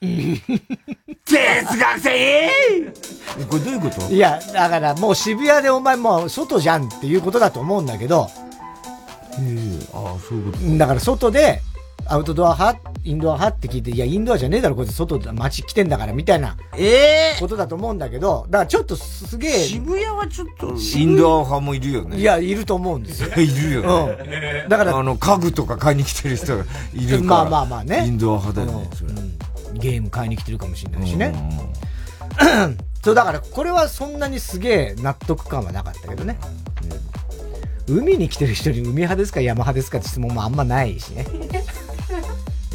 [0.02, 2.12] 哲学的
[3.50, 4.02] これどういうこと？
[4.14, 8.30] いや、だからもう渋谷でお前もう外じゃんっていうことだと思うんだけど、ああ、
[10.28, 10.78] そういうこと。
[10.78, 11.62] だから外で、
[12.08, 16.58] アウトドア派インドア派って聞いて、いや、インドアじゃねえだろ、こいつ外で街来てんだから、みたいな。
[16.78, 19.52] ええことだと思うんだけど、だからちょっとすげえ。
[19.60, 22.18] 渋谷はちょっと、インドア派もいるよね。
[22.18, 23.30] いや、いると思うんですよ。
[23.38, 24.18] いるよね。
[24.64, 24.70] うん。
[24.70, 27.22] だから、あの、家具とか買いに来てる人がいるから。
[27.22, 29.12] まあまあまあねインドア派だよね、それ。
[29.74, 31.34] ゲーム買いに来てるかもしれないしね。
[33.04, 36.38] そう、だから、これはそんなにすげえ納得感はなかったけどね。
[36.90, 37.06] うん
[37.88, 41.26] 海に来てる人に海派ですか山派ですかって質問もあんまないしね。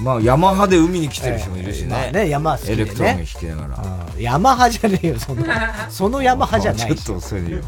[0.03, 1.89] まあ、山派で海に来てる人もいるしね。
[1.89, 2.83] まあね、山好きでね。
[2.83, 3.83] エレクトーン弾きながら。
[3.83, 5.45] うん山派じゃねえよ、その、
[5.89, 7.05] その山派じゃないし。
[7.05, 7.59] ちょっと遅いよ。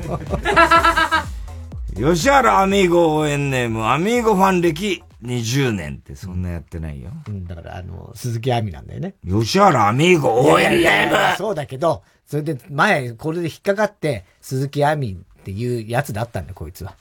[2.14, 7.10] 吉原アミーゴ応援ネーム、アミーゴファン歴20年ってそんなやってないよ。
[7.28, 9.14] うん、だから、あの、鈴木亜美なんだよね。
[9.28, 16.94] 吉原アミーゴ応援ネームやそうだけど、それで前、これで引っかかって、鈴木亜美っていうやつだったんだよ、こいつは。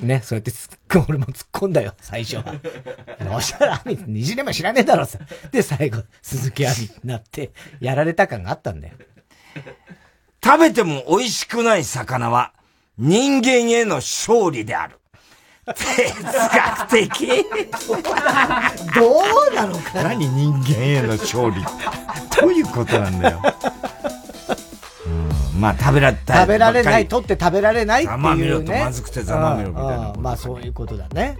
[0.00, 2.44] ね、そうやって突っ込俺も突っ込んだよ、最初は。
[3.40, 5.18] 吉原亜美って20年前知らねえだろさ。
[5.50, 7.50] で、最後、鈴木亜美になって、
[7.80, 8.94] やられた感があったんだよ。
[10.44, 12.52] 食べても美味しくない魚は
[12.96, 14.98] 人間への勝利である。
[15.66, 17.26] 哲学的
[18.94, 19.20] ど
[19.50, 21.62] うなのか何人間への勝利
[22.40, 23.42] どういうことなんだよ。
[25.58, 28.22] うん、まあ食べられた食べられない、取って食べられないっていうね。
[28.22, 31.36] ざまみろとまずくてざまみろみたいなまあそういうことだね。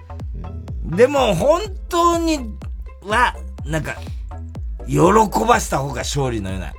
[0.85, 2.39] でも本当に
[3.03, 3.35] は、
[3.65, 3.97] なんか、
[4.87, 4.99] 喜
[5.47, 6.73] ばした方が勝利のような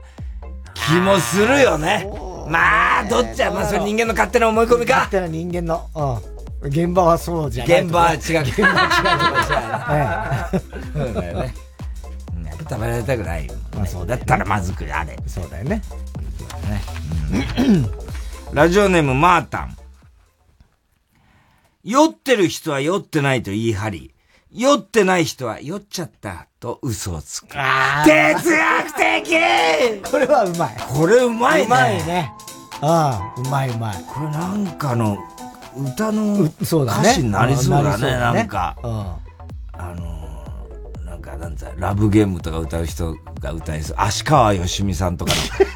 [0.74, 2.10] 気もするよね。
[2.50, 4.96] まあ、どっちは、まあ、それ人間の勝手な思い込みか。
[4.96, 5.88] 勝手な人間の、
[6.64, 6.68] うん。
[6.68, 7.82] 現場はそうじゃない。
[7.84, 8.20] 現場は違う。
[8.20, 11.04] 現場は違う。
[11.06, 11.54] そ うだよね。
[12.70, 13.54] 食べられたくないよ。
[13.76, 15.18] まあそうだったらまずくあれ。
[15.26, 15.82] そうだよね。
[18.54, 19.78] ラジオネームマータン。
[21.84, 24.14] 酔ってる人は酔ってないと言い張り、
[24.52, 27.48] 酔ってない人は酔っちゃったと嘘をつく。
[27.50, 28.92] 哲学
[29.24, 30.78] 的これはうまい。
[30.80, 31.66] これうまいね。
[31.66, 32.34] うまいね。
[32.82, 34.04] ああ、うまいうまい。
[34.08, 35.18] これなんかの
[35.78, 38.76] 歌の歌詞になりそうだね、なんか。
[38.82, 40.19] あの、なん
[41.32, 43.96] か、なんつラブゲームとか歌う人が歌いそう。
[44.00, 45.32] 足川よしみさんとか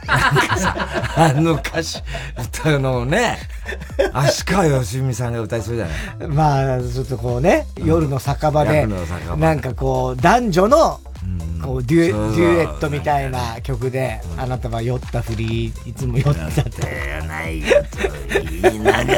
[0.07, 0.75] の、なんかさ、
[1.17, 2.01] あの歌詞、
[2.61, 3.38] 歌うのをね、
[4.13, 5.88] 足川よしみさんが歌いそうじゃ
[6.19, 6.27] ない？
[6.30, 8.88] まあ、ちょっとこうね、夜の酒場で、
[9.38, 10.99] なんかこう、男女の、
[11.63, 16.47] こうデュデュエットみたいな曲で、あなたは酔ったふり、いつも酔った。
[16.47, 17.21] って。
[17.25, 17.97] ないよと
[18.61, 19.13] 言いなが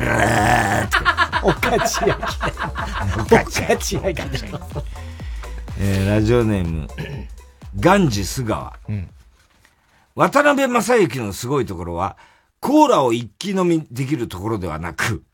[0.00, 0.90] ら、
[1.42, 2.20] おかちやき。
[3.22, 3.44] おか
[3.78, 4.24] ちやき。
[5.78, 6.88] えー、ラジオネーム、
[7.78, 8.78] ガンジ須川。
[8.88, 9.08] うん、
[10.14, 12.16] 渡辺正幸のすごいところは、
[12.60, 15.24] コーラを一気飲みできるところではなく、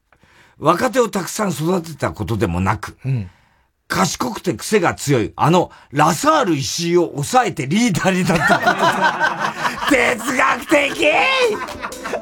[0.58, 3.30] 若手をたくさん育てたことでもなく、うん
[3.90, 9.54] 賢くて癖が強い、あの、ラサール石井を抑えてリーダーになったことだ。
[9.90, 11.10] 哲学的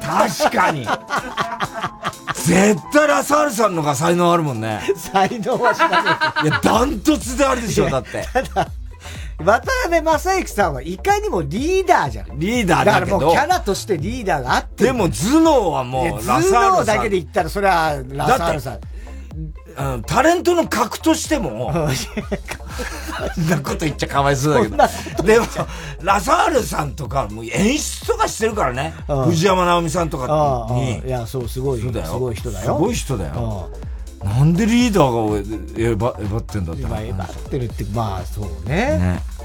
[0.01, 0.87] 確かに。
[2.33, 4.81] 絶対ラサールさんのが才能あるもんね。
[4.95, 5.99] 才能は知らな
[6.43, 6.47] い。
[6.47, 8.27] いや、ダントツであるでしょ、だって。
[8.33, 8.67] ただ、
[9.43, 12.39] 渡辺正行さんはいかにもリーダーじゃん。
[12.39, 13.19] リーダーだけど。
[13.19, 16.53] だからもうキャラとしてリーダーがあってでも頭脳はもうラサールさん。
[16.53, 18.79] 頭脳だけで言ったらそれはラサールさん。
[19.77, 21.73] うん、タレントの格としても、
[23.35, 25.23] そんなこと言っちゃかわいそうだけど。
[25.23, 25.45] でも、
[26.01, 28.93] ラサールさんとか、もう演出とかしてるからね。
[29.25, 30.99] 藤山直美さんとかに。
[30.99, 31.81] いや、そう、すごい。
[31.81, 32.05] そうだよ。
[32.05, 32.65] すごい人だよ。
[32.65, 33.69] すごい人だよ。
[34.23, 36.83] なんでリーダーがえば、えばってんだって。
[36.83, 38.97] えばってるって、まあ、そうね。
[38.97, 39.38] ね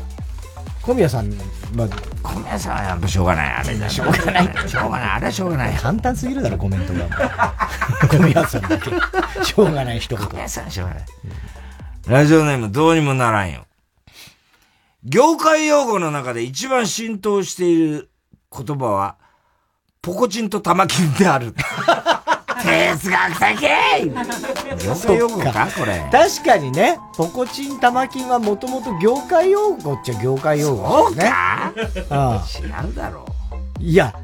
[0.84, 1.32] 小宮さん、
[1.74, 1.88] まあ、
[2.22, 3.54] 小宮さんはやっぱしょうがない。
[3.54, 3.88] あれだ。
[3.88, 4.68] しょうがない。
[4.68, 5.08] しょうがない。
[5.12, 5.74] あれはしょうがない。
[5.76, 7.08] 簡単すぎるだろ、コメントが。
[8.10, 8.90] 小宮さんだけ。
[9.42, 10.26] しょうがない一言。
[10.26, 11.04] 小宮さんしょうがない。
[12.06, 13.64] ラジオネームどうにもならんよ。
[15.04, 18.10] 業界用語の中で一番浸透している
[18.54, 19.16] 言葉は、
[20.02, 21.54] ポコチンと玉金である。
[22.64, 26.08] 哲学的業界用語かこれ。
[26.10, 31.32] 確かにね、ポコチン玉金はもともと業界用語っちゃ業界用語ね。
[31.94, 32.42] そうか
[32.84, 33.26] 違うだろ
[33.80, 33.82] う。
[33.82, 34.14] いや、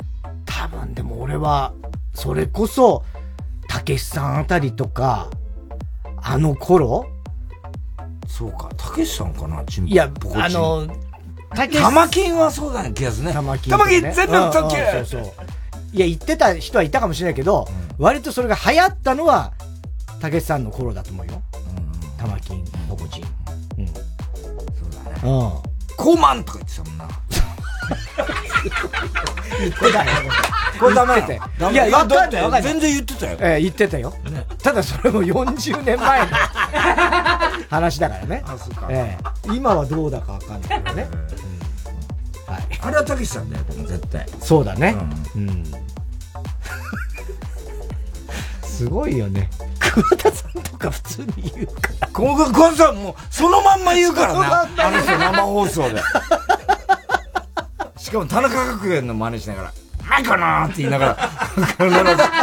[0.46, 1.72] 多分でも俺は、
[2.14, 3.04] それこそ、
[3.68, 5.28] たけしさんあたりとか、
[6.22, 7.06] あの頃
[8.26, 10.86] そうか、たけしさんかないや、あの、
[11.54, 13.32] たけし玉金はそうだね、気がするね。
[13.32, 13.78] 玉金、ね。
[13.78, 14.76] 玉金全部特急、
[15.06, 15.32] そうそう。
[15.92, 17.66] いや、言ってた人はいたかもしれないけど、
[17.98, 19.52] うん、割とそれが流行ったのは、
[20.20, 21.42] たけしさんの頃だと思うよ。
[21.54, 23.24] うん、玉金、ポコチン。
[23.78, 23.86] うん。
[23.88, 24.02] そう
[25.04, 25.20] だね。
[25.22, 25.96] うん。
[25.96, 27.08] コーマンとか言ってたもんな。
[29.60, 30.10] 言ってたよ。
[30.80, 31.34] これダメて。
[31.72, 32.62] いや、わかんない。
[32.62, 33.36] 全然言ってたよ。
[33.40, 34.14] ええ、言ってたよ。
[34.62, 36.26] ただそれも40年前の
[37.68, 38.42] 話だからね。
[38.46, 38.86] あ、そうか。
[38.88, 39.52] ええ。
[39.52, 41.08] 今はどうだかわかんないけどね。
[42.50, 42.62] はい。
[42.80, 44.26] あれはたけしさんだよ、絶対。
[44.40, 44.96] そうだね。
[45.36, 45.64] うん。
[48.62, 49.48] すごいよね。
[49.78, 52.08] 桑田さんとか普通に言うから。
[52.08, 54.40] 桑田さんもう、そのまんま言うからね。
[54.78, 56.02] あの人生放送で。
[57.98, 59.72] しかも田中角栄の真似しながら、
[60.10, 61.14] はいかなって言いながら、
[61.54, 61.90] 必ず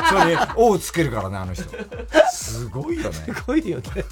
[0.10, 1.64] それに、おをつけるからね、あの人。
[2.32, 3.12] すごいよね。
[3.12, 3.84] すごいよね。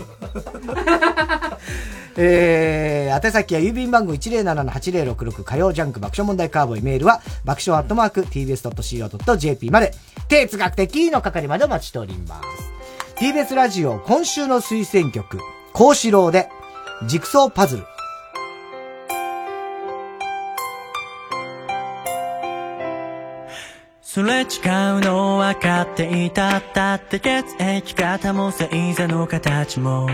[2.18, 9.94] えー、宛先は郵便番号107-8066火曜ジャンク爆笑問題カーボーイメールは爆笑アットマーク tbs.co.jp まで
[10.30, 12.76] 哲学的の係までお待ちしております。
[13.18, 15.40] TBS ラジオ今週の推薦曲、
[15.74, 16.50] 幸四郎で、
[17.08, 17.95] ジクソーパズル。
[24.16, 24.48] すれ違う
[25.02, 30.10] の分かっていただって血液型も星座の形も。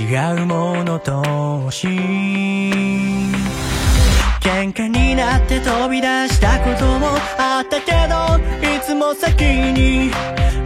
[0.00, 0.14] 違
[0.44, 2.72] うもの同士喧
[4.72, 10.10] 嘩になって飛び出したこともあったけどいつも先に。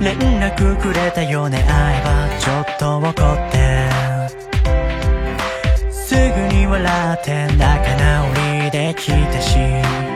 [0.00, 3.12] 連絡くれたよね会えばちょっと怒っ
[3.50, 3.90] て。
[5.90, 6.20] すぐ
[6.54, 10.09] に笑って仲直りできたし。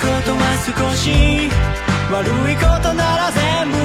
[0.00, 1.50] ことは少し
[2.10, 3.76] 悪いことなら全部。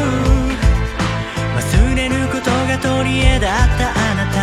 [1.57, 1.59] 忘
[1.95, 4.39] れることが取り柄だったあなた。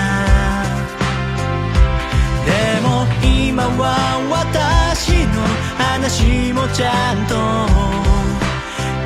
[2.44, 2.50] で
[2.82, 2.88] も
[3.22, 3.84] 今は
[4.30, 5.34] 私の
[5.78, 7.32] 話もちゃんと。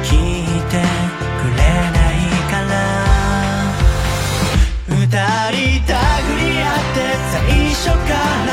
[0.03, 1.63] 聞いてくれ
[1.97, 2.19] ない
[2.51, 2.75] から
[4.89, 6.97] 二人たぐり合って
[7.33, 7.35] 最
[7.71, 8.15] 初か
[8.47, 8.51] ら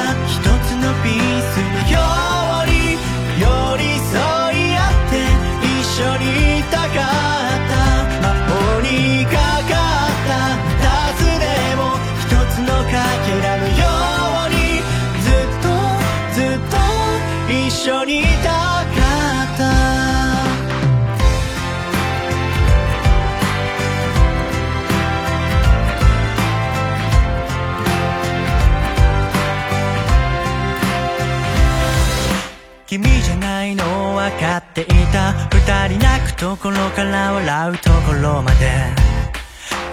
[35.66, 39.14] た二人泣くところから笑うところまで。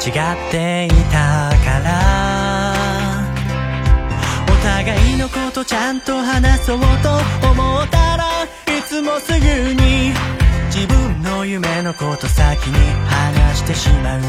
[0.01, 0.15] 違っ
[0.51, 1.93] ていたから。
[4.49, 6.87] お互いのことちゃんと話そうと
[7.47, 10.15] 思ったらいつもすぐに
[10.75, 14.21] 自分の夢のこと先に話してしまう。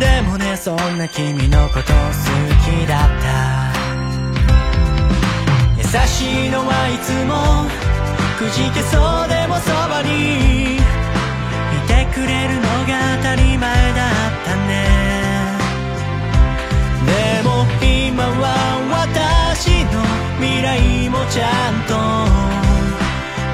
[0.00, 1.84] でもねそんな君のこと好
[2.64, 3.72] きだった。
[5.78, 7.91] 優しいのはいつも
[8.42, 10.78] くじけそうでもそばにい
[11.86, 13.60] てくれるのが当たり前
[13.94, 14.70] だったね。
[17.06, 17.10] で
[17.44, 17.48] も
[17.80, 18.44] 今は
[19.06, 20.02] 私の
[20.40, 21.94] 未来もちゃんと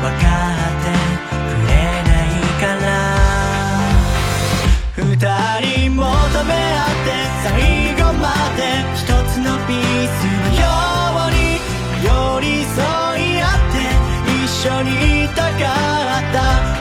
[0.00, 0.26] 分か
[0.64, 0.88] って
[1.36, 1.72] くれ
[2.08, 2.88] ないから
[4.96, 5.04] 二
[5.66, 5.77] 人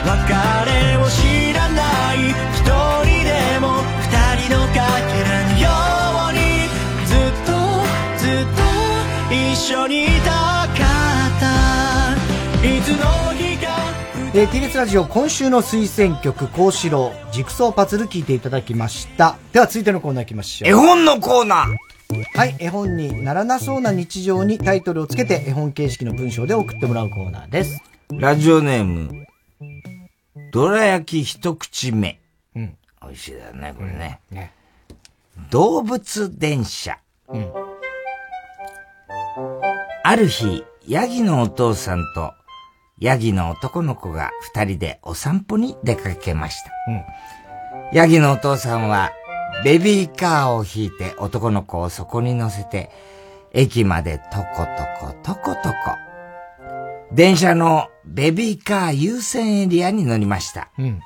[0.08, 5.68] 別れを知らない一人でも二人のかけらのよ
[6.30, 6.38] うに
[7.04, 7.52] ずっと
[8.16, 8.64] ずっと
[9.34, 10.72] 一緒にいたか
[11.28, 13.68] ったいつの日か
[14.32, 19.36] えー、TBS ラジオ今週の推薦曲、幸四郎、ジソーパズル聞いていただきました。
[19.52, 20.70] では続いてのコーナー行きましょう。
[20.70, 21.76] 絵本のコーナー
[22.34, 27.82] はい、絵本にならなそうな日常にタイトルをつけて絵本形式の文章で送ってもらうコーナーです。
[28.10, 29.27] ラジオネーム、
[30.52, 32.20] どら焼き一口目。
[32.54, 32.76] うん。
[33.02, 34.20] 美味しいだよね、これね。
[34.30, 34.52] うんね
[35.50, 36.98] 動物電車。
[37.28, 37.52] うん。
[40.02, 42.32] ある日、ヤギのお父さんと、
[42.98, 46.70] ヤギの男の子が二人でお散歩に出かけました。
[46.88, 47.04] うん。
[47.92, 49.12] ヤギのお父さんは、
[49.64, 52.90] ベビーカーを引いて男の子をそこに乗せて、
[53.52, 54.44] 駅までとこ
[55.00, 56.07] とこ、とことこ。
[57.12, 60.70] 電車のベビーカー優先エリアに乗りました。
[60.78, 61.00] うん。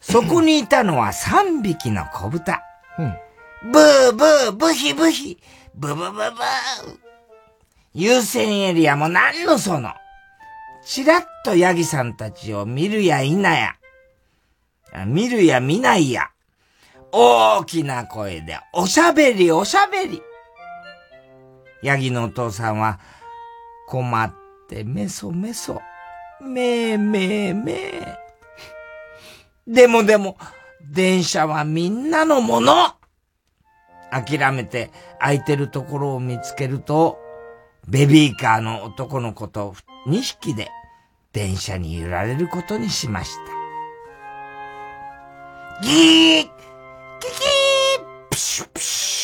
[0.00, 2.62] そこにいたのは三匹の小豚。
[2.98, 3.14] うん。
[3.72, 5.38] ブーブー、ブヒブヒ、
[5.74, 6.30] ブブブブー。
[7.94, 9.92] 優先エリアも何のその。
[10.84, 13.76] ちらっとヤギさんたちを見るや否や。
[14.92, 16.30] あ見るや見ないや。
[17.12, 20.22] 大きな声で、おしゃべりおしゃべり。
[21.82, 23.00] ヤギのお父さんは、
[23.88, 24.24] 困
[24.70, 25.80] ってメソメソ、
[26.40, 28.16] めーめーめー。
[29.66, 30.38] でもでも、
[30.80, 32.94] 電車はみんなのもの
[34.10, 37.18] 諦めて空いてるところを見つけると、
[37.88, 39.74] ベビーカーの男の子と
[40.06, 40.68] 2匹で
[41.32, 43.34] 電車に揺られることにしまし
[45.80, 45.82] た。
[45.82, 46.50] ギーキキー
[48.30, 49.19] プシュプシュ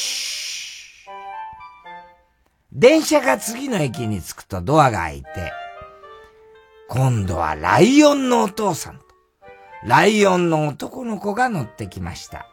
[2.77, 5.29] 電車が次の駅に着くとドアが開いて、
[6.89, 9.03] 今度はライオンのお父さんと、
[9.83, 12.47] ライオンの男の子が乗ってきました。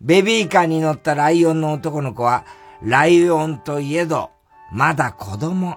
[0.00, 2.44] ベビーカーに乗ったライオンの男の子は、
[2.80, 4.30] ライオンといえど、
[4.72, 5.76] まだ子供。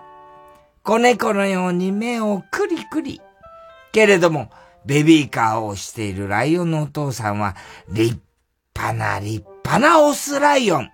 [0.84, 3.22] 子猫のように目をクリクリ。
[3.92, 4.52] けれども、
[4.86, 7.56] ベビーカーをしているライオンのお父さんは、
[7.90, 8.22] 立
[8.76, 10.90] 派な立派なオスライオン。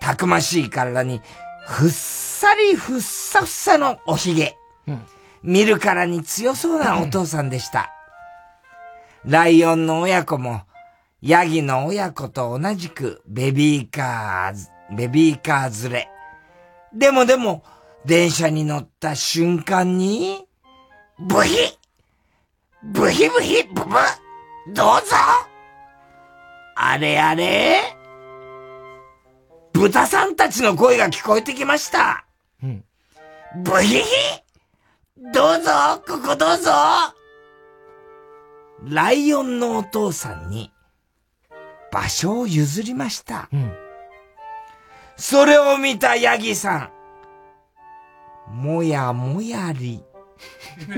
[0.00, 1.20] たくましい体に、
[1.66, 4.56] ふっさりふっさふさのおひげ。
[5.42, 7.90] 見るからに強そうなお父さんでした。
[9.24, 10.62] ライオンの親子も、
[11.22, 16.08] ヤギの親子と同じくベビーカー、ベビーカー連れ。
[16.94, 17.64] でもでも、
[18.04, 20.46] 電車に乗った瞬間に、
[21.18, 21.78] ブヒ
[22.82, 23.90] ブヒブヒブブ
[24.74, 25.16] どうぞ
[26.76, 27.96] あれあれ？
[29.74, 32.24] 豚さんたちの声が聞こえてきました。
[32.62, 32.84] うん。
[33.64, 34.04] ブヒヒ？
[35.32, 35.70] どうぞ
[36.06, 36.70] ここどうぞ
[38.84, 40.70] ライオンのお父さんに
[41.90, 43.48] 場所を譲りました。
[43.52, 43.72] うん。
[45.16, 46.90] それを見たヤギさ
[48.48, 48.54] ん。
[48.54, 50.04] もやもやり。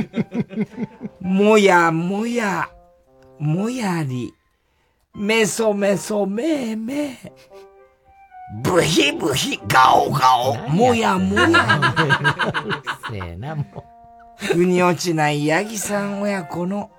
[1.20, 2.68] もやもや、
[3.38, 4.34] もやり。
[5.14, 7.65] めそめそめーめー。
[8.54, 11.48] ブヒブヒ、ガオガオ、もやもや。
[11.48, 12.74] うる
[13.10, 13.64] せえな、も
[14.40, 14.44] う。
[14.54, 16.90] 腑に落ちないヤギさん親子の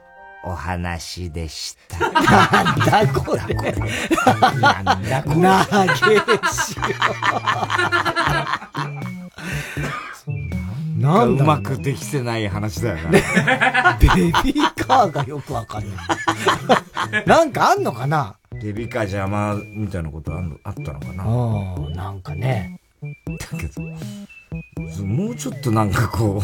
[0.43, 1.99] お話でした。
[1.99, 3.53] なんだこれ。
[4.59, 5.35] なんだこれ。
[5.35, 6.19] なげえ
[6.51, 6.75] し
[10.97, 13.11] なんうまくできてない話だよな。
[13.99, 17.25] ベビーカーがよくわかんない。
[17.25, 21.25] なんかあんのかなベビーカー邪魔みたいなことああったのかな？
[21.25, 22.79] うん、なんかね。
[23.01, 23.81] だけど、
[25.05, 26.41] もうちょっとなんかこ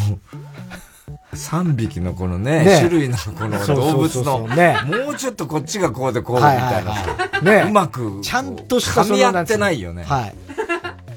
[1.31, 10.03] う、3匹のこのね、ね種類のこの動物の、もうちょっとこっちがこうでこうみはいたいなはいさはいねうまく、ちゃんとした噛み合ってないよね。
[10.03, 10.35] はい。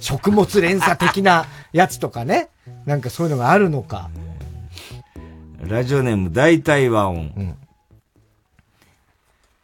[0.01, 2.49] 食物連鎖的なやつとかね。
[2.85, 4.11] なんかそういうのがあるのか。
[5.61, 7.57] ラジオネーム大体和音。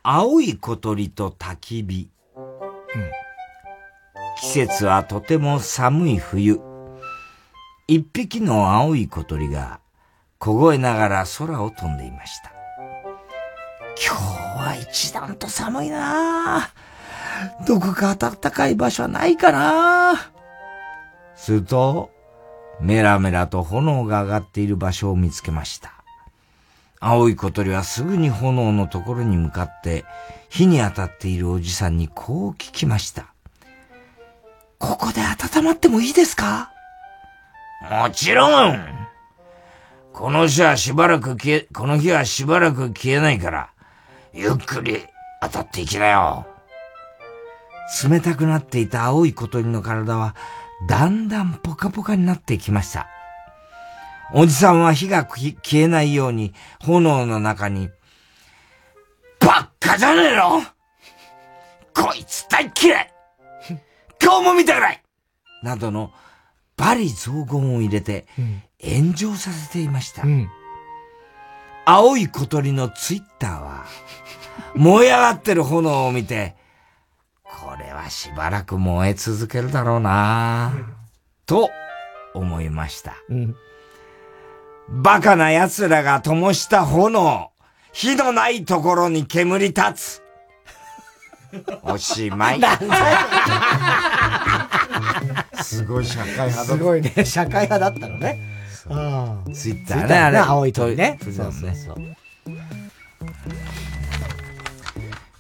[0.05, 2.09] 青い小鳥と焚き火。
[4.41, 6.61] 季節はとても寒い冬。
[7.87, 9.79] 一匹の青い小鳥が
[10.41, 12.51] 凍えながら空を飛んでいました。
[13.97, 20.33] 今日は一段と寒いなぁどこか暖かい場所はないかな
[21.37, 22.11] すると、
[22.81, 26.02] メラメラと炎が上がっている場所を見つけました。
[27.05, 30.05] 青い小鳥はすぐに炎のところに向かって
[30.49, 33.27] 火に当たっているおじさんにこう聞きました。
[34.79, 36.71] ここで温まってもいいですか？
[37.91, 38.79] もちろん
[40.13, 43.71] この日はしばらく消え、この日はしばらく消えないから、
[44.33, 45.03] ゆっくり
[45.41, 46.47] 当たっていきなよ。
[48.09, 50.37] 冷たくなっていた青い小鳥の体は、
[50.89, 53.09] だんだんポカポカになってきました。
[54.35, 57.91] おじさんは火が消えないように炎の中に、
[59.39, 60.63] ばっかじゃねえの？
[61.95, 63.15] こいつ大嫌い！
[64.19, 65.03] 顔も見たくない！
[65.63, 66.13] などの
[66.77, 68.27] 罵詈雑言を入れて
[68.83, 70.23] 炎上させていました。
[71.85, 73.85] 青い小鳥のツイッターは、
[74.75, 76.57] 燃え上がってる炎を見て、
[77.45, 80.73] これはしばらく燃え続けるだろうな
[81.45, 81.71] と
[82.35, 83.17] 思いました。
[84.93, 87.51] バカな奴らが灯した炎、
[87.93, 90.23] 火のないところに煙立つ。
[91.83, 92.61] おしまい。
[95.63, 98.39] すごい社会派だすごいね、社会派だったのね。
[98.91, 99.55] うん。
[99.55, 100.39] ツイッターね、あれ。
[100.39, 101.19] 青い鳥ね。
[101.23, 101.97] そうそうそう。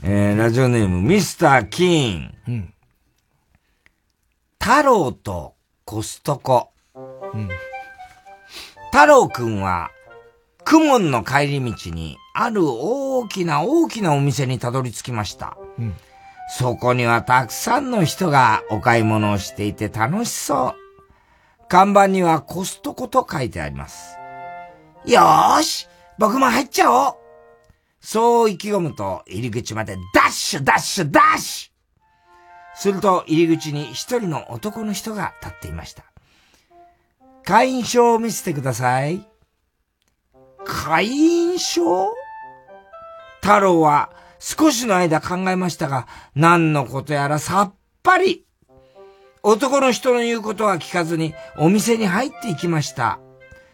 [0.05, 2.35] えー、ラジオネーム、ミスター・キーン。
[2.49, 2.75] うん。
[4.59, 5.55] 太郎と
[5.85, 6.71] コストコ。
[6.95, 7.49] うん。
[8.93, 9.91] 太郎くんは、
[10.65, 15.57] クモンの帰り道に、ある大きな大きなお店にたどり着きました。
[15.79, 15.95] うん。
[16.59, 21.69] そこにはたくさんの人がお買い物をしていて楽しそう。
[21.69, 24.19] 看板にはコストコと書いてあります。
[25.07, 25.89] よーし
[26.19, 27.15] 僕も入っちゃおう
[28.01, 36.12] そう意気込むと入り口までダッシュダッシュダッシュすると入り口に一人の男の人が立っていました。
[37.45, 39.27] 会員証を見せてください。
[40.65, 42.15] 会員証？
[43.41, 48.47] 太郎は少しの間考えましたが、何のことやらさっぱり。
[49.43, 53.19] 男の人の言うことは聞かずにお店に入っていきました。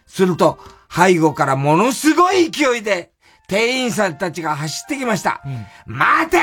[0.07, 0.59] すると、
[0.91, 3.13] 背後からものすごい勢いで
[3.49, 5.43] 店員さんたちが走ってきました。
[5.85, 6.41] 待てー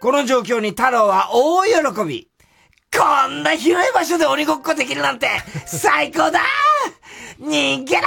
[0.00, 2.27] この状況に太郎は大喜び。
[2.96, 5.28] こんな広い場所で鬼ごっこできるなんて
[5.66, 6.40] 最高だ
[7.40, 8.02] 逃げろ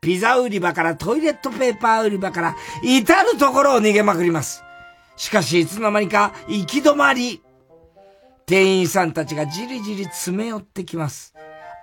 [0.00, 4.64] ピザ売り場からトイレットペーパー売り場から至るところを逃げまくります。
[5.16, 7.40] しかしいつの間にか行き止まり。
[8.46, 11.34] 店員さんたちがじりじり詰め寄ってきます。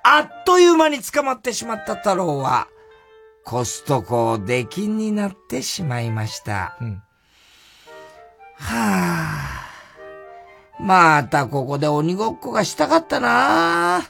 [0.03, 2.67] あっという間に捕まってしまった太郎は、
[3.45, 6.77] コストコを出禁になってしまいました。
[8.55, 9.68] はあ、
[10.80, 14.10] またここで鬼ごっこがしたかったな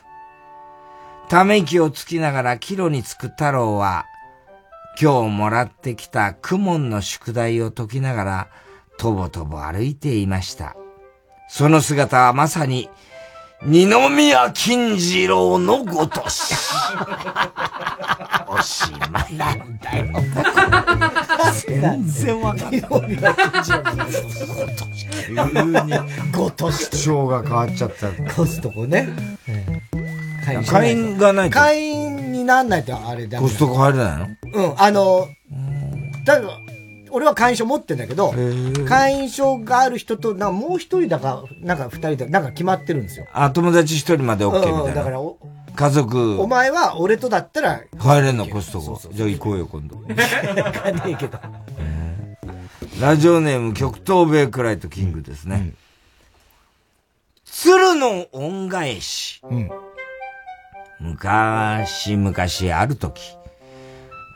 [1.27, 4.05] ため息をつきながら帰路に着く太郎は、
[4.99, 8.47] 今日もらってきたクモンの宿題を解きながら、
[8.97, 10.75] とぼとぼ歩いていました。
[11.47, 12.89] その姿はまさに、
[13.65, 16.55] 二宮金次郎のごとし。
[18.47, 20.05] おしまいなんだよ。
[21.67, 22.81] 全然わかんない。
[26.31, 26.89] ごとし。
[26.89, 28.09] 口調が変わっちゃった。
[28.33, 29.09] コストコね。
[30.65, 31.59] 会員がないと。
[31.59, 34.69] 会員になんないとあれだコストコ入れないの？
[34.69, 35.27] うん、あの、
[36.25, 36.39] だ
[37.11, 38.33] 俺は会員証持ってんだけど、
[38.87, 43.27] 会員証がある人と、なもう一人だか、なんか二人だなんか決まってるんですよ。
[43.33, 44.81] あ、友達一人まで OK みたいな。
[44.83, 45.19] うん、だから
[45.75, 46.41] 家族。
[46.41, 47.81] お前は俺とだったら。
[47.97, 48.99] 入れんの、コストコ。
[49.11, 49.95] じゃあ行こうよ、今度。
[50.07, 51.39] 行かねえけど。
[52.99, 55.55] ラジオネーム、極東ベイクライトキングですね。
[55.55, 55.77] うん、
[57.45, 59.39] 鶴の恩返し。
[59.43, 59.69] うん、
[60.99, 62.35] 昔々
[62.77, 63.37] ある時、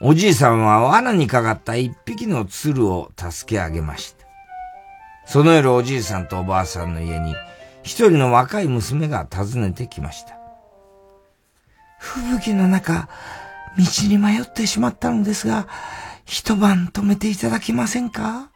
[0.06, 4.26] おじいさんは罠にかかった一匹の鶴を助け上げました。
[5.26, 7.34] その夜おじいさんとおばあさんの家に
[7.84, 10.38] 一人の若い娘が訪ねてきました。
[12.00, 13.08] 吹雪の中、
[13.78, 15.70] 道に迷ってしまったのですが、
[16.26, 18.52] 一晩止めていただけませんか？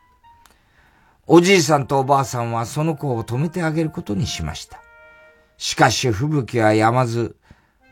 [1.27, 4.81] おじいさんとおばあさんはその子を止めてあげることにしました。
[5.57, 7.37] しかし吹雪は止まず、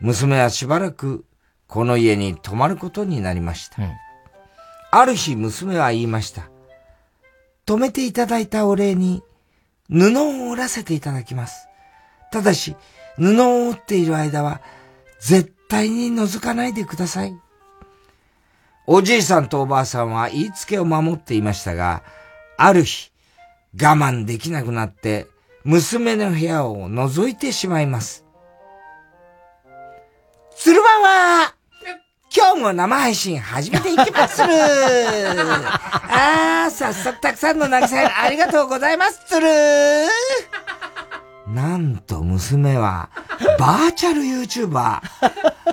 [0.00, 1.24] 娘はしばらく
[1.66, 3.82] この家に泊まることになりました。
[3.82, 3.92] うん、
[4.90, 6.48] ある日娘は言いました。
[7.66, 9.22] 止めていただいたお礼に
[9.90, 11.68] 布を折らせていただきます。
[12.30, 12.76] ただし、
[13.16, 14.60] 布を折っている間は
[15.20, 17.32] 絶対に覗かないでください。
[18.86, 22.04] おじいさんとおばあさんは言いつけを守っていましたが、
[22.56, 23.10] ある日、
[23.74, 25.26] 我慢できなくなって、
[25.64, 28.25] 娘の部屋を覗いてしまいます。
[30.58, 31.54] 鶴番は、
[32.34, 34.48] 今日も生配信始めていきまする。
[36.08, 39.46] あー、早速たくさんの投げありがとうございます、鶴。
[41.46, 43.10] なんと娘は、
[43.58, 45.00] バーチャル YouTuber、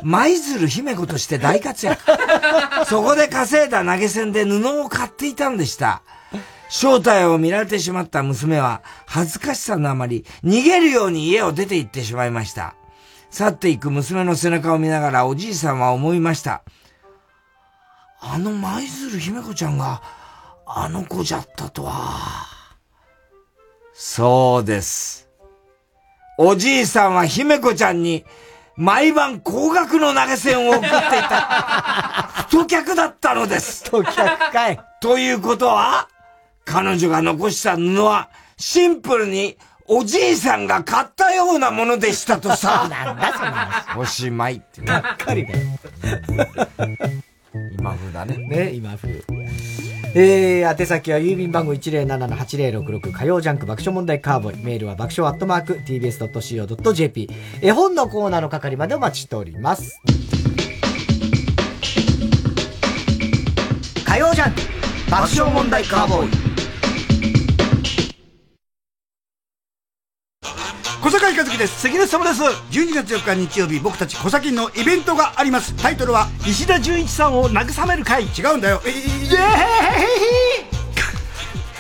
[0.04, 2.04] 舞鶴姫子として大活躍。
[2.86, 6.02] そこで稼いだ投げ銭で布を買っていたんでした。
[6.68, 12.76] 正体を見られてしまった娘は、恥ずかしさのあまり、逃げるように家を出て行ってしまいました。
[13.34, 16.64] 去っていく娘の背中を見ながらおじいさんは思いました。
[18.22, 20.04] あの舞鶴姫子ちゃんが、
[20.68, 22.46] あの子じゃったとは。
[23.92, 25.28] そうです。
[26.38, 28.24] おじいさんは姫子ちゃんに、
[28.76, 33.84] 毎晩高額の投げ銭を送っていた、 太客だったのです。
[33.86, 34.80] 太客かい。
[35.02, 36.08] ということは、
[36.66, 39.58] 彼女が残した布は、シンプルに、
[39.88, 42.88] おじいさんが買ったようなものでしたとさ。
[42.90, 44.00] なんだその話。
[44.00, 45.58] おしまいって、がっかりだよ。
[47.78, 48.38] 今風だね。
[48.38, 49.24] ね、今風。
[50.16, 54.64] えー、宛先は郵便番号107-8066火曜ジャンク爆笑問題カーボーイ。
[54.64, 57.30] メールは爆笑アットマーク tbs.co.jp。
[57.62, 60.00] 絵本のコーナーの係までお待ちしております。
[64.06, 64.62] 火曜ジャンク
[65.12, 66.53] 爆笑問題カーボーイ。
[71.04, 71.82] 小坂井和樹です。
[71.82, 72.42] 関根様です。
[72.42, 75.76] 12月4日日曜日僕たち小崎のイベントがあります。
[75.76, 78.24] タイトルは石田純一さんを慰める会。
[78.24, 78.82] 違うんだよ。
[78.86, 79.02] えイエー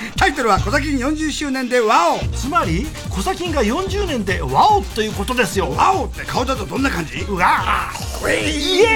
[0.10, 8.88] イタイトルは小崎40周年でワオつまり小崎が40年でワオということですよワオって顔だとどんな感じうわーイエ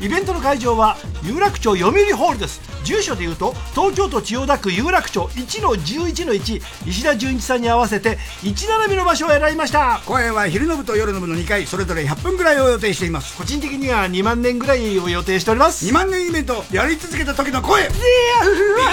[0.00, 10.00] ーイイベントの会場は有楽町読売ホールです住所でいうと東京都千代田区有楽町1の11の1石田純一さんに合わせて1並びの場所を選びました。
[10.06, 13.36] 公演は昼の部と夜の部の2回それぞれ100分ぐらいを予定しています。
[13.36, 15.84] 個人的には2万年ぐらいを予定しております。
[15.86, 17.82] 2万年イベントやり続けた時の声。
[17.82, 18.92] いやうわうわ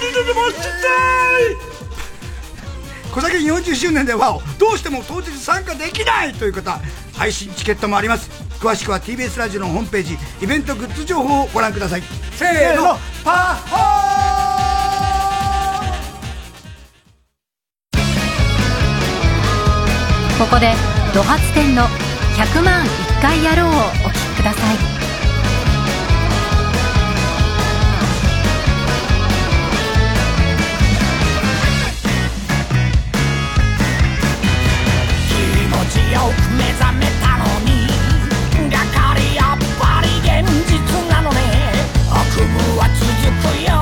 [0.00, 1.72] 二度でもしたい。
[3.12, 6.80] 小崎40周年ではどうしても当日参加できないという方
[7.14, 8.30] 配信チケットもあります
[8.62, 12.02] 詳しくは TBS ラジオのホームページイベントグッズ情報をご覧ください。
[12.36, 12.96] せーの。
[13.24, 13.80] パッホー！
[20.38, 20.72] ここで
[21.12, 21.82] ド発展の
[22.36, 22.86] 100万1
[23.20, 23.80] 回やろうをお聴
[24.12, 24.76] きください。
[36.12, 36.24] よく
[36.56, 37.44] 目覚めたの
[43.22, 43.81] 夢は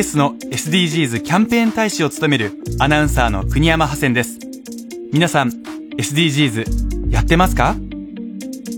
[0.00, 4.38] TBS の SDGs キャンペーン大使を務めるアナウンサーの国山ハセンです。
[5.12, 5.50] 皆さん
[5.98, 7.76] SDGs やってますか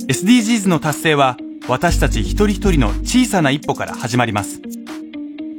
[0.09, 1.37] ？SDGs の達成は
[1.69, 4.61] 私たち一人一人の小さな一歩から始まります。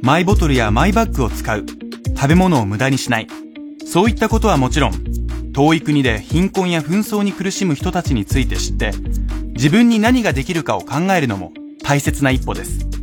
[0.02, 1.64] マイボトルやマイバッグを使う
[2.14, 3.26] 食べ物を無駄にしない。
[3.86, 4.92] そういったことはもちろん
[5.54, 8.90] 遠い国で貧困や紛争に苦しむ人たちについて知って
[9.54, 12.93] 自分に何ができるかを考えるのも大切な一歩です。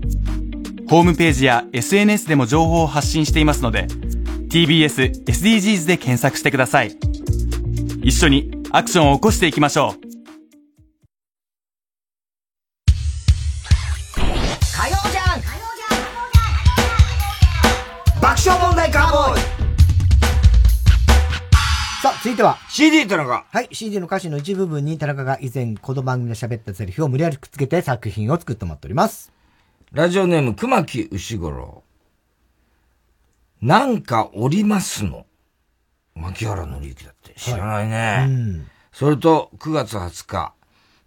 [0.92, 3.88] ホームページや SNS でも情報を発信していますので
[4.50, 6.98] TBS SDGs で検索してください
[8.04, 10.02] 一緒にアクションを起こしていきましょう
[14.18, 15.42] 火曜じゃん
[18.22, 19.42] 爆笑問題カーボーイ
[22.02, 22.58] さあ、続いては。
[22.68, 23.46] CD 田中。
[23.50, 29.32] はい、CD の歌詞の一部分に田中が以前この番組で喋ったセリフを無理やりくっつけて作品を作ってもらっております。
[29.94, 31.84] ラジオネーム、熊木牛五郎。
[33.62, 35.26] なんかおりますの。
[36.16, 37.34] 牧原紀之だって。
[37.38, 37.96] 知らないね。
[37.96, 40.54] はいうんそれと、9月20日、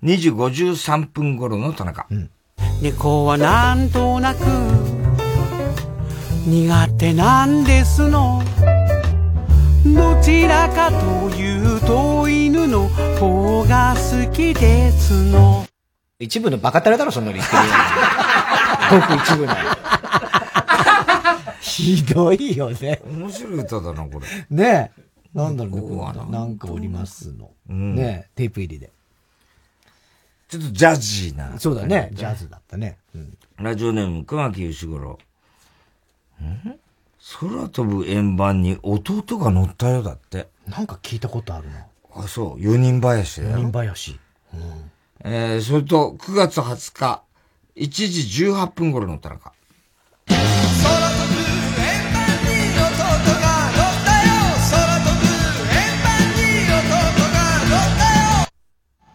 [0.02, 2.06] 2時53分頃の田中。
[2.82, 4.40] 猫はなんとなく
[6.47, 8.43] 苦手なんですの
[9.85, 15.66] どちらかというと犬の方が好きですの
[16.19, 17.69] 一部のバカタレだろ、そんなの言ってるよ。
[18.90, 19.55] ごく一部の。
[21.61, 23.01] ひどいよね。
[23.05, 24.27] 面白い歌だな、これ。
[24.51, 25.05] ねえ。
[25.35, 27.51] なんだろうね、こうなんかおりますの。
[27.69, 28.93] うんねえ、テープ入りで。
[30.48, 31.59] ちょっとジャジーな。
[31.59, 32.98] そうだね、ジャズだったね。
[33.15, 35.19] うんラジオネーム、熊木牛五郎。
[36.43, 36.78] ん？
[37.40, 40.48] 空飛ぶ円盤に弟が乗ったよだって。
[40.66, 41.86] なんか聞いたことあるな。
[42.15, 42.61] あ、そう。
[42.61, 43.59] 四人林だよ。
[43.59, 44.19] 四人林。
[45.24, 47.23] えー、それと、9月20日、
[47.77, 49.53] 1時18分頃の田中。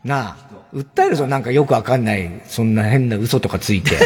[0.04, 0.38] なあ、
[0.74, 3.98] 訴えるぞ、なんかよくわかんない、そんな変な嘘とかついて。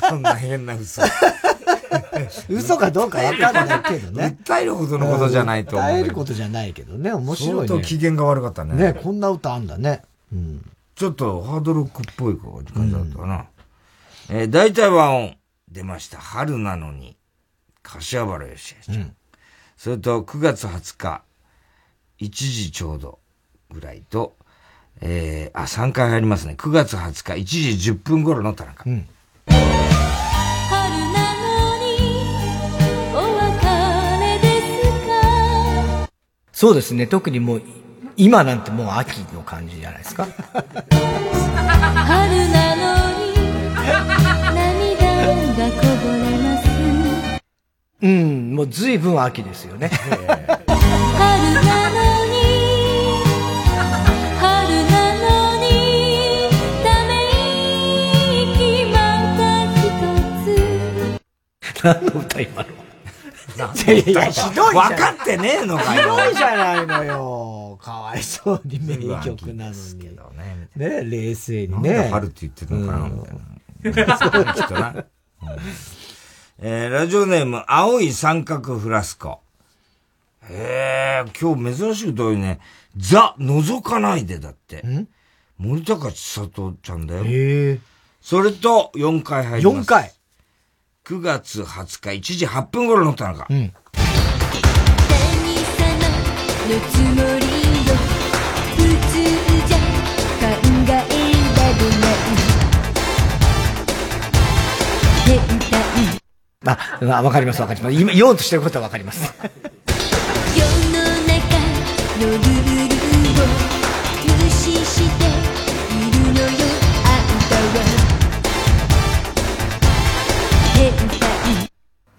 [0.00, 1.02] そんな変な嘘。
[2.48, 4.38] 嘘かどうかわかんないけどね。
[4.44, 5.90] 訴えるほどのことじゃないと思う。
[5.90, 7.68] 訴えることじゃないけどね、面白いね。
[7.68, 8.74] 相当機嫌が悪かったね。
[8.74, 10.02] ね、こんな歌あんだね。
[10.32, 10.70] うん。
[10.94, 13.46] ちょっとハードロックっぽい感じだったかな。
[14.28, 15.36] えー大体和音
[15.70, 16.18] 出ました。
[16.18, 17.16] 春なのに。
[17.82, 19.16] 柏原義恵ちゃん。
[19.76, 21.22] それと9月20日、
[22.20, 23.18] 1時ちょうど
[23.70, 24.36] ぐらいと、
[25.00, 26.54] えー、あ、3回入りますね。
[26.58, 27.44] 9月20日、1
[27.78, 28.84] 時10分頃の田中。
[28.84, 29.06] 春なの
[31.78, 31.82] に
[33.14, 33.66] お別
[34.20, 36.08] れですか？
[36.52, 37.62] そうですね、特にもう、
[38.22, 40.26] 今なんてもう秋の感じじゃないですか。
[40.26, 40.36] 春
[42.50, 43.32] なのに
[44.54, 45.06] 涙
[45.56, 46.68] がこぼれます
[48.02, 49.88] うん、もう随分秋ですよね。
[49.88, 50.68] 春な
[51.90, 52.34] のに
[54.38, 54.44] 春
[54.90, 55.64] なのに
[56.84, 57.10] ため
[58.42, 58.94] 息ま
[59.38, 59.40] た
[59.80, 59.80] 一
[60.44, 62.79] つ 何の歌今の？
[63.74, 66.16] ひどい分かってねえのかよ。
[66.16, 67.78] ひどいじゃないのよ。
[67.82, 70.10] かわいそうに名曲なのに。
[70.76, 71.94] ね、冷静にね。
[71.94, 74.06] なんで春って言ってるのかな、みたい
[74.44, 74.54] な。
[74.54, 74.88] きっとな。
[74.90, 75.04] うん
[76.62, 79.40] えーラジオネーム、青い三角フラスコ。
[80.50, 82.60] へえ、今日珍しい歌多いね。
[82.98, 84.84] ザ、覗かないでだって。
[85.56, 87.24] 森高千里ちゃんだよ。
[87.24, 87.78] へえ。
[88.20, 89.76] それと、4回入ります。
[89.78, 90.12] 4回。
[91.10, 93.44] 9月20日、1時8分頃の田中。
[93.50, 93.58] うん。
[93.58, 93.72] ぬ
[96.88, 97.46] つもり
[97.84, 97.96] よ
[98.76, 99.18] 普通
[99.66, 100.54] じゃ考
[100.86, 101.34] えられない
[105.26, 105.82] 変態
[106.66, 106.78] あ、
[107.18, 107.96] あわかりますわかります。
[107.96, 109.34] 今言おうとしてることはわかります。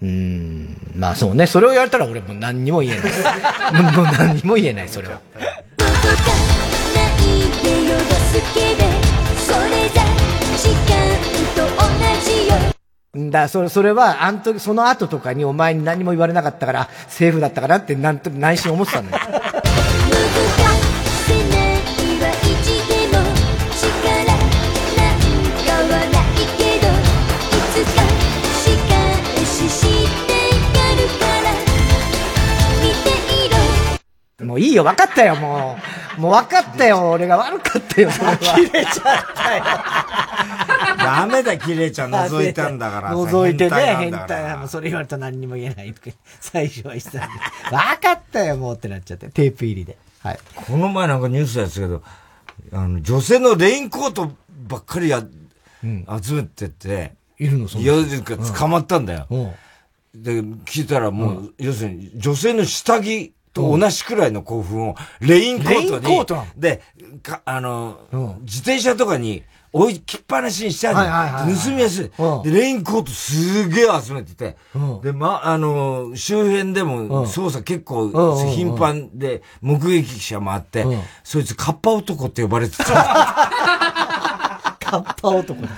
[0.02, 1.46] うーん、まあそうね。
[1.46, 3.82] それを言われたら俺もう何にも言えない。
[3.94, 5.20] もう何にも言えない、それは。
[13.30, 19.16] だ、それ、それは、あん時、その後とかにお前に何も言われなかったから、セーフだったかなって、なんと、内心思ってたのよ。
[34.52, 35.78] もういいよ、分かったよ、も
[36.18, 36.20] う。
[36.20, 38.36] もう分かったよ、俺が悪かったよ、それは。
[38.36, 39.64] 切れちゃったよ。
[40.98, 47.26] ダメだ、切れちゃん覗いたんだから覗いてね、変態もうそれ言われたら何にも言えないとか、最初は言ってたんで。
[47.70, 49.96] 分かったよ、もうってなっちゃって、テープ入りで。
[50.18, 50.38] はい。
[50.54, 52.02] この前なんかニュースやつけど、
[52.72, 54.32] あの、女性のレインコート
[54.68, 55.24] ばっかりや、
[55.82, 57.94] 集めてて、いるのそいや、
[58.54, 59.26] 捕まったんだよ。
[60.14, 66.82] で、聞いたらもう、要するに、女性の下着と同じくらいの興奮を、レインコートに、レインコートで、
[67.22, 67.98] か、あの、
[68.42, 69.42] 自転車とかに、
[69.74, 71.56] 置いきっぱなしにしちゃうの。
[71.56, 72.10] 盗みやすい。
[72.44, 74.56] で、レインコートすげえ集めてて。
[75.02, 78.10] で、ま、あの、周辺でも捜査結構
[78.54, 80.84] 頻繁で目撃者もあって、
[81.24, 82.84] そいつカッパ男って呼ばれてた。
[82.84, 85.68] カッパ男だ。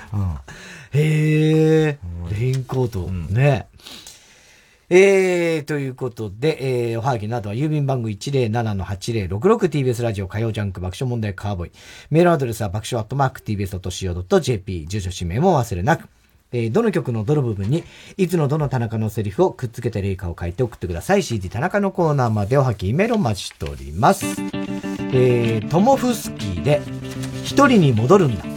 [0.91, 1.99] へえ、
[2.31, 3.09] レインコート。
[3.33, 3.69] ね。
[4.91, 11.73] えー、ということで、えー、おはがきなどは郵便番号 107-8066TBS ラジオ火曜ジャンク爆笑問題カーボーイ。
[12.11, 14.87] メールアドレスは爆笑アットマーク TBS.CO.JP。
[14.87, 16.09] 住所氏名も忘れなく。
[16.53, 17.83] えー、どの曲のどの部分に、
[18.17, 21.23] いつのどの田中のセリフをくっつけて霊歌を書いて送ってください。
[21.23, 24.27] CD 田中のコーナーまでおはきメロ待ちしております。
[25.13, 26.81] えー、トモフスキーで、
[27.43, 28.54] 一人に戻るんだ。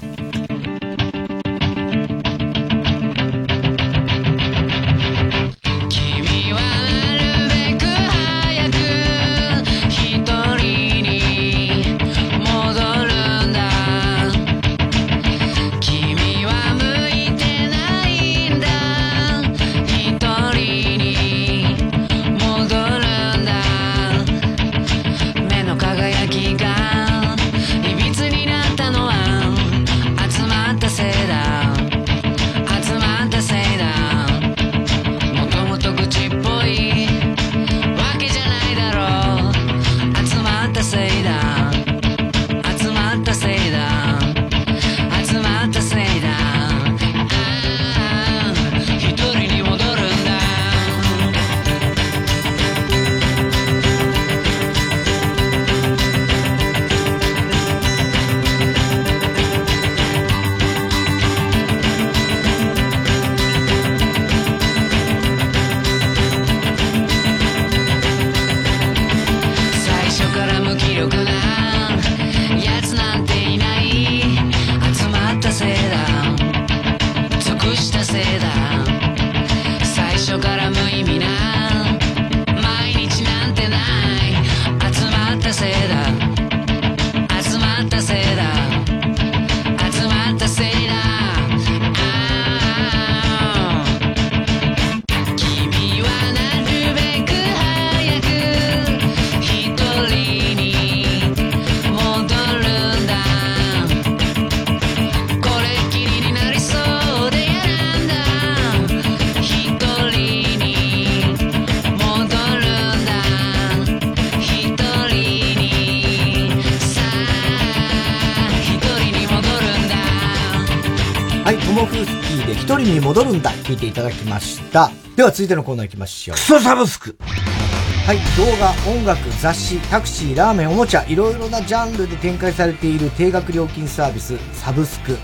[123.68, 124.90] 聞いていただきました。
[125.18, 126.36] では続いてのコーナー行きましょう。
[126.36, 135.18] クソサブスクはい、動画、音楽、雑誌、タクシー、ラーメン、おもちゃ、いろいろなジャンルで展開されている定額料金サービス、サブスク。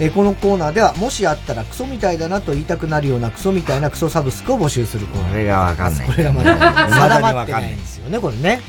[0.00, 5.30] えこのコーナーでは、もしあったらクソみたいだなと言いたくなるようなクソみたいなクソサブスクを募集するコーナー。
[5.30, 6.06] これがわかんない。
[6.08, 8.60] これがまだ定まってないんですよね、これね。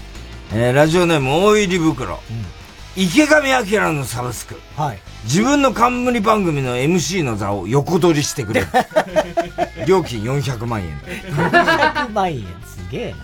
[0.54, 2.20] えー、ラジオネーム大入り袋。
[2.30, 2.46] うん
[2.98, 4.58] 池上彰のサブスク。
[4.78, 5.00] はい。
[5.26, 8.68] 自分の冠番組の MC の座を横取りしてくれる。
[9.88, 10.98] 料金400万円。
[11.00, 13.18] 400万円、すげえな。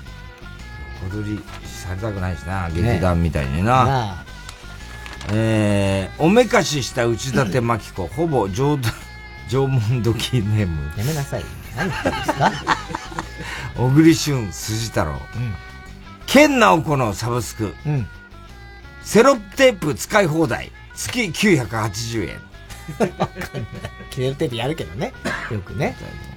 [1.05, 3.85] 横取りされたくないしな、劇団みたいにな。
[3.85, 4.23] な
[5.31, 8.77] えー、おめかしした内館真紀子、ほぼ縄
[9.49, 10.91] 縄文時ネーム。
[10.97, 11.45] やめなさい。
[11.75, 12.51] 何言ってんですか？
[13.77, 15.11] 小栗旬、筋太郎。
[15.11, 15.53] うん。
[16.25, 17.75] 健直子のサブスク。
[17.85, 18.07] うん。
[19.03, 20.71] セロテープ使い放題。
[20.95, 22.39] 月980円。
[24.11, 25.13] セロテープやるけどね。
[25.51, 25.95] よくね。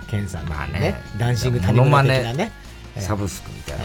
[0.09, 1.01] ケンさん、ね、まあね。
[1.19, 2.53] ダンシング谷村的なね。
[2.99, 3.85] サブスクみたいな。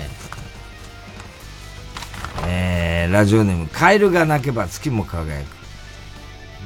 [2.48, 5.46] えー、ラジオネーム、カエルが鳴けば月も輝く。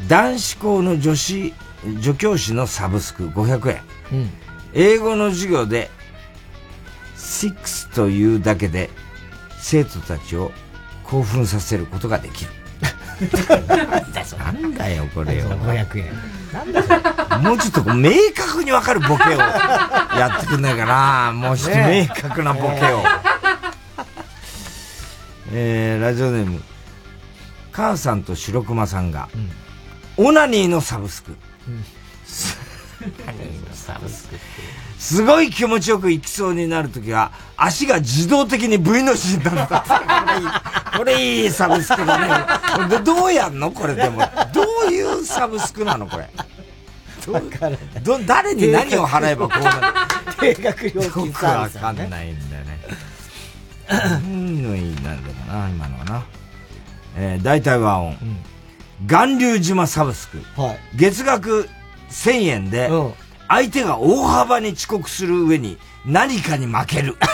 [0.08, 1.54] 男子校の女子、
[2.02, 3.82] 助教師のサブスク500円。
[4.12, 4.30] うん、
[4.74, 5.90] 英語の授業で、
[7.16, 8.90] 6というだけで
[9.60, 10.52] 生徒たちを
[11.04, 12.52] 興奮させることができる。
[14.38, 15.50] なんだよ、これよ。
[15.50, 16.06] 500円。
[16.54, 21.32] なんだもうちょっと明確にわかるボケをやってくんないかな。
[21.34, 23.04] もうちょっと明確なボケを。
[25.52, 26.62] えー、ラジオネーム、
[27.72, 29.30] 母さんと白熊さんが、
[30.18, 31.36] オナニーのサブスク。
[31.68, 31.84] うん
[35.00, 40.94] すごい気持ちよく行きそうになるときは、足が自動的に V の字になるんだ。
[40.98, 42.20] これいい、サブスクだ
[42.88, 43.00] ね。
[43.04, 43.72] どうやんの？
[43.72, 44.22] これでも。
[44.54, 46.08] どういうサブスクなの？
[46.08, 46.30] これ。
[47.26, 47.40] ど
[48.04, 49.82] ど誰に何を払えばこうなる？
[50.40, 52.80] 定額料金サービス、ね、わかんないんだよね。
[54.26, 56.24] いいのいいなんだかな、今のはな。
[57.16, 58.18] えー、大体和音。
[58.22, 60.42] うん、巌流島サブスク。
[60.60, 61.70] はい、月額
[62.14, 62.90] 1000円で、
[63.48, 67.18] 相手が大幅に遅刻する上に何かに負ける。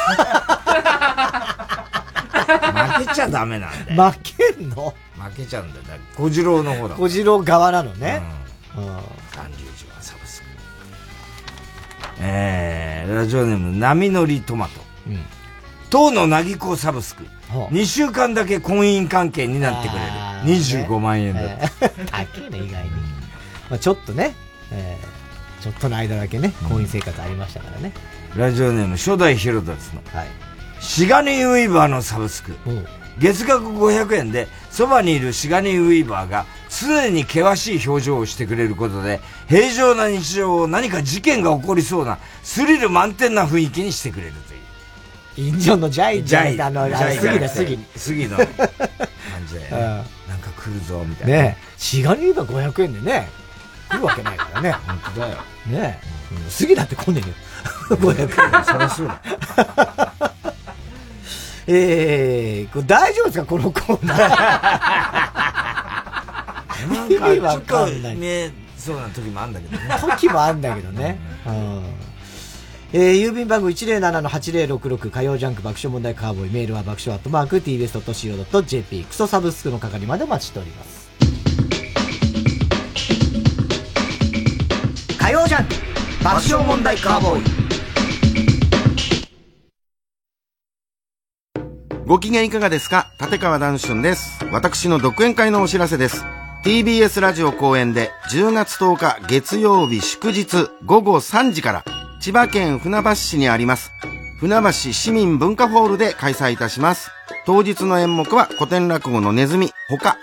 [2.49, 4.11] 負けちゃダメなんだよ。
[4.11, 4.93] 負けんの？
[5.19, 5.85] 負けちゃうんだよ。
[6.15, 6.95] 小次郎の方だ。
[6.95, 8.21] 小次郎側なのね。
[8.75, 8.83] うん。
[8.85, 8.97] 巌
[9.57, 10.47] 流島サブスク。
[12.21, 14.81] えー、ラジオネーム、波乗りトマト。
[15.07, 15.19] うん。
[15.89, 17.25] 当のなぎこサブスク。
[17.49, 20.11] 2週間だけ婚姻関係になってくれる。
[20.59, 21.41] 25万円だ。
[22.11, 22.89] 高いね、意外に。
[23.69, 24.35] まあちょっとね、
[24.71, 27.93] えー、ちょっとの間だけね、婚姻生活ありましたからね。
[28.35, 30.27] ラジオネーム、初代ヒロダツの、はい、
[30.79, 32.55] シガニーウィーバーのサブスク。
[33.19, 45.49] 月額500円で、そばにいるシガニーウィーバーが常に険しい表情をしてくれることで、平常な日常を何か事件が起こりそうな、スリル満点な雰囲気にしてくれるという。
[45.49, 47.79] インジョンのジャイジャイ、あの、杉だ、杉。
[47.95, 48.47] 杉の 感
[49.47, 49.67] じで、ね、
[50.27, 51.33] なんか来るぞ、みたいな。
[51.33, 53.29] ねシガニーウィーバー500円でね、
[53.89, 54.71] 来るわけないからね。
[54.71, 55.35] 本当だよ。
[55.67, 55.99] ね
[56.31, 56.35] え。
[56.35, 57.29] うん、杉だって来んねんよ。
[57.89, 58.29] 500円。
[58.65, 59.21] そりゃそうだ。
[61.67, 63.45] えー、これ大丈夫ですか？
[63.45, 67.13] このコーナー。
[67.13, 68.17] 意味わかんない。
[68.17, 69.89] ね、そうな時もあんだけどね。
[70.17, 71.19] 時もあんだけどね。
[71.45, 71.83] うん。
[72.91, 80.98] えー、郵便番号107-8066火曜ジャンク爆笑問題カーボーイメールは爆笑アットマーク tbs.co.jp クソサブスクの係までお待ちしております。
[85.29, 85.75] 火曜ジャンク
[86.23, 87.43] 爆笑問題カーボーイ
[92.07, 93.11] ご機嫌いかがですか？
[93.21, 94.43] 立川談春です。
[94.51, 96.25] 私の独演会のお知らせです。
[96.65, 101.85] TBS ラジオ公演で10月10日月曜日祝日午後3時から
[102.19, 103.91] 千葉県船橋市にあります
[104.39, 107.11] 船橋市民文化ホールで開催いたします。
[107.45, 110.17] 当日の演目は古典落語のネズミ、他。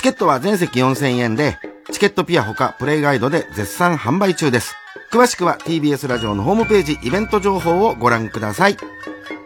[0.00, 1.58] チケットは全席4000円で
[1.92, 4.74] チケットピアほかプレイガイドで絶賛販売中です。
[5.12, 8.78] 詳しくは TBS ラジオのホームページイベント情報をご覧ください。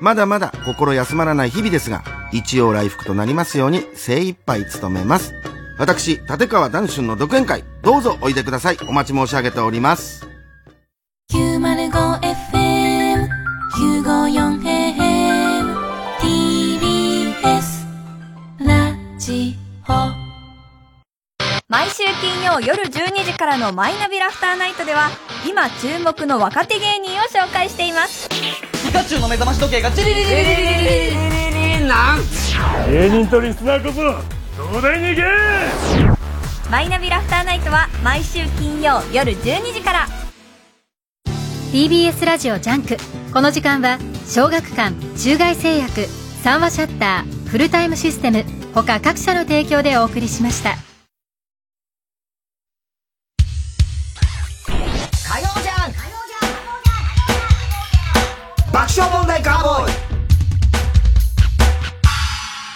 [0.00, 5.34] まだまだ心休まらない日々ですが、一応来福となりますように精一杯努めます。
[5.76, 8.78] 私、立川談春の独演会、どうぞおいでください。
[8.88, 10.33] お待ち申し上げております。
[21.74, 25.08] 毎週金曜夜12時からのマイナビラフターナイトでは
[25.44, 28.28] 今注目の若手芸人を紹介しています。
[28.28, 32.18] ピカチュウの目覚まし時計がチリリリリリリリリリリなん
[32.88, 33.94] 芸人とリスナーこそ
[34.62, 40.06] 東大に行けマイナビラフターナイトは毎週金曜夜12時から
[41.72, 42.96] TBS ラジオジャンク
[43.32, 43.98] この時間は
[44.28, 46.06] 小学館中外製薬
[46.44, 48.44] 三和シャッターフルタイムシステム
[48.74, 50.93] 他各社の提供でお送りしました
[58.84, 59.92] 爆笑問題カーボーイ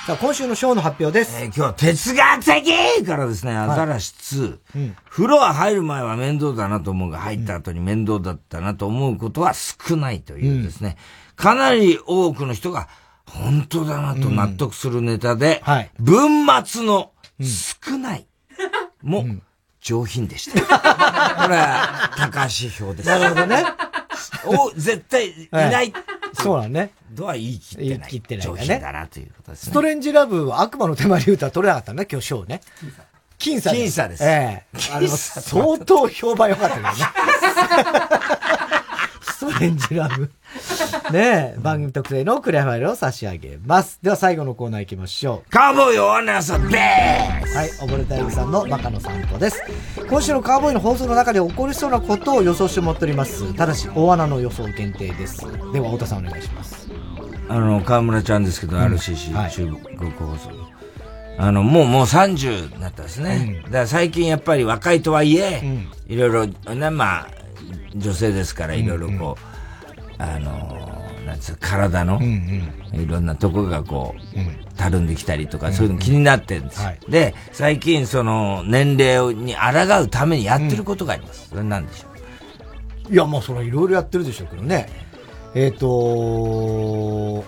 [0.07, 1.37] さあ、今週のショーの発表です。
[1.39, 4.97] えー、今日は哲学的からですね、アザラシ2、うん。
[5.11, 10.97] 風呂は入る前は面倒だなと思うが、入った後に面倒だったなと思うことは少ないというですね、
[11.37, 12.89] うん、かなり多くの人が、
[13.27, 18.27] 本当だなと納得するネタで、うんはい、文末の少ない
[19.03, 19.27] も
[19.83, 20.57] 上品でした。
[21.37, 23.07] これは高橋票です。
[23.07, 23.88] なるほどね。
[24.49, 25.93] お、絶対いない。
[26.35, 26.91] そうだね。
[27.11, 27.89] ドは言い切ってない。
[27.89, 29.71] 言い切ってない上品だなということですね。
[29.71, 32.61] ストレンジラブは悪魔の手まり歌取れなかったね、 今日賞ね。
[33.39, 34.01] 僅差です。
[34.01, 34.25] 僅差です。
[34.25, 36.95] ええあの、相当評判良かったけどね。
[39.39, 40.29] ストレンジラブ。
[41.17, 44.01] ねえ、番組特製のクレアファイルを差し上げます。
[44.03, 45.51] では最後のコーナー行きましょう。
[45.51, 49.63] カーボーイおなさでーすはい、溺れたエビさんのバカの散歩です。
[50.11, 53.55] 今週のカーボーイの放送の中で起こりそうなことを予想して持っております。
[53.55, 55.47] ただし、大穴の予想限定です。
[55.73, 56.91] では、太田さんお願いします。
[57.49, 60.51] あの、河村ちゃんですけど、うん、RCC、はい、中国放送。
[61.39, 63.63] あの、もう、もう30になったですね。
[63.65, 65.63] うん、だから最近やっぱり若いとはいえ、
[66.09, 66.29] いろい
[66.67, 67.29] ろ、ね、まあ、
[67.99, 72.21] 女性ですからいろいろこう、あの、なんつう体の、
[72.93, 76.81] いろんなとこがこう、たるんできたりとか、そういうの気になってるんです。
[77.09, 81.49] で、最近その、年齢に抗うためにやってることがあります。
[81.51, 82.09] それなんでしょ
[83.11, 83.13] う？
[83.13, 84.89] いや、まあそれいろいろやってるでしょうけどね。
[85.55, 87.45] えっ、ー、と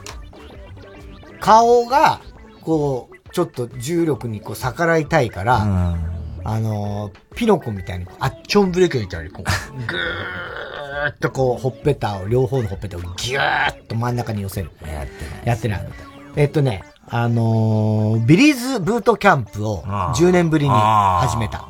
[1.39, 2.21] 顔が、
[2.61, 5.97] こう、ちょっと重力にこう逆らいたいから、
[6.45, 9.45] あのピノコみたいに、アッチョンブレーキみたいに、こう、
[9.87, 14.71] ぐーっとこう、ほっぺたを、両方のほっぺたをギューッと真ん中に寄せる。
[14.87, 15.43] やってない。
[15.45, 15.89] やってない。
[16.37, 21.67] えっとね、あのー、ビリーズブートキャンプを10年ぶりに始めた。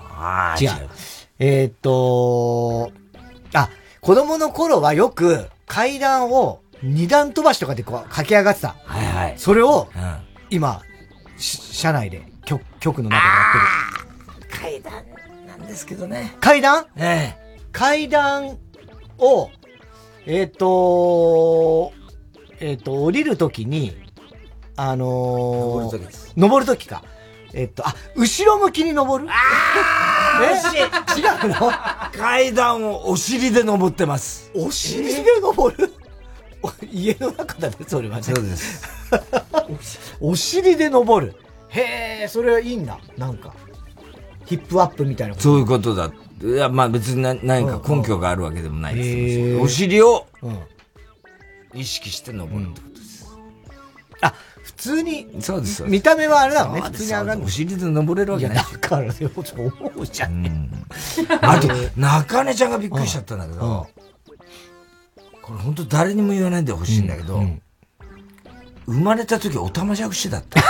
[0.61, 0.71] 違う。
[1.39, 2.93] えー、っと、
[3.55, 3.71] あ、
[4.01, 8.77] 子供の頃はよく階段を二段飛ばしとかでこう駆け上がってた。
[8.85, 9.35] はいはい。
[9.39, 10.17] それを、うん、
[10.51, 10.83] 今、
[11.39, 14.00] 車内で局局の中でやってる。
[14.61, 14.93] 階段
[15.47, 16.37] なんですけどね。
[16.41, 16.87] 階段？
[16.97, 17.61] ええ。
[17.73, 18.59] 階段
[19.19, 19.51] を、
[20.27, 21.93] えっ、ー、と
[22.61, 23.97] えっ、ー、と、降りるときに、
[24.77, 26.33] あのー、登るときです。
[26.37, 27.03] 登るときか。
[27.53, 29.31] えっと、あ、後ろ向きに登る？
[29.33, 30.41] あ
[30.77, 31.19] え？
[31.19, 31.73] 違うの？
[32.17, 34.53] 階段をお尻で登ってます。
[34.55, 35.93] お尻で登る？
[36.93, 38.23] 家の中だね、それはね。
[38.23, 38.85] そうです。
[40.21, 41.35] お尻で登る。
[41.69, 42.99] へえ、それはいいんだ。
[43.17, 43.55] なんか。
[44.51, 46.11] ヒップアップみたいなそういうことだ。
[46.43, 49.63] いや、まあ別に何か根拠があるわけでもないです。
[49.63, 50.27] お尻を
[51.73, 53.31] 意識して登るってことです。
[53.33, 53.41] うん、
[54.23, 55.85] あ、普通に、そうです。
[55.85, 56.81] 見た目はあれだもんね。
[56.81, 57.43] 普通に上がる。
[57.45, 60.51] お尻で登れるわけないだからね、思うじゃんね。
[61.43, 63.87] あと、中根ちゃんがびっくりしちゃったんだけど、
[65.43, 67.41] これ本当誰にも言わないでほしいんだけど、
[68.87, 70.61] 生まれた時おたまじゃくしだった。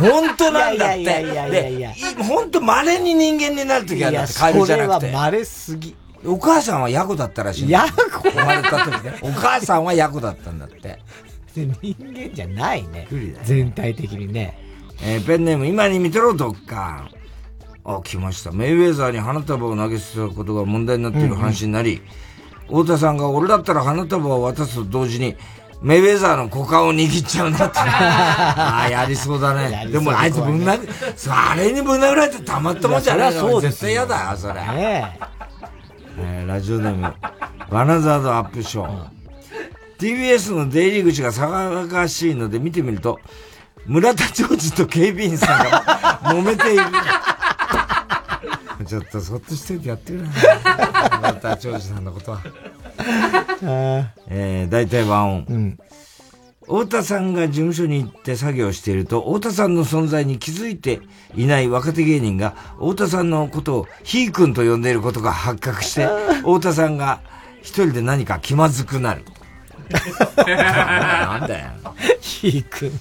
[0.00, 1.00] 本当なんだって。
[1.02, 1.92] いやいやいやいや
[2.24, 5.06] 本当稀に人間になる時はだってカエルじゃなくて。
[5.06, 5.96] それは稀すぎ。
[6.24, 7.70] お母さんはヤコだったらしい。
[7.70, 8.28] ヤコ？
[8.28, 9.14] 生まれた時ね。
[9.22, 10.98] お母さんはヤコだったんだって。
[11.54, 13.08] 人間じゃないね。
[13.44, 14.58] 全体的にね。
[15.02, 17.10] えー、ペンネーム、今に見てろ、ドッカン。
[17.84, 18.52] あ、来ました。
[18.52, 22.02] メイウェザーに花束を投げ捨てたことが問題になっている話になり、
[22.68, 25.36] うんうん、太田さんが俺だったら花束を渡すと同時に、
[25.82, 27.78] メイウェザーの股間を握っちゃうんだって。
[27.80, 29.88] ああ、やりそうだね。
[29.90, 34.54] でもあいつぶんな、あれにぶん殴られてたまったもんじゃないそう絶対嫌だよ、それ。
[34.54, 35.18] ね
[36.18, 37.14] えー、ラジオネーム、
[37.70, 39.20] バナザードアップショー。
[39.98, 43.18] TBS の出入り口が騒がしいので見てみると、
[43.86, 46.84] 村田長治と警備員さんが 揉めている。
[48.86, 52.40] ちょっとそっとしててやってくれ村田長治さんのことは。
[54.28, 55.46] えー、大体ワンオン。
[55.48, 55.78] うん、
[56.62, 61.00] 太田さんが事務所に行って作業していると、太田さんの存在に気づいて
[61.36, 66.06] いない若手芸人が、太田さんのことをひーくんと呼んでいることが発覚して、
[66.40, 67.20] 太田さんが
[67.60, 69.24] 一人で何か気まずくなる。
[70.46, 71.70] なんだよ。
[72.20, 73.00] ひーくん。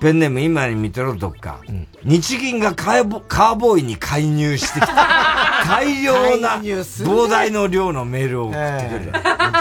[0.00, 4.92] ペンネーム今に見てろどっか、うん、日銀がカーボカーボーイに介入してきた。
[5.66, 9.12] 大量な膨大の量のメールを送ってくる。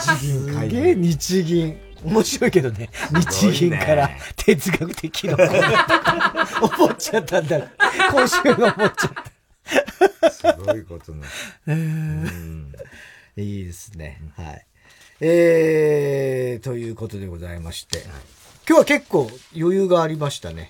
[0.01, 0.53] 日銀。
[0.53, 1.79] すげえ日銀。
[2.03, 2.89] 面白いけどね。
[3.11, 5.37] 日銀から哲学的な
[6.61, 7.59] 思っちゃったんだ。
[8.11, 9.13] 今週の思っちゃっ
[10.21, 10.29] た。
[10.29, 11.27] すごいことな。
[11.67, 12.73] うん
[13.37, 14.21] いいですね。
[14.35, 14.65] はい。
[15.21, 18.03] えー、ということでございまして。
[18.67, 20.69] 今日は結構余裕がありましたね。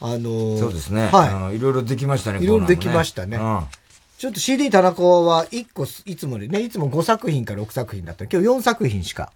[0.00, 1.08] あのー、そうですね。
[1.08, 1.56] はい。
[1.56, 2.40] いろいろできましたね。
[2.42, 3.36] いろいろできましたね。
[3.36, 3.64] うん、
[4.18, 9.32] ちょっと CD 田中は1個、いつもでね、いつも5作品か6作品だった今日4作品しか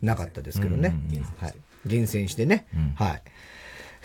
[0.00, 0.94] なかったですけどね。
[1.38, 1.54] はい。
[1.84, 2.66] 厳選してね。
[2.74, 3.22] うん、はい。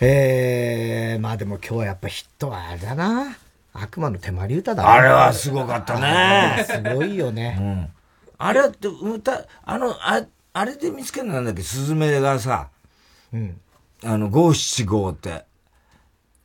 [0.02, 3.38] えー、まあでも今日はやっぱヒットはあれだな。
[3.72, 6.66] 悪魔の手まり歌だあれはすごかったね。
[6.68, 7.56] すごいよね。
[7.58, 7.88] うん。
[8.36, 12.68] あれって歌、あの、ああれで見つけるのなんだっけ、スズメがさ、
[13.32, 13.58] うん。
[14.04, 15.46] あの、五七五って、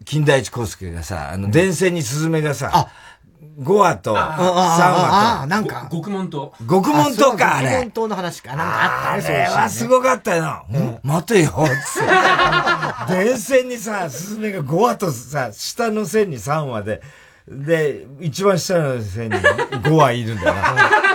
[0.05, 2.91] 金田一耕助がさ、あの、電線にスズメがさ、あ
[3.59, 4.43] 5話と3話と。
[4.43, 5.89] ああ、なんか。
[5.91, 6.53] 極門島。
[6.69, 7.69] 極門島か、あれ。
[7.69, 8.55] 極門島の話か。
[8.55, 10.65] なんかあったね、それはすごかったよ。
[11.03, 11.51] 待てよ、
[11.85, 13.13] つって。
[13.25, 17.01] 電線にさ、スズメが5話とさ、下の線に3話で、
[17.47, 21.07] で、一番下の線に5話いるんだよな。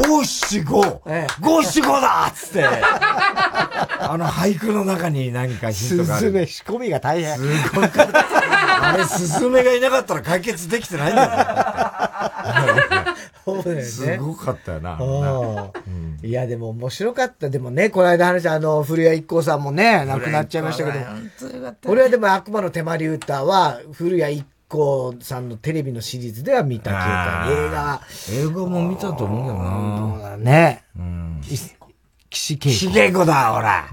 [0.00, 1.02] 五七五
[1.40, 2.64] 五七五だっつって。
[2.64, 6.26] あの俳句の中に何かヒントがある。
[6.26, 7.36] スズメ仕込みが大変。
[7.36, 8.90] すごかった。
[8.90, 11.30] あれ、スズメがいなかったら解決できてないんだよ。
[13.44, 13.82] そうだよね。
[13.82, 14.98] すごかったよな。
[15.00, 17.50] うん、いや、でも面白かった。
[17.50, 20.98] でもね、この間話、あの、古谷一行さんもね、亡くなっちゃいましたけど。
[21.86, 28.00] 俺はでも悪魔の手まり歌は、古谷一行さんのテレビのシリーズでは見た記憶が
[28.38, 28.50] 映画。
[28.50, 30.12] 映画も見たと思うよな。
[30.14, 30.84] そうだね。
[30.96, 31.40] うん
[32.30, 32.68] 岸恵子。
[32.68, 33.88] 岸恵子だ、ほら。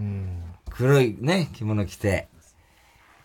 [0.69, 2.27] 黒いね、着物着て。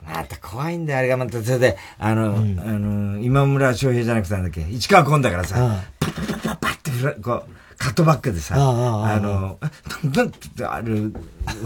[0.04, 1.42] また怖いんだよ、あれがまた。
[1.42, 7.50] それで、あの、あの、今村翔平じゃなくてなんだっけ、市川崑だからさ、パッパッパッパッってふら、こう、
[7.82, 9.59] カットバックでさ、あの、
[10.04, 11.12] なんってある、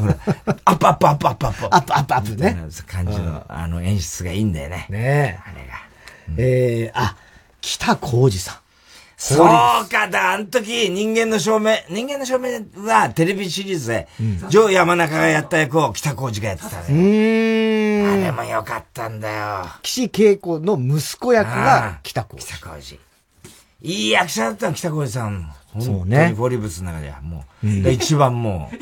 [0.00, 0.16] ほら、
[0.64, 1.64] アップアップアップアップアップ。
[1.66, 2.56] アップアップアップね。
[2.86, 4.86] 感じの、あの演出がいいんだよね。
[4.88, 5.40] ねえ。
[5.44, 5.74] あれが。
[6.38, 7.16] えー、あ、
[7.60, 8.56] 北公次さん。
[9.18, 9.46] そう
[9.90, 14.08] かだ、あの時、人間の証明、人間の証明はテレビシリーズで、
[14.48, 16.84] ジョー山中がやった役を北公次がやってたね。
[16.88, 18.22] うん。
[18.22, 19.66] あれもよかったんだよ。
[19.82, 22.42] 岸恵子の息子役が北公次。
[22.42, 23.00] 北公次。
[23.82, 25.52] いい役者だったの、北浩二さん。
[25.80, 26.32] そうね。
[26.36, 28.76] フォリブスの中では、もう、一番もう。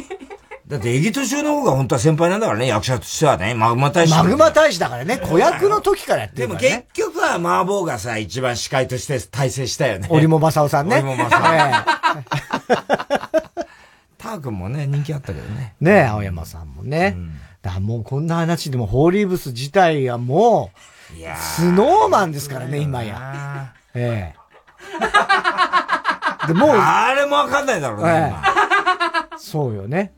[0.67, 4.15] だって、エギトシュの方が本当は先輩なんだからね、役者としてはね、マグマ大使。
[4.15, 6.69] マグマ大使だからね、子役の時からやってるから、ね。
[6.69, 10.09] でも結局は麻婆がさ、一番司会として大成したよね。
[10.11, 10.97] 折茂正夫さんね。
[10.97, 11.33] 折茂正夫。
[14.17, 15.75] ター君もね、人気あったけどね。
[15.81, 17.15] ね青山さんもね。
[17.61, 20.79] だからもうこんな話でも、ホーリーブス自体がもう、
[21.37, 23.75] スノーマンですからね、今や。
[23.95, 24.39] ええ。
[26.47, 28.35] でもあれもわかんないだろうね、
[29.39, 30.13] そうよね。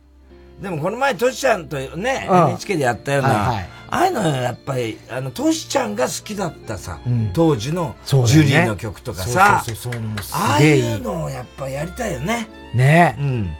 [0.61, 6.99] でもこの前、トシちゃんとね、NHK でやったような、ああいうのやっぱり、あの、トシちゃんが好きだったさ、
[7.35, 9.63] 当時のジュリーの曲とかさ、
[10.33, 12.49] ああいうのをやっぱやりたいよね。
[12.75, 13.51] ねうん。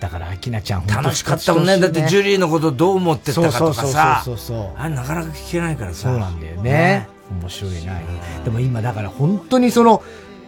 [0.00, 1.78] だから、アキナちゃん楽しかったもんね。
[1.78, 4.24] だってジュリーのことどう思ってたかとかさ、
[4.76, 6.08] あれなかなか聞けないからさ。
[6.08, 7.06] そうなんだよね。
[7.30, 8.00] 面白いな。
[8.44, 10.02] でも今だから本当にその、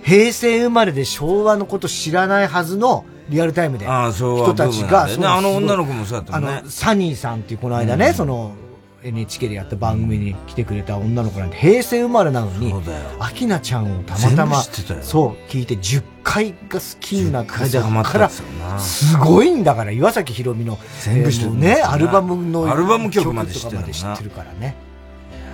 [0.05, 6.47] 平成生まれで昭和のこと知らないはずのリアルタイムで人たちが、ね、あの女の子もそうだったね。
[6.59, 8.55] あの、サニーさんっていうこの間ね、うん、その、
[9.03, 12.73] NHK でやった番組に来てくれた女の子なんて平成生まれなのに、
[13.19, 24.75] アキナちゃんをたまたま、そう、聞いて10回が好きになって、そこから、すごいんだから、岩崎宏美の、全部知ってるね、アルバムの、アルバム曲まで知ってるからね。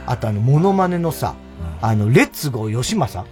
[0.07, 1.35] あとあの、モノマネのさ、
[1.83, 3.25] あの、レッツゴー吉正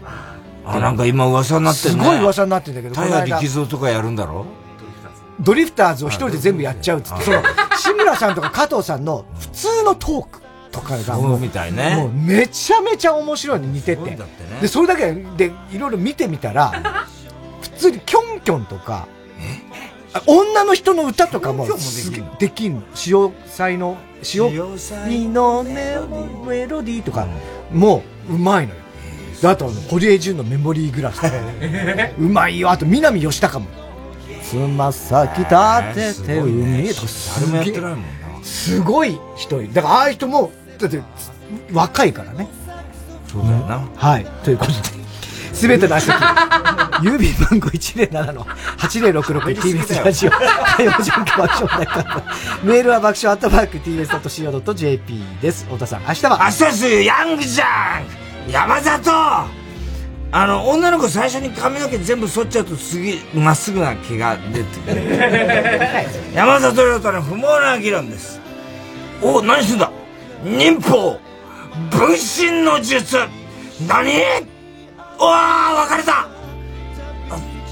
[0.69, 2.03] あ、なんか今噂になってるね。
[2.03, 2.95] すごい噂になってんだけど。
[2.95, 4.47] 平力蔵とかやるんだろ？
[5.41, 7.43] ドリフターズを一人で全部やっちゃうっつって、その、
[7.79, 10.41] 志村さんとか加藤さんの普通のトーク
[10.73, 11.95] とかがもう、みたいね。
[11.95, 14.11] もうめちゃめちゃ面白いの似てて。
[14.11, 14.19] ね、
[14.61, 16.73] で、それだけで、いろいろ見てみたら、
[17.63, 19.07] 普通にキョンキョンとか、
[20.27, 21.69] 女の人の歌とかも
[22.41, 22.83] できんの。
[22.95, 25.95] 潮祭の、潮祭のメ
[26.67, 27.29] ロディーとか
[27.73, 28.81] もうまいのよ。
[29.45, 31.21] あと、堀江潤のメモリーグラス。
[32.19, 32.71] うまいよ。
[32.71, 33.67] あと、南吉高も。
[34.43, 35.51] つま先立
[35.95, 37.07] てて海とか
[37.41, 38.07] 誰もやってないもんな。
[38.43, 41.01] すごい人だから、ああいう人も、だって、
[41.73, 42.49] 若いからね。
[43.31, 43.87] そうだよな。
[43.95, 44.25] はい。
[44.43, 44.79] ということで。
[45.53, 46.17] すべての足先、
[47.03, 52.05] 郵便番号 107-8066TBS ラジオ、火曜ジャンク爆笑大会
[52.63, 55.65] メールは爆笑アットマーク TBS.CO.JP です。
[55.65, 57.65] 太田さん、明日は明日ですヤングじゃ
[58.25, 59.11] ん山里
[60.31, 65.03] あの、女の子最初に髪の毛全部剃っちゃうと次、まっすぐな毛が出てくる。
[66.35, 68.41] 山里亮太の不毛な議論です。
[69.23, 69.91] お、何すんだ？
[70.45, 71.19] 忍法
[71.91, 73.19] 分身の術
[73.87, 74.13] 何？
[75.19, 76.29] おわ別れた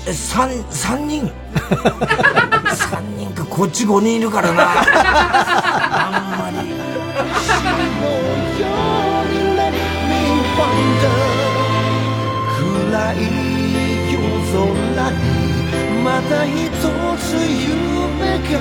[0.06, 1.30] え、三、三人？
[2.74, 4.64] 三人か、こっち五人いるからな。
[6.06, 8.25] あんまり。
[12.97, 13.16] 暗い
[14.10, 15.20] 夜空に
[16.02, 16.55] また一
[17.18, 18.56] つ夢が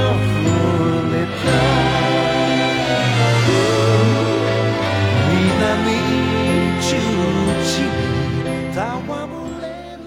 [0.00, 0.16] 溢
[1.12, 1.52] れた
[5.28, 6.00] 南
[6.80, 6.86] 十
[7.62, 8.80] 字に戯
[9.60, 10.00] れる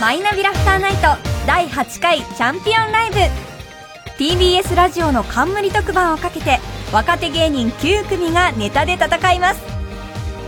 [0.00, 1.00] マイナビラフターナイト
[1.48, 3.16] 第8回チャンピオンライブ。
[4.18, 6.60] TBS ラジオの冠特番をかけて
[6.92, 9.83] 若手芸人9組がネタで戦います。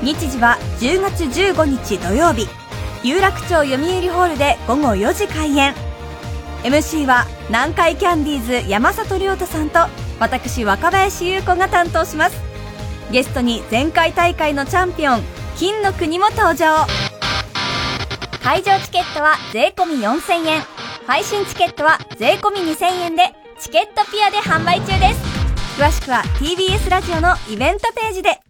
[0.03, 2.47] 日時は10月15日土曜日。
[3.03, 5.75] 有楽町読売ホールで午後4時開演。
[6.65, 9.81] MC は南海キャンディーズ山里亮太さんと
[10.19, 12.37] 私若林優子が担当します。
[13.11, 15.23] ゲストに前回大会のチャンピオン
[15.57, 16.87] 金の国も登場。
[18.43, 20.63] 会場チケットは税込4000円。
[21.07, 25.81] 配信チケットは税込2000円でチケットピアで販売中です。
[25.81, 28.46] 詳しくは TBS ラジオのイベントページで。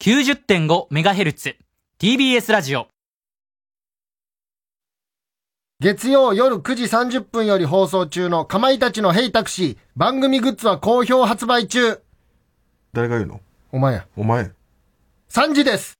[0.00, 1.56] 90.5MHz
[1.98, 2.86] TBS ラジオ。
[5.80, 9.76] 月曜夜9時30分より放送中のかまいたちのヘイタクシー。
[9.96, 12.00] 番組グッズは好評発売中。
[12.92, 13.40] 誰が言うの？
[13.72, 14.06] お前や。
[14.16, 14.52] お前。
[15.30, 15.97] 3時です